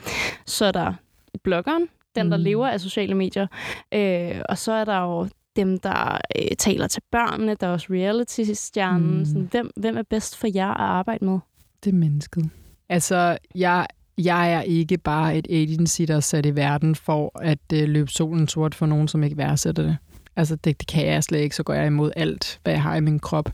Så 0.46 0.64
er 0.64 0.72
der 0.72 0.94
bloggeren, 1.42 1.88
den, 2.16 2.30
der 2.30 2.36
mm. 2.36 2.42
lever 2.42 2.68
af 2.68 2.80
sociale 2.80 3.14
medier. 3.14 3.46
Øh, 3.94 4.40
og 4.48 4.58
så 4.58 4.72
er 4.72 4.84
der 4.84 5.00
jo 5.00 5.28
dem, 5.56 5.78
der 5.78 6.18
øh, 6.36 6.56
taler 6.58 6.86
til 6.86 7.02
børnene. 7.12 7.54
Der 7.60 7.66
er 7.66 7.70
også 7.70 7.86
reality-stjernen. 7.90 9.18
Mm. 9.18 9.24
Sådan, 9.24 9.48
hvem, 9.50 9.70
hvem 9.76 9.96
er 9.96 10.02
bedst 10.02 10.36
for 10.36 10.48
jer 10.54 10.68
at 10.68 10.80
arbejde 10.80 11.24
med? 11.24 11.38
Det 11.84 11.90
er 11.90 11.96
mennesket. 11.96 12.50
Altså, 12.88 13.38
jeg, 13.54 13.86
jeg 14.18 14.52
er 14.52 14.62
ikke 14.62 14.98
bare 14.98 15.36
et 15.36 15.46
agency, 15.50 16.02
der 16.02 16.16
er 16.16 16.20
sat 16.20 16.46
i 16.46 16.56
verden 16.56 16.94
for 16.94 17.40
at 17.42 17.58
øh, 17.72 17.88
løbe 17.88 18.10
solen 18.10 18.48
sort 18.48 18.74
for 18.74 18.86
nogen, 18.86 19.08
som 19.08 19.22
ikke 19.22 19.36
værdsætter 19.36 19.82
det. 19.82 19.96
Altså, 20.36 20.56
det, 20.56 20.80
det 20.80 20.88
kan 20.88 21.06
jeg 21.06 21.24
slet 21.24 21.40
ikke, 21.40 21.56
så 21.56 21.62
går 21.62 21.74
jeg 21.74 21.86
imod 21.86 22.10
alt, 22.16 22.60
hvad 22.62 22.72
jeg 22.72 22.82
har 22.82 22.96
i 22.96 23.00
min 23.00 23.18
krop. 23.18 23.50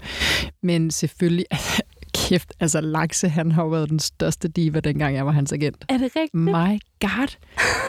Men 0.62 0.90
selvfølgelig, 0.90 1.46
kæft, 2.28 2.52
altså 2.60 2.80
Lakse, 2.80 3.28
han 3.28 3.52
har 3.52 3.62
jo 3.62 3.68
været 3.68 3.90
den 3.90 3.98
største 3.98 4.48
diva, 4.48 4.80
dengang 4.80 5.14
jeg 5.14 5.26
var 5.26 5.32
hans 5.32 5.52
agent. 5.52 5.84
Er 5.88 5.98
det 5.98 6.12
rigtigt? 6.16 6.34
My 6.34 6.80
God. 7.00 7.36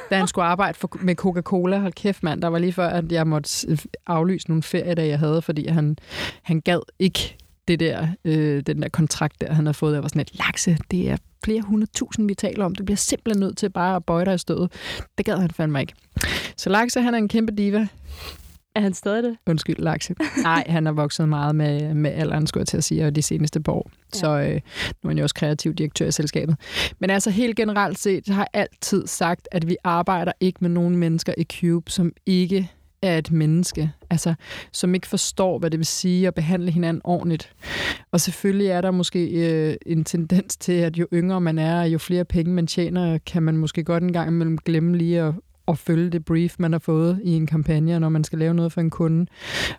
Da 0.10 0.18
han 0.18 0.28
skulle 0.28 0.46
arbejde 0.46 0.78
for, 0.78 0.98
med 1.02 1.16
Coca-Cola, 1.16 1.80
hold 1.80 1.94
kæft 1.94 2.24
mand, 2.24 2.42
der 2.42 2.48
var 2.48 2.60
lige 2.60 2.74
før, 2.74 2.88
at 2.88 3.12
jeg 3.12 3.28
måtte 3.28 3.78
aflyse 4.08 4.48
nogle 4.50 4.64
feriedage, 4.64 5.08
jeg 5.08 5.20
havde, 5.20 5.42
fordi 5.42 5.68
han, 5.68 5.98
han 6.42 6.62
gad 6.62 6.80
ikke 7.00 7.36
det 7.68 7.80
der, 7.80 8.08
øh, 8.26 8.64
den 8.68 8.82
der 8.82 8.90
kontrakt, 8.90 9.42
der 9.42 9.54
han 9.54 9.66
har 9.66 9.74
fået. 9.74 9.94
Jeg 9.94 10.04
var 10.04 10.08
sådan 10.08 10.20
lidt, 10.20 10.38
Lakse, 10.38 10.78
det 10.92 11.10
er 11.10 11.18
flere 11.44 11.62
hundredtusind, 11.62 12.28
vi 12.28 12.34
taler 12.34 12.66
om. 12.66 12.76
Du 12.76 12.84
bliver 12.84 12.98
simpelthen 12.98 13.40
nødt 13.40 13.58
til 13.58 13.70
bare 13.70 13.96
at 13.96 14.06
bøje 14.06 14.26
dig 14.26 14.36
i 14.36 14.38
stødet. 14.38 14.72
Det 15.18 15.26
gad 15.26 15.38
han 15.38 15.52
fandme 15.52 15.82
ikke. 15.82 15.94
Så 16.58 16.70
Lakse, 16.70 17.02
han 17.02 17.14
er 17.14 17.18
en 17.18 17.28
kæmpe 17.28 17.52
diva. 17.52 17.88
Er 18.78 18.82
han 18.82 18.94
stadig 18.94 19.24
det? 19.24 19.38
Undskyld, 19.46 19.76
Lakse. 19.80 20.16
Nej, 20.44 20.64
han 20.68 20.86
har 20.86 20.94
vokset 20.94 21.30
meget 21.30 21.56
med, 21.56 21.94
med 21.94 22.12
alderen, 22.12 22.48
skulle 22.48 22.62
jeg 22.62 22.68
til 22.68 22.78
at 22.78 22.84
sige, 22.84 23.06
og 23.06 23.16
de 23.16 23.22
seneste 23.22 23.62
par 23.62 23.72
år. 23.72 23.92
Ja. 24.14 24.20
Så 24.20 24.28
øh, 24.28 24.54
nu 25.04 25.08
er 25.08 25.08
han 25.08 25.18
jo 25.18 25.24
også 25.24 25.36
kreativ 25.36 25.74
direktør 25.74 26.08
i 26.08 26.12
selskabet. 26.12 26.56
Men 27.00 27.10
altså 27.10 27.30
helt 27.30 27.56
generelt 27.56 28.00
set, 28.00 28.28
har 28.28 28.48
jeg 28.54 28.62
altid 28.62 29.08
sagt, 29.08 29.48
at 29.52 29.68
vi 29.68 29.76
arbejder 29.84 30.32
ikke 30.40 30.58
med 30.62 30.70
nogen 30.70 30.96
mennesker 30.96 31.34
i 31.38 31.44
Cube, 31.44 31.92
som 31.92 32.14
ikke 32.26 32.72
er 33.02 33.18
et 33.18 33.32
menneske. 33.32 33.92
Altså, 34.10 34.34
som 34.72 34.96
ikke 34.96 35.08
forstår, 35.08 35.60
hvad 35.60 35.72
det 35.72 35.80
vil 35.80 35.86
sige 35.86 36.28
at 36.28 36.34
behandle 36.34 36.72
hinanden 36.72 37.02
ordentligt. 37.04 37.54
Og 38.12 38.22
selvfølgelig 38.22 38.68
er 38.68 38.82
der 38.82 38.92
måske 38.92 39.26
øh, 39.26 39.76
en 39.86 40.04
tendens 40.04 40.58
til, 40.58 40.74
at 40.74 40.98
jo 40.98 41.08
yngre 41.14 41.42
man 41.42 41.60
er, 41.60 41.84
jo 41.84 41.98
flere 41.98 42.26
penge 42.26 42.54
man 42.54 42.68
tjener, 42.68 43.18
kan 43.18 43.44
man 43.44 43.58
måske 43.58 43.84
godt 43.84 44.04
en 44.04 44.14
gang 44.14 44.30
imellem 44.30 44.58
glemme 44.58 44.98
lige 44.98 45.22
at 45.22 45.34
at 45.68 45.78
følge 45.78 46.10
det 46.10 46.26
brief, 46.26 46.56
man 46.60 46.72
har 46.72 46.80
fået 46.80 47.22
i 47.24 47.32
en 47.32 47.48
kampagne, 47.48 48.00
når 48.00 48.10
man 48.10 48.24
skal 48.24 48.40
lave 48.40 48.54
noget 48.54 48.72
for 48.72 48.82
en 48.82 48.90
kunde. 48.90 49.26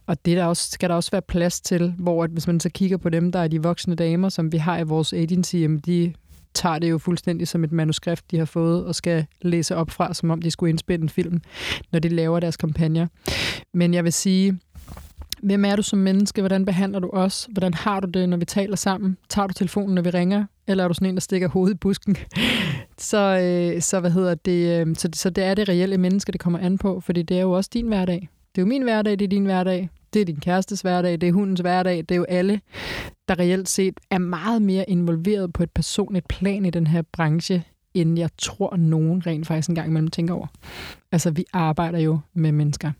Og 0.06 0.24
det 0.24 0.36
der 0.36 0.44
også, 0.44 0.70
skal 0.70 0.88
der 0.88 0.94
også 0.94 1.10
være 1.10 1.22
plads 1.22 1.60
til, 1.60 1.94
hvor 1.98 2.24
at 2.24 2.30
hvis 2.30 2.46
man 2.46 2.60
så 2.60 2.70
kigger 2.70 2.96
på 2.96 3.08
dem, 3.08 3.32
der 3.32 3.38
er 3.38 3.48
de 3.48 3.62
voksne 3.62 3.94
damer, 3.94 4.28
som 4.28 4.52
vi 4.52 4.56
har 4.56 4.78
i 4.78 4.82
vores 4.82 5.12
agency, 5.12 5.54
jamen 5.54 5.78
de 5.78 6.12
tager 6.54 6.78
det 6.78 6.90
jo 6.90 6.98
fuldstændig 6.98 7.48
som 7.48 7.64
et 7.64 7.72
manuskript, 7.72 8.30
de 8.30 8.38
har 8.38 8.44
fået, 8.44 8.84
og 8.84 8.94
skal 8.94 9.26
læse 9.42 9.76
op 9.76 9.90
fra, 9.90 10.14
som 10.14 10.30
om 10.30 10.42
de 10.42 10.50
skulle 10.50 10.70
indspille 10.70 11.02
en 11.02 11.08
film, 11.08 11.40
når 11.92 11.98
de 11.98 12.08
laver 12.08 12.40
deres 12.40 12.56
kampagner. 12.56 13.06
Men 13.74 13.94
jeg 13.94 14.04
vil 14.04 14.12
sige, 14.12 14.58
hvem 15.42 15.64
er 15.64 15.76
du 15.76 15.82
som 15.82 15.98
menneske? 15.98 16.40
Hvordan 16.40 16.64
behandler 16.64 16.98
du 16.98 17.10
os? 17.12 17.48
Hvordan 17.52 17.74
har 17.74 18.00
du 18.00 18.08
det, 18.08 18.28
når 18.28 18.36
vi 18.36 18.44
taler 18.44 18.76
sammen? 18.76 19.16
Tager 19.28 19.46
du 19.46 19.52
telefonen, 19.52 19.94
når 19.94 20.02
vi 20.02 20.10
ringer? 20.10 20.44
Eller 20.66 20.84
er 20.84 20.88
du 20.88 20.94
sådan 20.94 21.08
en, 21.08 21.14
der 21.14 21.20
stikker 21.20 21.48
hovedet 21.48 21.74
i 21.74 21.78
busken? 21.78 22.16
Så, 22.98 23.40
øh, 23.42 23.82
så, 23.82 24.00
hvad 24.00 24.10
hedder 24.10 24.34
det, 24.34 24.80
øh, 24.80 24.96
så, 24.96 25.08
så 25.14 25.30
det 25.30 25.44
er 25.44 25.54
det 25.54 25.68
reelle 25.68 25.98
menneske, 25.98 26.32
det 26.32 26.40
kommer 26.40 26.58
an 26.58 26.78
på, 26.78 27.00
fordi 27.00 27.22
det 27.22 27.36
er 27.36 27.40
jo 27.40 27.52
også 27.52 27.70
din 27.72 27.86
hverdag. 27.86 28.28
Det 28.54 28.60
er 28.60 28.62
jo 28.62 28.66
min 28.66 28.82
hverdag, 28.82 29.12
det 29.12 29.22
er 29.22 29.28
din 29.28 29.44
hverdag. 29.44 29.88
Det 30.12 30.20
er 30.20 30.24
din 30.24 30.40
kærestes 30.40 30.80
hverdag, 30.80 31.12
det 31.12 31.28
er 31.28 31.32
hundens 31.32 31.60
hverdag, 31.60 31.96
det 31.96 32.10
er 32.10 32.16
jo 32.16 32.24
alle, 32.28 32.60
der 33.28 33.38
reelt 33.38 33.68
set 33.68 34.00
er 34.10 34.18
meget 34.18 34.62
mere 34.62 34.90
involveret 34.90 35.52
på 35.52 35.62
et 35.62 35.70
personligt 35.70 36.28
plan 36.28 36.64
i 36.64 36.70
den 36.70 36.86
her 36.86 37.02
branche, 37.12 37.64
end 37.94 38.18
jeg 38.18 38.30
tror, 38.38 38.76
nogen 38.76 39.26
rent 39.26 39.46
faktisk 39.46 39.68
engang 39.68 39.88
imellem 39.88 40.08
tænker 40.08 40.34
over. 40.34 40.46
Altså, 41.12 41.30
vi 41.30 41.44
arbejder 41.52 41.98
jo 41.98 42.18
med 42.34 42.52
mennesker. 42.52 42.92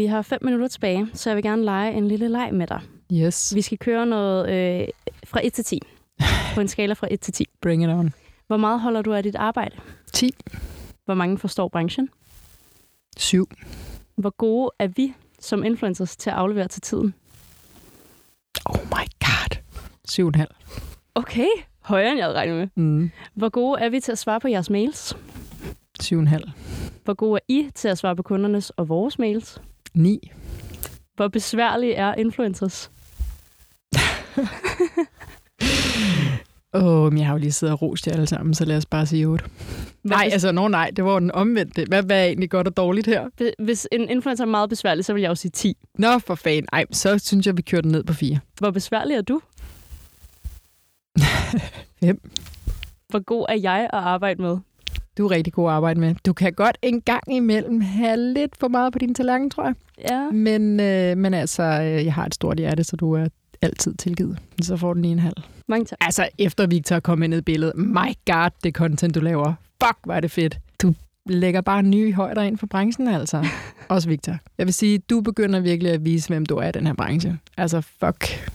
Vi 0.00 0.06
har 0.06 0.22
fem 0.22 0.38
minutter 0.44 0.68
tilbage, 0.68 1.06
så 1.14 1.30
jeg 1.30 1.36
vil 1.36 1.42
gerne 1.42 1.64
lege 1.64 1.92
en 1.92 2.08
lille 2.08 2.28
leg 2.28 2.50
med 2.54 2.66
dig. 2.66 2.80
Yes, 3.12 3.54
Vi 3.54 3.62
skal 3.62 3.78
køre 3.78 4.06
noget 4.06 4.48
øh, 4.82 4.88
fra 5.24 5.40
1 5.46 5.52
til 5.52 5.64
10. 5.64 5.80
På 6.54 6.60
en 6.60 6.68
skala 6.68 6.92
fra 6.94 7.06
1 7.10 7.20
til 7.20 7.32
10. 7.32 7.44
bring 7.60 7.82
it 7.84 7.88
on. 7.88 8.12
Hvor 8.46 8.56
meget 8.56 8.80
holder 8.80 9.02
du 9.02 9.12
af 9.14 9.22
dit 9.22 9.34
arbejde? 9.36 9.76
10, 10.12 10.30
Hvor 11.04 11.14
mange 11.14 11.38
forstår 11.38 11.68
branchen? 11.68 12.08
7, 13.16 13.48
Hvor 14.16 14.30
gode 14.30 14.70
er 14.78 14.86
vi 14.86 15.14
som 15.40 15.64
influencers 15.64 16.16
til 16.16 16.30
at 16.30 16.36
aflevere 16.36 16.68
til 16.68 16.82
tiden? 16.82 17.14
oh 18.66 18.80
my 18.84 19.06
god, 19.20 19.56
7,5. 20.10 20.44
Okay, 21.14 21.46
højere 21.80 22.10
end 22.10 22.18
jeg 22.18 22.26
havde 22.26 22.38
regnet 22.38 22.56
med. 22.56 22.84
Mm. 22.84 23.10
Hvor 23.34 23.48
gode 23.48 23.80
er 23.80 23.88
vi 23.88 24.00
til 24.00 24.12
at 24.12 24.18
svare 24.18 24.40
på 24.40 24.48
jeres 24.48 24.70
mails? 24.70 25.16
7,5. 26.02 26.50
Hvor 27.04 27.14
gode 27.14 27.36
er 27.36 27.44
I 27.48 27.70
til 27.74 27.88
at 27.88 27.98
svare 27.98 28.16
på 28.16 28.22
kundernes 28.22 28.70
og 28.70 28.88
vores 28.88 29.18
mails? 29.18 29.60
9. 29.94 30.30
Hvor 31.16 31.28
besværlige 31.28 31.94
er 31.94 32.14
influencers? 32.14 32.90
Åh, 36.74 36.84
oh, 36.84 37.18
jeg 37.18 37.26
har 37.26 37.32
jo 37.32 37.38
lige 37.38 37.52
siddet 37.52 37.72
og 37.72 37.82
rost 37.82 38.06
jer 38.06 38.12
alle 38.12 38.26
sammen, 38.26 38.54
så 38.54 38.64
lad 38.64 38.76
os 38.76 38.86
bare 38.86 39.06
sige 39.06 39.26
8. 39.26 39.44
Hvad 40.02 40.16
Nej, 40.16 40.24
hvis, 40.24 40.32
altså, 40.32 40.52
no, 40.52 40.68
nej, 40.68 40.90
det 40.96 41.04
var 41.04 41.18
den 41.18 41.30
omvendte. 41.30 41.84
Hvad, 41.88 42.02
hvad 42.02 42.20
er 42.20 42.24
egentlig 42.24 42.50
godt 42.50 42.66
og 42.66 42.76
dårligt 42.76 43.06
her? 43.06 43.28
hvis 43.64 43.88
en 43.92 44.08
influencer 44.08 44.44
er 44.44 44.48
meget 44.48 44.68
besværlig, 44.68 45.04
så 45.04 45.12
vil 45.12 45.20
jeg 45.20 45.28
jo 45.28 45.34
sige 45.34 45.50
10. 45.50 45.76
Nå, 45.94 46.18
for 46.18 46.34
fanden. 46.34 46.66
Ej, 46.72 46.84
så 46.92 47.18
synes 47.18 47.46
jeg, 47.46 47.56
vi 47.56 47.62
kører 47.62 47.82
den 47.82 47.90
ned 47.90 48.04
på 48.04 48.12
4. 48.12 48.38
Hvor 48.58 48.70
besværlig 48.70 49.16
er 49.16 49.22
du? 49.22 49.40
Fem. 52.00 52.20
Hvor 53.08 53.24
god 53.24 53.46
er 53.48 53.54
jeg 53.54 53.80
at 53.92 53.98
arbejde 53.98 54.42
med? 54.42 54.58
Du 55.20 55.26
er 55.26 55.30
rigtig 55.30 55.52
god 55.52 55.68
at 55.68 55.74
arbejde 55.74 56.00
med. 56.00 56.14
Du 56.26 56.32
kan 56.32 56.52
godt 56.52 56.78
en 56.82 57.00
gang 57.00 57.22
imellem 57.34 57.80
have 57.80 58.16
lidt 58.16 58.56
for 58.60 58.68
meget 58.68 58.92
på 58.92 58.98
din 58.98 59.14
tallerken, 59.14 59.50
tror 59.50 59.64
jeg. 59.64 59.74
Ja. 60.10 60.30
Men, 60.30 60.80
øh, 60.80 61.16
men 61.16 61.34
altså, 61.34 61.62
øh, 61.62 62.04
jeg 62.04 62.14
har 62.14 62.26
et 62.26 62.34
stort 62.34 62.58
hjerte, 62.58 62.84
så 62.84 62.96
du 62.96 63.12
er 63.12 63.26
altid 63.62 63.94
tilgivet. 63.94 64.38
Så 64.62 64.76
får 64.76 64.94
den 64.94 65.02
lige 65.02 65.12
en 65.12 65.18
halv. 65.18 65.36
Mange 65.68 65.84
tak. 65.84 65.98
Altså, 66.00 66.28
efter 66.38 66.66
Victor 66.66 67.00
kommet 67.00 67.24
ind 67.24 67.34
i 67.34 67.40
billedet. 67.40 67.76
My 67.76 68.12
God, 68.26 68.50
det 68.64 68.74
content, 68.74 69.14
du 69.14 69.20
laver. 69.20 69.54
Fuck, 69.84 69.96
hvor 70.04 70.14
er 70.14 70.20
det 70.20 70.30
fedt. 70.30 70.58
Du 70.82 70.94
lægger 71.26 71.60
bare 71.60 71.82
nye 71.82 72.12
højder 72.12 72.42
ind 72.42 72.58
for 72.58 72.66
branchen, 72.66 73.08
altså. 73.08 73.46
Også 73.88 74.08
Victor. 74.08 74.36
Jeg 74.58 74.66
vil 74.66 74.74
sige, 74.74 74.98
du 74.98 75.20
begynder 75.20 75.60
virkelig 75.60 75.92
at 75.92 76.04
vise, 76.04 76.28
hvem 76.28 76.46
du 76.46 76.56
er 76.56 76.68
i 76.68 76.72
den 76.72 76.86
her 76.86 76.94
branche. 76.94 77.38
Altså, 77.56 77.80
fuck. 77.80 78.50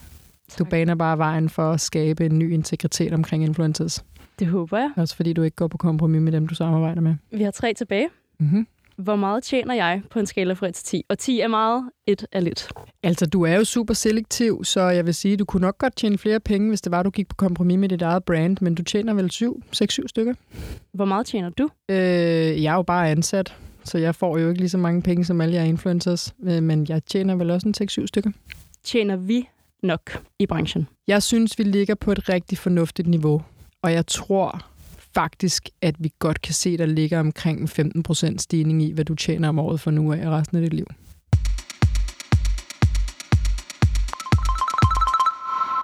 Du 0.59 0.63
baner 0.65 0.95
bare 0.95 1.17
vejen 1.17 1.49
for 1.49 1.71
at 1.71 1.81
skabe 1.81 2.25
en 2.25 2.39
ny 2.39 2.53
integritet 2.53 3.13
omkring 3.13 3.43
influencers. 3.43 4.03
Det 4.39 4.47
håber 4.47 4.77
jeg. 4.77 4.91
Også 4.95 5.15
fordi 5.15 5.33
du 5.33 5.41
ikke 5.41 5.55
går 5.55 5.67
på 5.67 5.77
kompromis 5.77 6.21
med 6.21 6.31
dem, 6.31 6.47
du 6.47 6.55
samarbejder 6.55 7.01
med. 7.01 7.15
Vi 7.31 7.43
har 7.43 7.51
tre 7.51 7.73
tilbage. 7.73 8.09
Mm-hmm. 8.39 8.67
Hvor 8.97 9.15
meget 9.15 9.43
tjener 9.43 9.73
jeg 9.73 10.01
på 10.09 10.19
en 10.19 10.25
skala 10.25 10.53
fra 10.53 10.67
1 10.67 10.73
til 10.73 10.85
10? 10.85 11.03
Og 11.09 11.19
10 11.19 11.39
er 11.39 11.47
meget, 11.47 11.83
1 12.07 12.25
er 12.31 12.39
lidt. 12.39 12.69
Altså, 13.03 13.25
du 13.25 13.41
er 13.43 13.55
jo 13.55 13.63
super 13.63 13.93
selektiv, 13.93 14.63
så 14.63 14.81
jeg 14.81 15.05
vil 15.05 15.13
sige, 15.13 15.37
du 15.37 15.45
kunne 15.45 15.61
nok 15.61 15.77
godt 15.77 15.95
tjene 15.95 16.17
flere 16.17 16.39
penge, 16.39 16.69
hvis 16.69 16.81
det 16.81 16.91
var, 16.91 17.03
du 17.03 17.09
gik 17.09 17.27
på 17.27 17.35
kompromis 17.35 17.77
med 17.77 17.89
dit 17.89 18.01
eget 18.01 18.23
brand, 18.23 18.57
men 18.61 18.75
du 18.75 18.83
tjener 18.83 19.13
vel 19.13 19.31
7, 19.31 19.63
6-7 19.75 20.07
stykker. 20.07 20.33
Hvor 20.91 21.05
meget 21.05 21.25
tjener 21.25 21.49
du? 21.49 21.69
Øh, 21.89 21.97
jeg 22.63 22.71
er 22.71 22.75
jo 22.75 22.81
bare 22.81 23.09
ansat, 23.11 23.55
så 23.83 23.97
jeg 23.97 24.15
får 24.15 24.37
jo 24.37 24.47
ikke 24.49 24.59
lige 24.59 24.69
så 24.69 24.77
mange 24.77 25.01
penge 25.01 25.25
som 25.25 25.41
alle 25.41 25.55
jer 25.55 25.63
influencers, 25.63 26.35
øh, 26.43 26.63
men 26.63 26.85
jeg 26.89 27.05
tjener 27.05 27.35
vel 27.35 27.51
også 27.51 27.67
en 27.67 28.01
6-7 28.03 28.07
stykker. 28.07 28.31
Tjener 28.83 29.15
vi 29.15 29.49
nok 29.83 30.23
i 30.39 30.45
branchen? 30.45 30.87
Jeg 31.07 31.23
synes, 31.23 31.59
vi 31.59 31.63
ligger 31.63 31.95
på 31.95 32.11
et 32.11 32.29
rigtig 32.29 32.57
fornuftigt 32.57 33.07
niveau, 33.07 33.41
og 33.85 33.93
jeg 33.93 34.07
tror 34.07 34.61
faktisk, 35.13 35.69
at 35.81 35.95
vi 35.99 36.11
godt 36.19 36.41
kan 36.41 36.53
se, 36.53 36.77
der 36.77 36.85
ligger 36.85 37.19
omkring 37.19 37.69
15% 37.69 38.37
stigning 38.37 38.83
i, 38.83 38.91
hvad 38.91 39.05
du 39.05 39.15
tjener 39.15 39.49
om 39.49 39.59
året 39.59 39.79
for 39.79 39.91
nu 39.91 40.13
af 40.13 40.29
resten 40.29 40.57
af 40.57 40.63
dit 40.63 40.73
liv. 40.73 40.85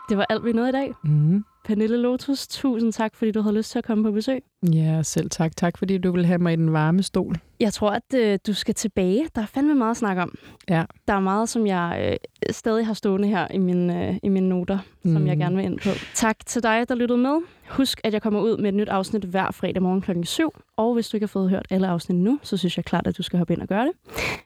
Det 0.10 0.18
var 0.18 0.26
alt, 0.30 0.46
vi 0.46 0.52
nåede 0.52 0.70
i 0.70 0.72
dag. 0.72 0.94
Mm. 1.04 1.46
Pernille 1.66 1.98
Lotus, 1.98 2.48
tusind 2.48 2.94
tak, 2.94 3.16
fordi 3.16 3.32
du 3.32 3.42
havde 3.42 3.56
lyst 3.56 3.72
til 3.72 3.78
at 3.78 3.86
komme 3.86 4.04
på 4.04 4.12
besøg. 4.12 4.44
Ja, 4.74 5.04
selv 5.04 5.30
tak. 5.30 5.56
Tak, 5.56 5.78
fordi 5.78 5.98
du 5.98 6.12
vil 6.12 6.26
have 6.26 6.40
mig 6.40 6.54
i 6.54 6.56
den 6.56 6.74
varme 6.74 7.04
stol. 7.04 7.36
Jeg 7.62 7.74
tror, 7.74 7.90
at 7.90 8.14
øh, 8.16 8.40
du 8.48 8.54
skal 8.54 8.74
tilbage. 8.74 9.28
Der 9.36 9.42
er 9.42 9.46
fandme 9.46 9.76
meget 9.76 9.92
at 9.92 9.98
snakke 9.98 10.22
om. 10.22 10.38
Ja. 10.70 10.84
Der 11.08 11.14
er 11.14 11.20
meget, 11.20 11.50
som 11.50 11.68
jeg 11.68 12.18
øh, 12.22 12.54
stadig 12.54 12.86
har 12.86 12.94
stående 12.94 13.28
her 13.28 13.48
i 13.54 13.58
mine, 13.58 14.08
øh, 14.08 14.16
i 14.24 14.30
mine 14.30 14.50
noter, 14.50 14.80
mm. 15.04 15.14
som 15.14 15.28
jeg 15.28 15.38
gerne 15.38 15.56
vil 15.56 15.66
ind 15.66 15.80
på. 15.80 15.90
Tak 16.16 16.46
til 16.46 16.64
dig, 16.64 16.86
der 16.90 16.96
lyttede 16.96 17.20
med. 17.20 17.38
Husk, 17.70 18.02
at 18.04 18.14
jeg 18.14 18.22
kommer 18.22 18.42
ud 18.42 18.58
med 18.58 18.70
et 18.70 18.76
nyt 18.76 18.90
afsnit 18.90 19.24
hver 19.24 19.52
fredag 19.52 19.82
morgen 19.82 20.02
klokken 20.02 20.26
7. 20.26 20.52
Og 20.78 20.94
hvis 20.94 21.10
du 21.10 21.18
ikke 21.18 21.24
har 21.24 21.28
fået 21.28 21.50
hørt 21.50 21.66
alle 21.70 21.88
afsnit 21.88 22.18
nu, 22.18 22.40
så 22.44 22.58
synes 22.58 22.78
jeg 22.78 22.86
klart, 22.86 23.08
at 23.08 23.18
du 23.18 23.24
skal 23.24 23.38
hoppe 23.38 23.54
ind 23.54 23.62
og 23.62 23.68
gøre 23.68 23.86
det. 23.86 23.94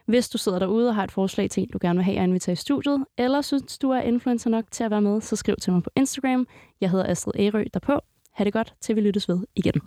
Hvis 0.06 0.30
du 0.30 0.38
sidder 0.38 0.60
derude 0.60 0.90
og 0.90 0.96
har 0.96 1.04
et 1.04 1.12
forslag 1.12 1.50
til 1.50 1.64
en, 1.64 1.70
du 1.70 1.78
gerne 1.82 1.98
vil 1.98 2.04
have 2.04 2.18
at 2.18 2.24
invitere 2.24 2.54
i 2.54 2.56
studiet, 2.56 3.06
eller 3.18 3.42
synes, 3.42 3.78
du 3.78 3.90
er 3.90 4.00
influencer 4.00 4.50
nok 4.50 4.66
til 4.72 4.84
at 4.84 4.92
være 4.92 5.02
med, 5.02 5.22
så 5.22 5.36
skriv 5.36 5.56
til 5.62 5.74
mig 5.74 5.84
på 5.84 5.90
Instagram. 5.96 6.48
Jeg 6.82 6.90
hedder 6.90 7.06
Astrid 7.12 7.34
Ærø 7.40 7.64
derpå. 7.74 8.00
Ha' 8.34 8.44
det 8.44 8.54
godt, 8.54 8.74
til 8.82 8.96
vi 8.96 9.02
lyttes 9.02 9.30
ved 9.30 9.40
igen. 9.56 9.82